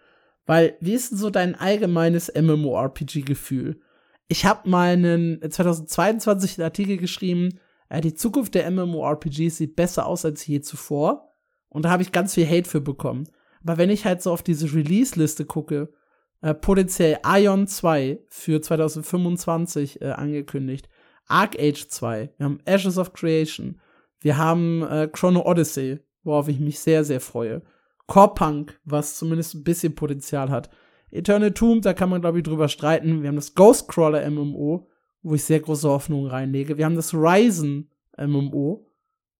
[0.45, 3.79] Weil, wie ist denn so dein allgemeines MMORPG-Gefühl?
[4.27, 10.05] Ich habe mal einen 2022 einen Artikel geschrieben, äh, die Zukunft der MMORPGs sieht besser
[10.05, 11.33] aus als je zuvor.
[11.69, 13.27] Und da habe ich ganz viel Hate für bekommen.
[13.63, 15.93] Aber wenn ich halt so auf diese Release-Liste gucke,
[16.41, 20.89] äh, potenziell Ion 2 für 2025 äh, angekündigt,
[21.27, 23.79] Arc Age 2, wir haben Ashes of Creation,
[24.21, 27.61] wir haben äh, Chrono Odyssey, worauf ich mich sehr, sehr freue.
[28.07, 30.69] Core Punk, was zumindest ein bisschen Potenzial hat.
[31.11, 33.21] Eternal Tomb, da kann man, glaube ich, drüber streiten.
[33.21, 34.89] Wir haben das Ghostcrawler MMO,
[35.21, 36.77] wo ich sehr große Hoffnungen reinlege.
[36.77, 38.87] Wir haben das Ryzen MMO,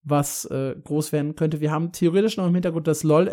[0.03, 1.61] was äh, groß werden könnte.
[1.61, 3.29] Wir haben theoretisch noch im Hintergrund das LOL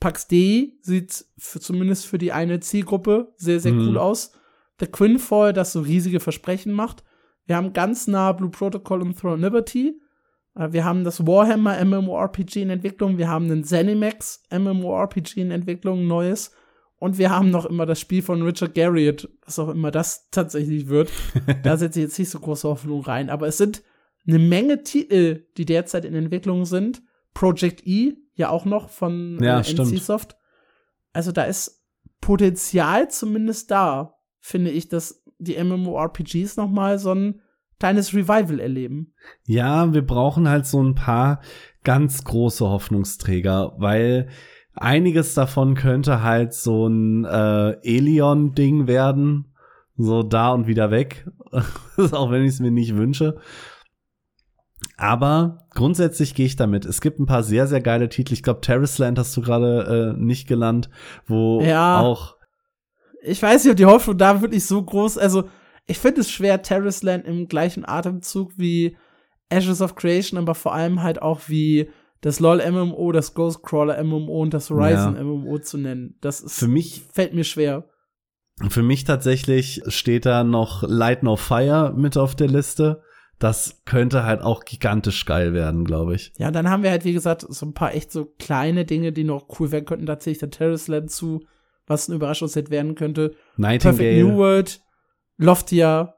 [0.00, 3.88] Pax Dei sieht für, zumindest für die eine Zielgruppe sehr, sehr mhm.
[3.88, 4.32] cool aus.
[4.78, 7.02] The Quinfall, das so riesige Versprechen macht.
[7.46, 10.00] Wir haben ganz nah Blue Protocol und Throne Liberty.
[10.54, 13.18] Äh, wir haben das Warhammer MMORPG in Entwicklung.
[13.18, 16.52] Wir haben einen Zenimax MMORPG in Entwicklung, neues.
[16.98, 20.88] Und wir haben noch immer das Spiel von Richard Garriott, was auch immer das tatsächlich
[20.88, 21.10] wird.
[21.62, 23.30] da setze ich jetzt nicht so große Hoffnung rein.
[23.30, 23.82] Aber es sind
[24.26, 27.02] eine Menge Titel, die derzeit in Entwicklung sind.
[27.34, 30.36] Project E, ja auch noch von ja, äh, NCSoft.
[31.12, 31.82] Also da ist
[32.20, 37.40] Potenzial zumindest da, finde ich, dass die MMORPGs noch mal so ein
[37.78, 39.14] kleines Revival erleben.
[39.46, 41.40] Ja, wir brauchen halt so ein paar
[41.84, 44.28] ganz große Hoffnungsträger, weil
[44.74, 49.54] einiges davon könnte halt so ein äh, Elion-Ding werden.
[49.96, 51.26] So da und wieder weg.
[52.12, 53.40] auch wenn ich es mir nicht wünsche.
[54.96, 56.86] Aber grundsätzlich gehe ich damit.
[56.86, 58.32] Es gibt ein paar sehr, sehr geile Titel.
[58.32, 60.88] Ich glaube, Terraceland hast du gerade äh, nicht genannt,
[61.26, 62.36] wo ja, auch.
[63.22, 65.18] Ich weiß nicht, ob die Hoffnung da wirklich so groß.
[65.18, 65.44] Also,
[65.86, 68.96] ich finde es schwer, Terraceland im gleichen Atemzug wie
[69.50, 71.90] Ashes of Creation, aber vor allem halt auch wie
[72.22, 75.22] das LOL MMO, das Ghostcrawler MMO und das Horizon ja.
[75.22, 76.16] MMO zu nennen.
[76.20, 77.84] Das ist, für mich fällt mir schwer.
[78.70, 83.02] Für mich tatsächlich steht da noch Light No Fire mit auf der Liste.
[83.38, 86.32] Das könnte halt auch gigantisch geil werden, glaube ich.
[86.38, 89.24] Ja, dann haben wir halt, wie gesagt, so ein paar echt so kleine Dinge, die
[89.24, 90.06] noch cool werden könnten.
[90.06, 91.44] Da zähle ich der Terrace Land zu,
[91.86, 93.34] was ein Überraschungsset werden könnte.
[93.56, 93.96] Nightingale.
[93.96, 94.80] Perfect New World,
[95.36, 96.14] Loftia,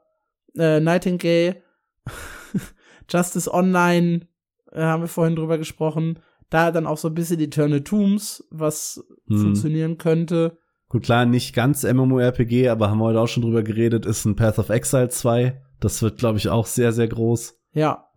[0.57, 1.63] äh, Nightingale,
[3.11, 4.29] Justice Online,
[4.71, 6.21] äh, haben wir vorhin drüber gesprochen.
[6.51, 9.39] Da dann auch so ein bisschen Eternal Tombs, was hm.
[9.39, 10.57] funktionieren könnte.
[10.89, 14.37] Gut, klar, nicht ganz MMORPG, aber haben wir heute auch schon drüber geredet, ist ein
[14.37, 15.61] Path of Exile 2.
[15.81, 17.59] Das wird, glaube ich, auch sehr, sehr groß.
[17.73, 18.11] Ja,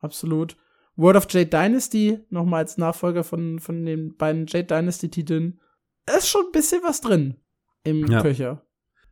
[0.00, 0.56] absolut.
[0.96, 5.60] World of Jade Dynasty, nochmal als Nachfolger von, von den beiden Jade Dynasty-Titeln.
[6.16, 7.36] Ist schon ein bisschen was drin
[7.84, 8.20] im ja.
[8.20, 8.62] Köcher.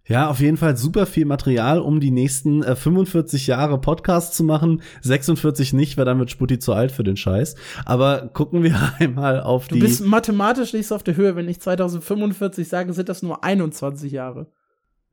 [0.08, 4.44] Ja, auf jeden Fall super viel Material, um die nächsten äh, 45 Jahre Podcast zu
[4.44, 4.82] machen.
[5.02, 7.56] 46 nicht, weil dann wird Sputti zu alt für den Scheiß.
[7.84, 9.80] Aber gucken wir einmal auf du die.
[9.80, 11.34] Du bist mathematisch nicht so auf der Höhe.
[11.34, 14.46] Wenn ich 2045 sage, sind das nur 21 Jahre.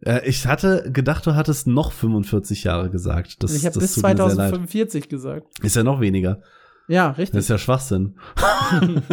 [0.05, 3.43] Äh, ich hatte gedacht, du hattest noch 45 Jahre gesagt.
[3.43, 5.47] Das, ich habe bis 2045 gesagt.
[5.61, 6.41] Ist ja noch weniger.
[6.88, 7.31] Ja, richtig.
[7.31, 8.15] Das ist ja Schwachsinn.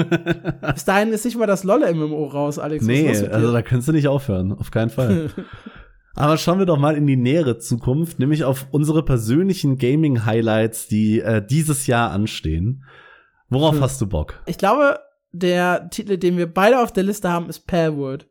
[0.75, 2.85] Bis dahin ist nicht mal das Lolle-MMO raus, Alex.
[2.85, 4.53] Nee, also da kannst du nicht aufhören.
[4.53, 5.31] Auf keinen Fall.
[6.17, 11.21] Aber schauen wir doch mal in die nähere Zukunft, nämlich auf unsere persönlichen Gaming-Highlights, die
[11.21, 12.85] äh, dieses Jahr anstehen.
[13.49, 13.83] Worauf hm.
[13.83, 14.43] hast du Bock?
[14.47, 14.99] Ich glaube,
[15.31, 18.30] der Titel, den wir beide auf der Liste haben, ist Palworld.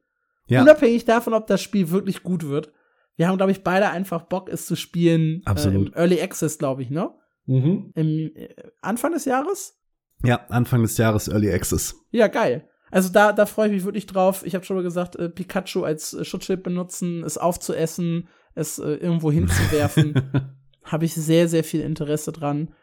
[0.49, 0.61] Ja.
[0.61, 2.71] Unabhängig davon, ob das Spiel wirklich gut wird.
[3.15, 5.41] Wir haben, glaube ich, beide einfach Bock, es zu spielen.
[5.45, 5.87] Absolut.
[5.87, 7.11] Äh, Im Early Access, glaube ich, ne?
[7.45, 7.91] Mhm.
[7.95, 8.49] Im äh,
[8.81, 9.77] Anfang des Jahres?
[10.23, 11.95] Ja, Anfang des Jahres Early Access.
[12.11, 12.67] Ja, geil.
[12.91, 14.45] Also da, da freue ich mich wirklich drauf.
[14.45, 18.93] Ich habe schon mal gesagt, äh, Pikachu als äh, Schutzschild benutzen, es aufzuessen, es äh,
[18.93, 20.13] irgendwo hinzuwerfen.
[20.83, 22.73] habe ich sehr, sehr viel Interesse dran.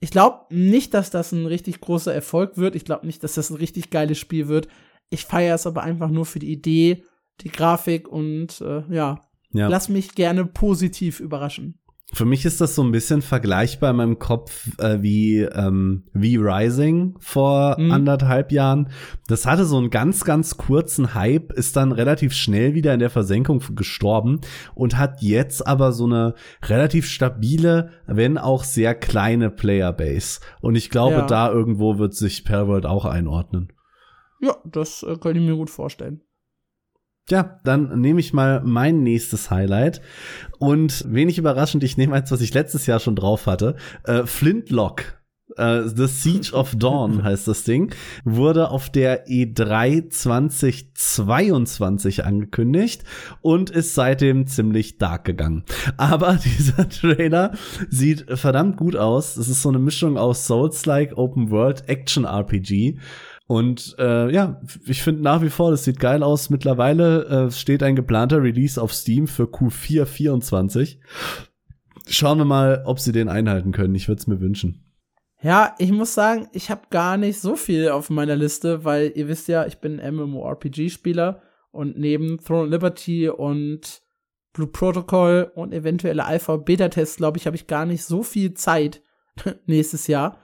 [0.00, 2.74] Ich glaube nicht, dass das ein richtig großer Erfolg wird.
[2.74, 4.68] Ich glaube nicht, dass das ein richtig geiles Spiel wird.
[5.08, 7.04] Ich feiere es aber einfach nur für die Idee,
[7.40, 9.20] die Grafik und äh, ja,
[9.52, 11.78] ja, lass mich gerne positiv überraschen.
[12.12, 16.36] Für mich ist das so ein bisschen vergleichbar in meinem Kopf äh, wie ähm, wie
[16.36, 17.90] Rising vor mhm.
[17.90, 18.90] anderthalb Jahren.
[19.26, 23.10] Das hatte so einen ganz ganz kurzen Hype, ist dann relativ schnell wieder in der
[23.10, 24.42] Versenkung gestorben
[24.74, 30.40] und hat jetzt aber so eine relativ stabile, wenn auch sehr kleine Playerbase.
[30.60, 31.26] Und ich glaube, ja.
[31.26, 33.72] da irgendwo wird sich Perworld auch einordnen.
[34.40, 36.20] Ja, das äh, könnte ich mir gut vorstellen.
[37.30, 40.02] Ja, dann nehme ich mal mein nächstes Highlight.
[40.58, 43.76] Und wenig überraschend, ich nehme eins, was ich letztes Jahr schon drauf hatte.
[44.04, 45.24] Äh, Flintlock
[45.58, 47.94] Uh, The Siege of Dawn heißt das Ding,
[48.24, 53.04] wurde auf der E3 2022 angekündigt
[53.40, 55.64] und ist seitdem ziemlich dark gegangen.
[55.96, 57.52] Aber dieser Trailer
[57.88, 59.36] sieht verdammt gut aus.
[59.36, 62.98] Es ist so eine Mischung aus Souls-like Open World Action RPG.
[63.46, 66.48] Und äh, ja, ich finde nach wie vor, das sieht geil aus.
[66.48, 70.98] Mittlerweile äh, steht ein geplanter Release auf Steam für Q4 24.
[72.06, 73.94] Schauen wir mal, ob sie den einhalten können.
[73.94, 74.84] Ich würde es mir wünschen.
[75.42, 79.28] Ja, ich muss sagen, ich habe gar nicht so viel auf meiner Liste, weil ihr
[79.28, 84.02] wisst ja, ich bin MMORPG-Spieler und neben Throne of Liberty und
[84.54, 89.02] Blue Protocol und eventuelle Alpha-Beta-Tests, glaube ich, habe ich gar nicht so viel Zeit
[89.66, 90.38] nächstes Jahr.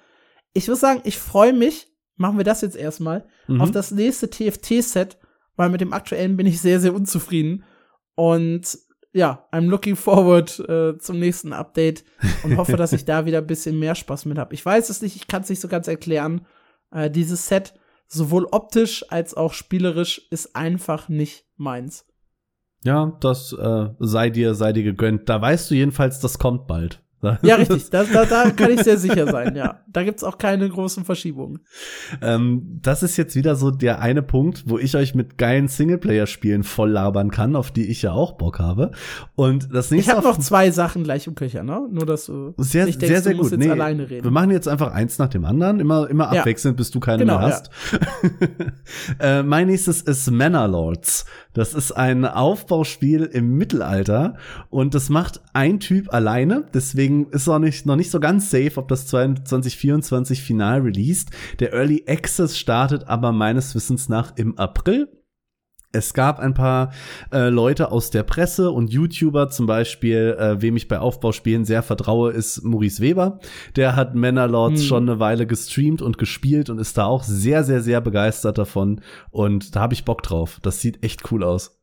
[0.53, 1.90] Ich muss sagen, ich freue mich,
[2.21, 3.63] machen wir das jetzt erstmal, mhm.
[3.63, 5.17] auf das nächste TFT-Set,
[5.57, 7.65] weil mit dem aktuellen bin ich sehr, sehr unzufrieden.
[8.15, 8.79] Und
[9.13, 12.05] ja, I'm looking forward äh, zum nächsten Update
[12.45, 14.55] und hoffe, dass ich da wieder ein bisschen mehr Spaß mit habe.
[14.55, 16.47] Ich weiß es nicht, ich kann es nicht so ganz erklären.
[16.93, 17.75] Äh, dieses Set,
[18.07, 22.07] sowohl optisch als auch spielerisch, ist einfach nicht meins.
[22.85, 25.29] Ja, das äh, sei dir, sei dir gegönnt.
[25.29, 27.03] Da weißt du jedenfalls, das kommt bald.
[27.43, 27.91] Ja, richtig.
[27.91, 29.81] Da, da, da kann ich sehr sicher sein, ja.
[29.89, 31.61] Da gibt's auch keine großen Verschiebungen.
[32.23, 36.63] Ähm, das ist jetzt wieder so der eine Punkt, wo ich euch mit geilen Singleplayer-Spielen
[36.63, 38.93] voll labern kann, auf die ich ja auch Bock habe.
[39.35, 40.11] Und das nächste.
[40.11, 41.87] Ich habe noch zwei Sachen gleich im Köcher, ne?
[41.91, 43.59] Nur, dass du sehr, nicht denkst, sehr, sehr du musst gut.
[43.59, 44.25] jetzt nee, alleine reden.
[44.25, 46.41] Wir machen jetzt einfach eins nach dem anderen, immer, immer ja.
[46.41, 47.71] abwechselnd, bis du keine genau, mehr hast.
[49.21, 49.39] Ja.
[49.41, 51.27] äh, mein nächstes ist Manor Lords.
[51.53, 54.37] Das ist ein Aufbauspiel im Mittelalter
[54.69, 56.67] und das macht ein Typ alleine.
[56.73, 61.31] Deswegen ist auch nicht, noch nicht so ganz safe, ob das 2024 final released.
[61.59, 65.09] Der Early Access startet aber meines Wissens nach im April.
[65.93, 66.93] Es gab ein paar
[67.33, 71.83] äh, Leute aus der Presse und YouTuber, zum Beispiel, äh, wem ich bei Aufbauspielen sehr
[71.83, 73.41] vertraue, ist Maurice Weber.
[73.75, 74.77] Der hat Manor hm.
[74.77, 79.01] schon eine Weile gestreamt und gespielt und ist da auch sehr, sehr, sehr begeistert davon.
[79.31, 80.61] Und da habe ich Bock drauf.
[80.63, 81.81] Das sieht echt cool aus.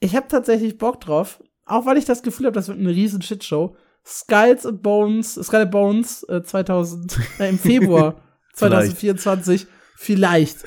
[0.00, 3.20] Ich habe tatsächlich Bock drauf, auch weil ich das Gefühl habe, das wird eine riesen
[3.20, 3.76] Shitshow.
[4.06, 8.16] Skulls and Bones, Skull and Bones äh, 2000, äh, im Februar
[8.54, 9.66] 2024.
[9.96, 10.64] Vielleicht.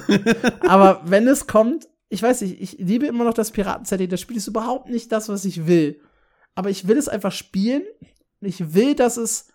[0.60, 4.08] Aber wenn es kommt, ich weiß nicht, ich liebe immer noch das Piraten-Setting.
[4.08, 6.00] Das Spiel ist überhaupt nicht das, was ich will.
[6.54, 7.82] Aber ich will es einfach spielen.
[8.40, 9.48] Ich will, dass es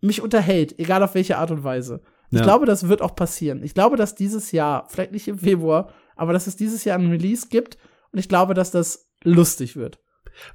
[0.00, 2.00] mich unterhält, egal auf welche Art und Weise.
[2.30, 2.44] Ich ja.
[2.44, 3.62] glaube, das wird auch passieren.
[3.62, 7.10] Ich glaube, dass dieses Jahr, vielleicht nicht im Februar, aber dass es dieses Jahr ein
[7.10, 7.76] Release gibt.
[8.10, 10.00] Und ich glaube, dass das lustig wird.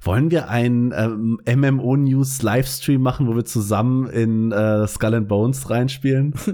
[0.02, 5.70] Wollen wir einen ähm, MMO-News Livestream machen, wo wir zusammen in äh, Skull and Bones
[5.70, 6.34] reinspielen?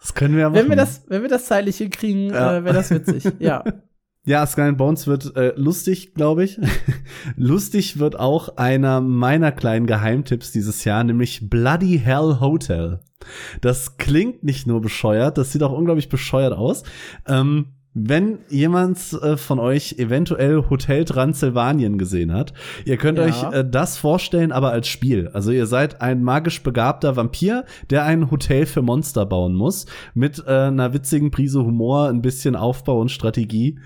[0.00, 0.62] Das können wir ja machen.
[0.62, 2.56] Wenn wir das, wenn wir das zeitlich hinkriegen, ja.
[2.56, 3.24] äh, wäre das witzig.
[3.38, 3.62] ja.
[4.26, 6.60] Ja, Skull Bones wird äh, lustig, glaube ich.
[7.36, 13.00] lustig wird auch einer meiner kleinen Geheimtipps dieses Jahr, nämlich Bloody Hell Hotel.
[13.60, 16.82] Das klingt nicht nur bescheuert, das sieht auch unglaublich bescheuert aus.
[17.26, 22.52] Ähm, wenn jemand äh, von euch eventuell Hotel Transylvanien gesehen hat,
[22.84, 23.24] ihr könnt ja.
[23.24, 25.28] euch äh, das vorstellen, aber als Spiel.
[25.32, 30.44] Also ihr seid ein magisch begabter Vampir, der ein Hotel für Monster bauen muss, mit
[30.46, 33.78] äh, einer witzigen Prise Humor, ein bisschen Aufbau und Strategie.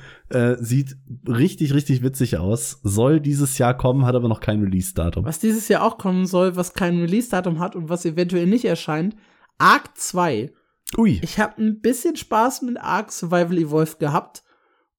[0.58, 0.96] Sieht
[1.28, 2.80] richtig, richtig witzig aus.
[2.82, 5.24] Soll dieses Jahr kommen, hat aber noch kein Release-Datum.
[5.24, 9.14] Was dieses Jahr auch kommen soll, was kein Release-Datum hat und was eventuell nicht erscheint,
[9.58, 10.50] Arc 2
[10.96, 11.20] Ui.
[11.22, 14.44] Ich habe ein bisschen Spaß mit Ark Survival Evolved gehabt.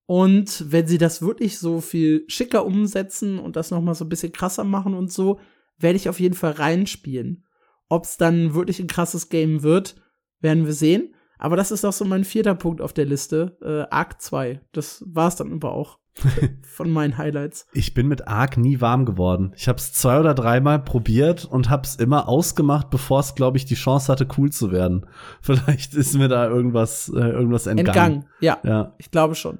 [0.07, 4.09] Und wenn sie das wirklich so viel schicker umsetzen und das noch mal so ein
[4.09, 5.39] bisschen krasser machen und so,
[5.77, 7.45] werde ich auf jeden Fall reinspielen.
[7.89, 9.95] Ob es dann wirklich ein krasses Game wird,
[10.41, 11.15] werden wir sehen.
[11.37, 13.57] Aber das ist auch so mein vierter Punkt auf der Liste.
[13.61, 14.61] Äh, Arc 2.
[14.71, 15.99] Das war's dann aber auch.
[16.63, 17.67] von meinen Highlights.
[17.73, 19.53] Ich bin mit Ark nie warm geworden.
[19.55, 23.57] Ich habe es zwei oder dreimal probiert und habe es immer ausgemacht, bevor es, glaube
[23.57, 25.05] ich, die Chance hatte, cool zu werden.
[25.41, 27.87] Vielleicht ist mir da irgendwas, äh, irgendwas entgangen.
[27.87, 28.93] Entgangen, ja, ja.
[28.97, 29.59] Ich glaube schon.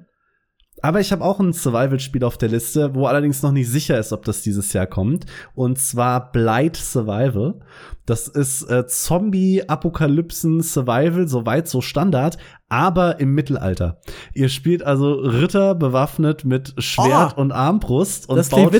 [0.82, 4.12] Aber ich habe auch ein Survival-Spiel auf der Liste, wo allerdings noch nicht sicher ist,
[4.12, 5.24] ob das dieses Jahr kommt.
[5.54, 7.60] Und zwar Blight Survival.
[8.04, 12.36] Das ist äh, Zombie-Apokalypsen-Survival, soweit so Standard,
[12.68, 14.00] aber im Mittelalter.
[14.32, 18.72] Ihr spielt also Ritter bewaffnet mit Schwert oh, und Armbrust und baut,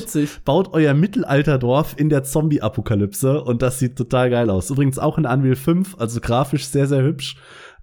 [0.45, 3.43] baut, euer Mittelalterdorf in der Zombie-Apokalypse.
[3.43, 4.71] Und das sieht total geil aus.
[4.71, 7.37] Übrigens auch in Unreal 5, also grafisch sehr, sehr hübsch.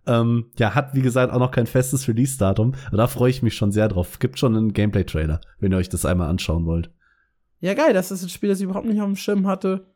[0.06, 3.56] Ähm, ja, hat wie gesagt auch noch kein festes Release-Datum, aber da freue ich mich
[3.56, 4.20] schon sehr drauf.
[4.20, 6.92] Gibt schon einen Gameplay-Trailer, wenn ihr euch das einmal anschauen wollt.
[7.60, 9.88] Ja, geil, das ist ein Spiel, das ich überhaupt nicht auf dem Schirm hatte,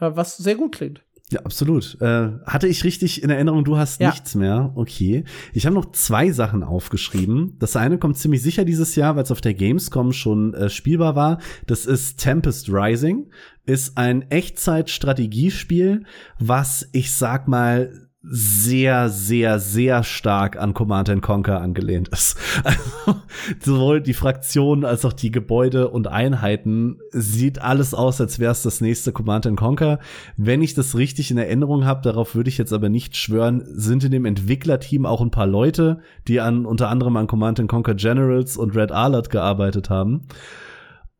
[0.00, 1.02] äh, was sehr gut klingt.
[1.30, 1.96] Ja, absolut.
[2.02, 4.10] Äh, hatte ich richtig in Erinnerung, du hast Ja.
[4.10, 4.72] nichts mehr.
[4.74, 5.24] Okay.
[5.54, 7.56] Ich habe noch zwei Sachen aufgeschrieben.
[7.58, 11.16] Das eine kommt ziemlich sicher dieses Jahr, weil es auf der Gamescom schon äh, spielbar
[11.16, 11.38] war.
[11.66, 13.30] Das ist Tempest Rising.
[13.64, 16.04] Ist ein Echtzeit-Strategiespiel,
[16.38, 22.38] was ich sag mal sehr, sehr, sehr stark an Command and Conquer angelehnt ist.
[22.64, 23.20] Also,
[23.60, 28.62] sowohl die Fraktionen als auch die Gebäude und Einheiten sieht alles aus, als wäre es
[28.62, 29.98] das nächste Command and Conquer.
[30.36, 34.04] Wenn ich das richtig in Erinnerung habe, darauf würde ich jetzt aber nicht schwören, sind
[34.04, 37.94] in dem Entwicklerteam auch ein paar Leute, die an unter anderem an Command and Conquer
[37.94, 40.26] Generals und Red Alert gearbeitet haben.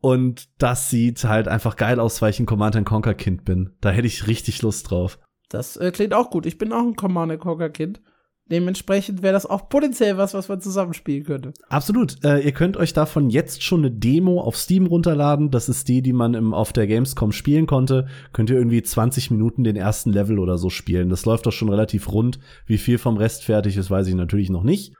[0.01, 3.71] Und das sieht halt einfach geil aus, weil ich ein Command and Conquer Kind bin.
[3.81, 5.19] Da hätte ich richtig Lust drauf.
[5.49, 6.45] Das äh, klingt auch gut.
[6.45, 8.01] Ich bin auch ein Command Conquer Kind.
[8.47, 11.51] Dementsprechend wäre das auch potenziell was, was man zusammenspielen könnte.
[11.67, 12.23] Absolut.
[12.23, 15.49] Äh, ihr könnt euch davon jetzt schon eine Demo auf Steam runterladen.
[15.49, 18.07] Das ist die, die man im, auf der Gamescom spielen konnte.
[18.33, 21.09] Könnt ihr irgendwie 20 Minuten den ersten Level oder so spielen.
[21.09, 22.39] Das läuft doch schon relativ rund.
[22.67, 24.93] Wie viel vom Rest fertig ist, weiß ich natürlich noch nicht.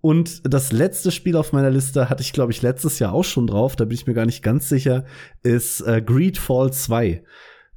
[0.00, 3.46] Und das letzte Spiel auf meiner Liste hatte ich, glaube ich, letztes Jahr auch schon
[3.46, 3.76] drauf.
[3.76, 5.04] Da bin ich mir gar nicht ganz sicher.
[5.44, 7.22] Ist äh, Greedfall 2.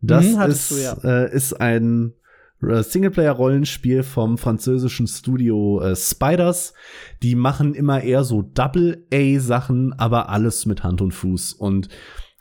[0.03, 1.23] Das hattest ist, du, ja.
[1.23, 2.13] äh, ist ein
[2.61, 6.73] äh, Singleplayer-Rollenspiel vom französischen Studio äh, Spiders.
[7.21, 11.53] Die machen immer eher so Double-A-Sachen, aber alles mit Hand und Fuß.
[11.53, 11.89] Und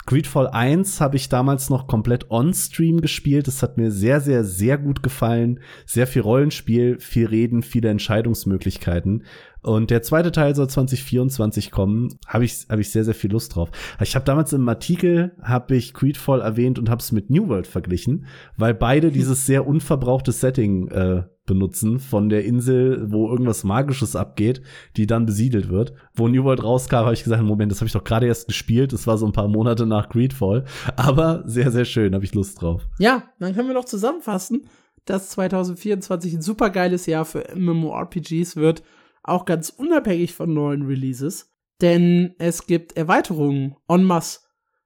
[0.04, 3.46] Greedfall 1 habe ich damals noch komplett on-stream gespielt.
[3.46, 5.60] Das hat mir sehr, sehr, sehr gut gefallen.
[5.86, 9.24] Sehr viel Rollenspiel, viel Reden, viele Entscheidungsmöglichkeiten.
[9.62, 12.18] Und der zweite Teil soll 2024 kommen.
[12.26, 13.70] Habe ich, habe ich sehr, sehr viel Lust drauf.
[14.00, 17.66] Ich habe damals im Artikel habe ich Greedfall erwähnt und habe es mit New World
[17.66, 18.26] verglichen,
[18.56, 24.62] weil beide dieses sehr unverbrauchte Setting äh, benutzen von der Insel, wo irgendwas Magisches abgeht,
[24.96, 25.92] die dann besiedelt wird.
[26.14, 28.92] Wo New World rauskam, habe ich gesagt, Moment, das habe ich doch gerade erst gespielt.
[28.92, 30.64] Das war so ein paar Monate nach Greedfall.
[30.96, 32.86] Aber sehr, sehr schön, habe ich Lust drauf.
[32.98, 34.66] Ja, dann können wir doch zusammenfassen,
[35.04, 38.82] dass 2024 ein super geiles Jahr für MMORPGs wird,
[39.22, 41.50] auch ganz unabhängig von neuen Releases,
[41.80, 44.40] denn es gibt Erweiterungen en masse.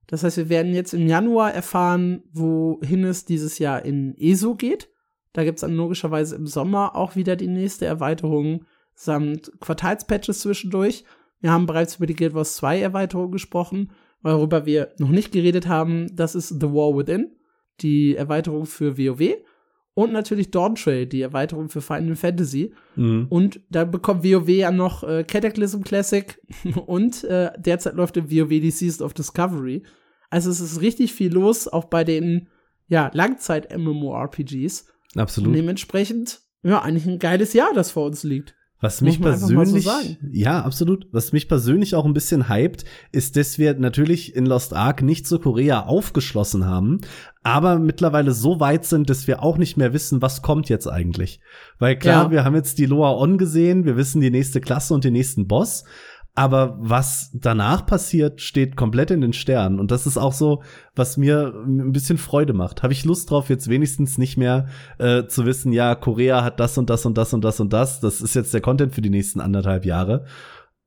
[0.06, 4.88] Das heißt, wir werden jetzt im Januar erfahren, wohin es dieses Jahr in ESO geht.
[5.32, 8.64] Da gibt es dann logischerweise im Sommer auch wieder die nächste Erweiterung
[8.94, 11.04] samt Quartalspatches zwischendurch.
[11.40, 13.92] Wir haben bereits über die Guild Wars 2 Erweiterung gesprochen,
[14.22, 16.14] worüber wir noch nicht geredet haben.
[16.16, 17.36] Das ist The War Within,
[17.80, 19.36] die Erweiterung für WoW.
[19.98, 22.74] Und natürlich Dawntrail, die Erweiterung für Final Fantasy.
[22.96, 23.28] Mhm.
[23.30, 26.38] Und da bekommt WoW ja noch äh, Cataclysm Classic
[26.86, 29.84] und äh, derzeit läuft im WoW die Season of Discovery.
[30.28, 32.48] Also es ist richtig viel los, auch bei den
[32.88, 34.84] ja, Langzeit-MMORPGs.
[35.14, 35.54] Und Absolut.
[35.54, 38.54] dementsprechend, ja, eigentlich ein geiles Jahr, das vor uns liegt.
[38.86, 40.16] Was mich so persönlich, sagen.
[40.32, 41.06] ja, absolut.
[41.12, 45.26] Was mich persönlich auch ein bisschen hypt, ist, dass wir natürlich in Lost Ark nicht
[45.26, 47.00] zu Korea aufgeschlossen haben,
[47.42, 51.40] aber mittlerweile so weit sind, dass wir auch nicht mehr wissen, was kommt jetzt eigentlich.
[51.78, 52.30] Weil klar, Ja.
[52.30, 55.46] wir haben jetzt die Loa On gesehen, wir wissen die nächste Klasse und den nächsten
[55.46, 55.84] Boss.
[56.38, 59.80] Aber was danach passiert, steht komplett in den Sternen.
[59.80, 60.62] Und das ist auch so,
[60.94, 62.82] was mir ein bisschen Freude macht.
[62.82, 64.68] Habe ich Lust drauf, jetzt wenigstens nicht mehr
[64.98, 68.00] äh, zu wissen, ja, Korea hat das und das und das und das und das.
[68.00, 70.26] Das ist jetzt der Content für die nächsten anderthalb Jahre.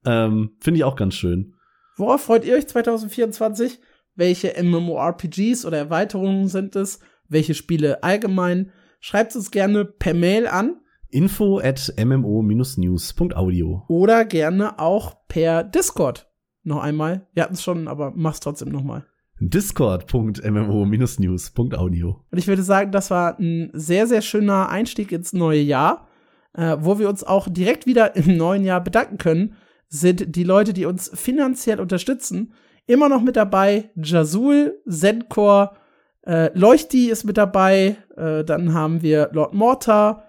[0.06, 1.56] Ähm, Finde ich auch ganz schön.
[1.98, 3.80] Worauf freut ihr euch 2024?
[4.14, 7.00] Welche MMORPGs oder Erweiterungen sind es?
[7.28, 8.72] Welche Spiele allgemein?
[9.00, 10.80] Schreibt uns gerne per Mail an
[11.12, 13.84] Info at mmo-news.audio.
[13.88, 16.28] oder gerne auch per Discord.
[16.64, 17.28] Noch einmal.
[17.34, 19.06] Wir hatten es schon, aber mach's trotzdem noch mal.
[19.40, 22.26] Discord.mmo-news.audio.
[22.30, 26.08] Und ich würde sagen, das war ein sehr, sehr schöner Einstieg ins neue Jahr,
[26.54, 29.56] äh, wo wir uns auch direkt wieder im neuen Jahr bedanken können,
[29.88, 32.54] sind die Leute, die uns finanziell unterstützen.
[32.86, 35.76] Immer noch mit dabei Jazul, Zenkor,
[36.24, 40.26] äh, Leuchti ist mit dabei, äh, dann haben wir Lord Mortar,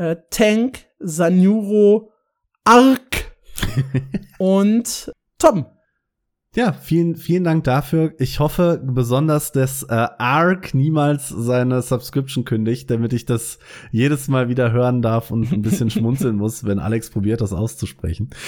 [0.00, 2.10] äh, Tank, Sanjuro,
[2.64, 3.36] Ark
[4.38, 5.66] und Tom.
[6.56, 8.14] Ja, vielen, vielen Dank dafür.
[8.18, 13.60] Ich hoffe besonders, dass äh, Ark niemals seine Subscription kündigt, damit ich das
[13.92, 18.30] jedes Mal wieder hören darf und ein bisschen schmunzeln muss, wenn Alex probiert, das auszusprechen.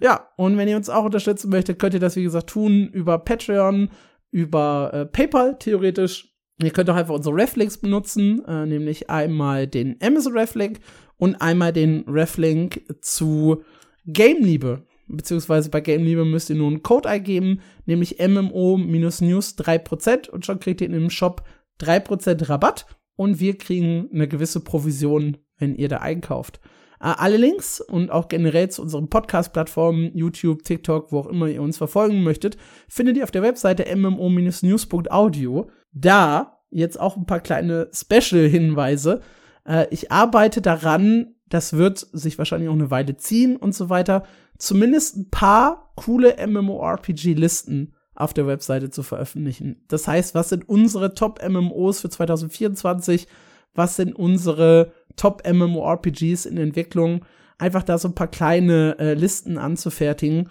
[0.00, 3.18] Ja, und wenn ihr uns auch unterstützen möchtet, könnt ihr das, wie gesagt, tun über
[3.18, 3.90] Patreon,
[4.30, 6.27] über äh, PayPal theoretisch.
[6.60, 10.80] Ihr könnt auch einfach unsere Reflinks benutzen, äh, nämlich einmal den Amazon Reflink
[11.16, 13.62] und einmal den Reflink zu
[14.06, 14.82] Game-Liebe.
[15.06, 20.80] Beziehungsweise bei Game-Liebe müsst ihr nur einen Code eingeben, nämlich MMO-News 3% und schon kriegt
[20.80, 21.44] ihr in dem Shop
[21.80, 22.86] 3% Rabatt
[23.16, 26.60] und wir kriegen eine gewisse Provision, wenn ihr da einkauft.
[27.00, 31.62] Äh, alle Links und auch generell zu unseren Podcast-Plattformen, YouTube, TikTok, wo auch immer ihr
[31.62, 32.56] uns verfolgen möchtet,
[32.88, 35.70] findet ihr auf der Webseite mmo-news.audio.
[35.92, 39.20] Da jetzt auch ein paar kleine Special-Hinweise.
[39.66, 44.24] Äh, ich arbeite daran, das wird sich wahrscheinlich auch eine Weile ziehen und so weiter,
[44.58, 49.84] zumindest ein paar coole MMORPG-Listen auf der Webseite zu veröffentlichen.
[49.88, 53.28] Das heißt, was sind unsere Top-MMOs für 2024?
[53.74, 57.24] Was sind unsere Top-MMORPGs in Entwicklung?
[57.58, 60.48] Einfach da so ein paar kleine äh, Listen anzufertigen.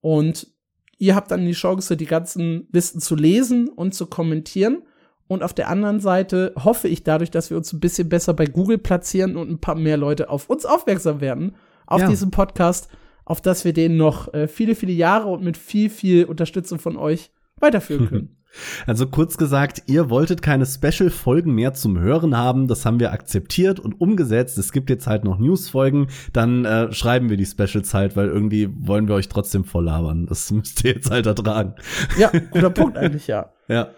[0.00, 0.46] Und
[1.00, 4.82] ihr habt dann die Chance, die ganzen Listen zu lesen und zu kommentieren.
[5.26, 8.46] Und auf der anderen Seite hoffe ich dadurch, dass wir uns ein bisschen besser bei
[8.46, 11.56] Google platzieren und ein paar mehr Leute auf uns aufmerksam werden,
[11.86, 12.08] auf ja.
[12.08, 12.88] diesem Podcast,
[13.24, 16.96] auf dass wir den noch äh, viele, viele Jahre und mit viel, viel Unterstützung von
[16.96, 18.36] euch weiterführen können.
[18.86, 22.68] Also kurz gesagt, ihr wolltet keine Special-Folgen mehr zum Hören haben.
[22.68, 24.58] Das haben wir akzeptiert und umgesetzt.
[24.58, 26.08] Es gibt jetzt halt noch News-Folgen.
[26.32, 30.26] Dann äh, schreiben wir die Specials halt, weil irgendwie wollen wir euch trotzdem voll labern.
[30.26, 31.74] Das müsst ihr jetzt halt ertragen.
[32.18, 33.52] Ja, guter Punkt eigentlich, ja.
[33.68, 33.90] Ja.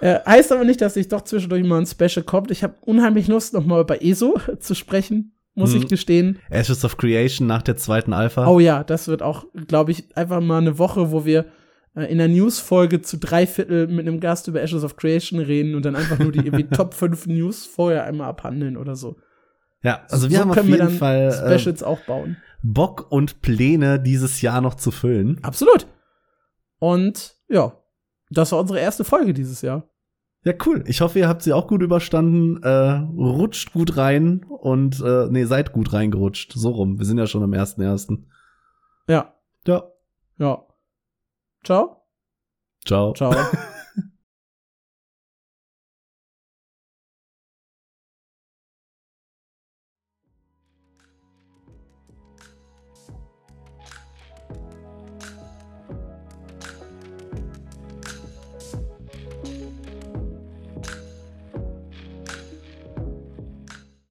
[0.00, 2.50] Äh, heißt aber nicht, dass sich doch zwischendurch mal ein Special kommt.
[2.50, 5.82] Ich habe unheimlich Lust, noch mal über ESO zu sprechen muss hm.
[5.82, 6.38] ich gestehen.
[6.50, 8.46] Ashes of Creation nach der zweiten Alpha.
[8.46, 11.46] Oh ja, das wird auch, glaube ich, einfach mal eine Woche, wo wir
[11.94, 15.84] in der News-Folge zu drei Viertel mit einem Gast über Ashes of Creation reden und
[15.84, 19.16] dann einfach nur die irgendwie Top 5 News vorher einmal abhandeln oder so.
[19.82, 22.36] Ja, also wir so haben auf jeden Fall äh, Specials äh, auch bauen.
[22.62, 25.38] Bock und Pläne dieses Jahr noch zu füllen.
[25.42, 25.86] Absolut.
[26.78, 27.76] Und ja,
[28.30, 29.88] das war unsere erste Folge dieses Jahr.
[30.44, 30.82] Ja, cool.
[30.86, 32.62] Ich hoffe, ihr habt sie auch gut überstanden.
[32.62, 36.52] Äh, rutscht gut rein und äh, nee, seid gut reingerutscht.
[36.54, 36.98] So rum.
[36.98, 38.28] Wir sind ja schon am ersten ersten.
[39.06, 39.34] Ja.
[39.66, 39.84] Ja.
[40.38, 40.66] Ja.
[41.62, 42.04] Ciao.
[42.84, 43.12] Ciao.
[43.12, 43.32] Ciao.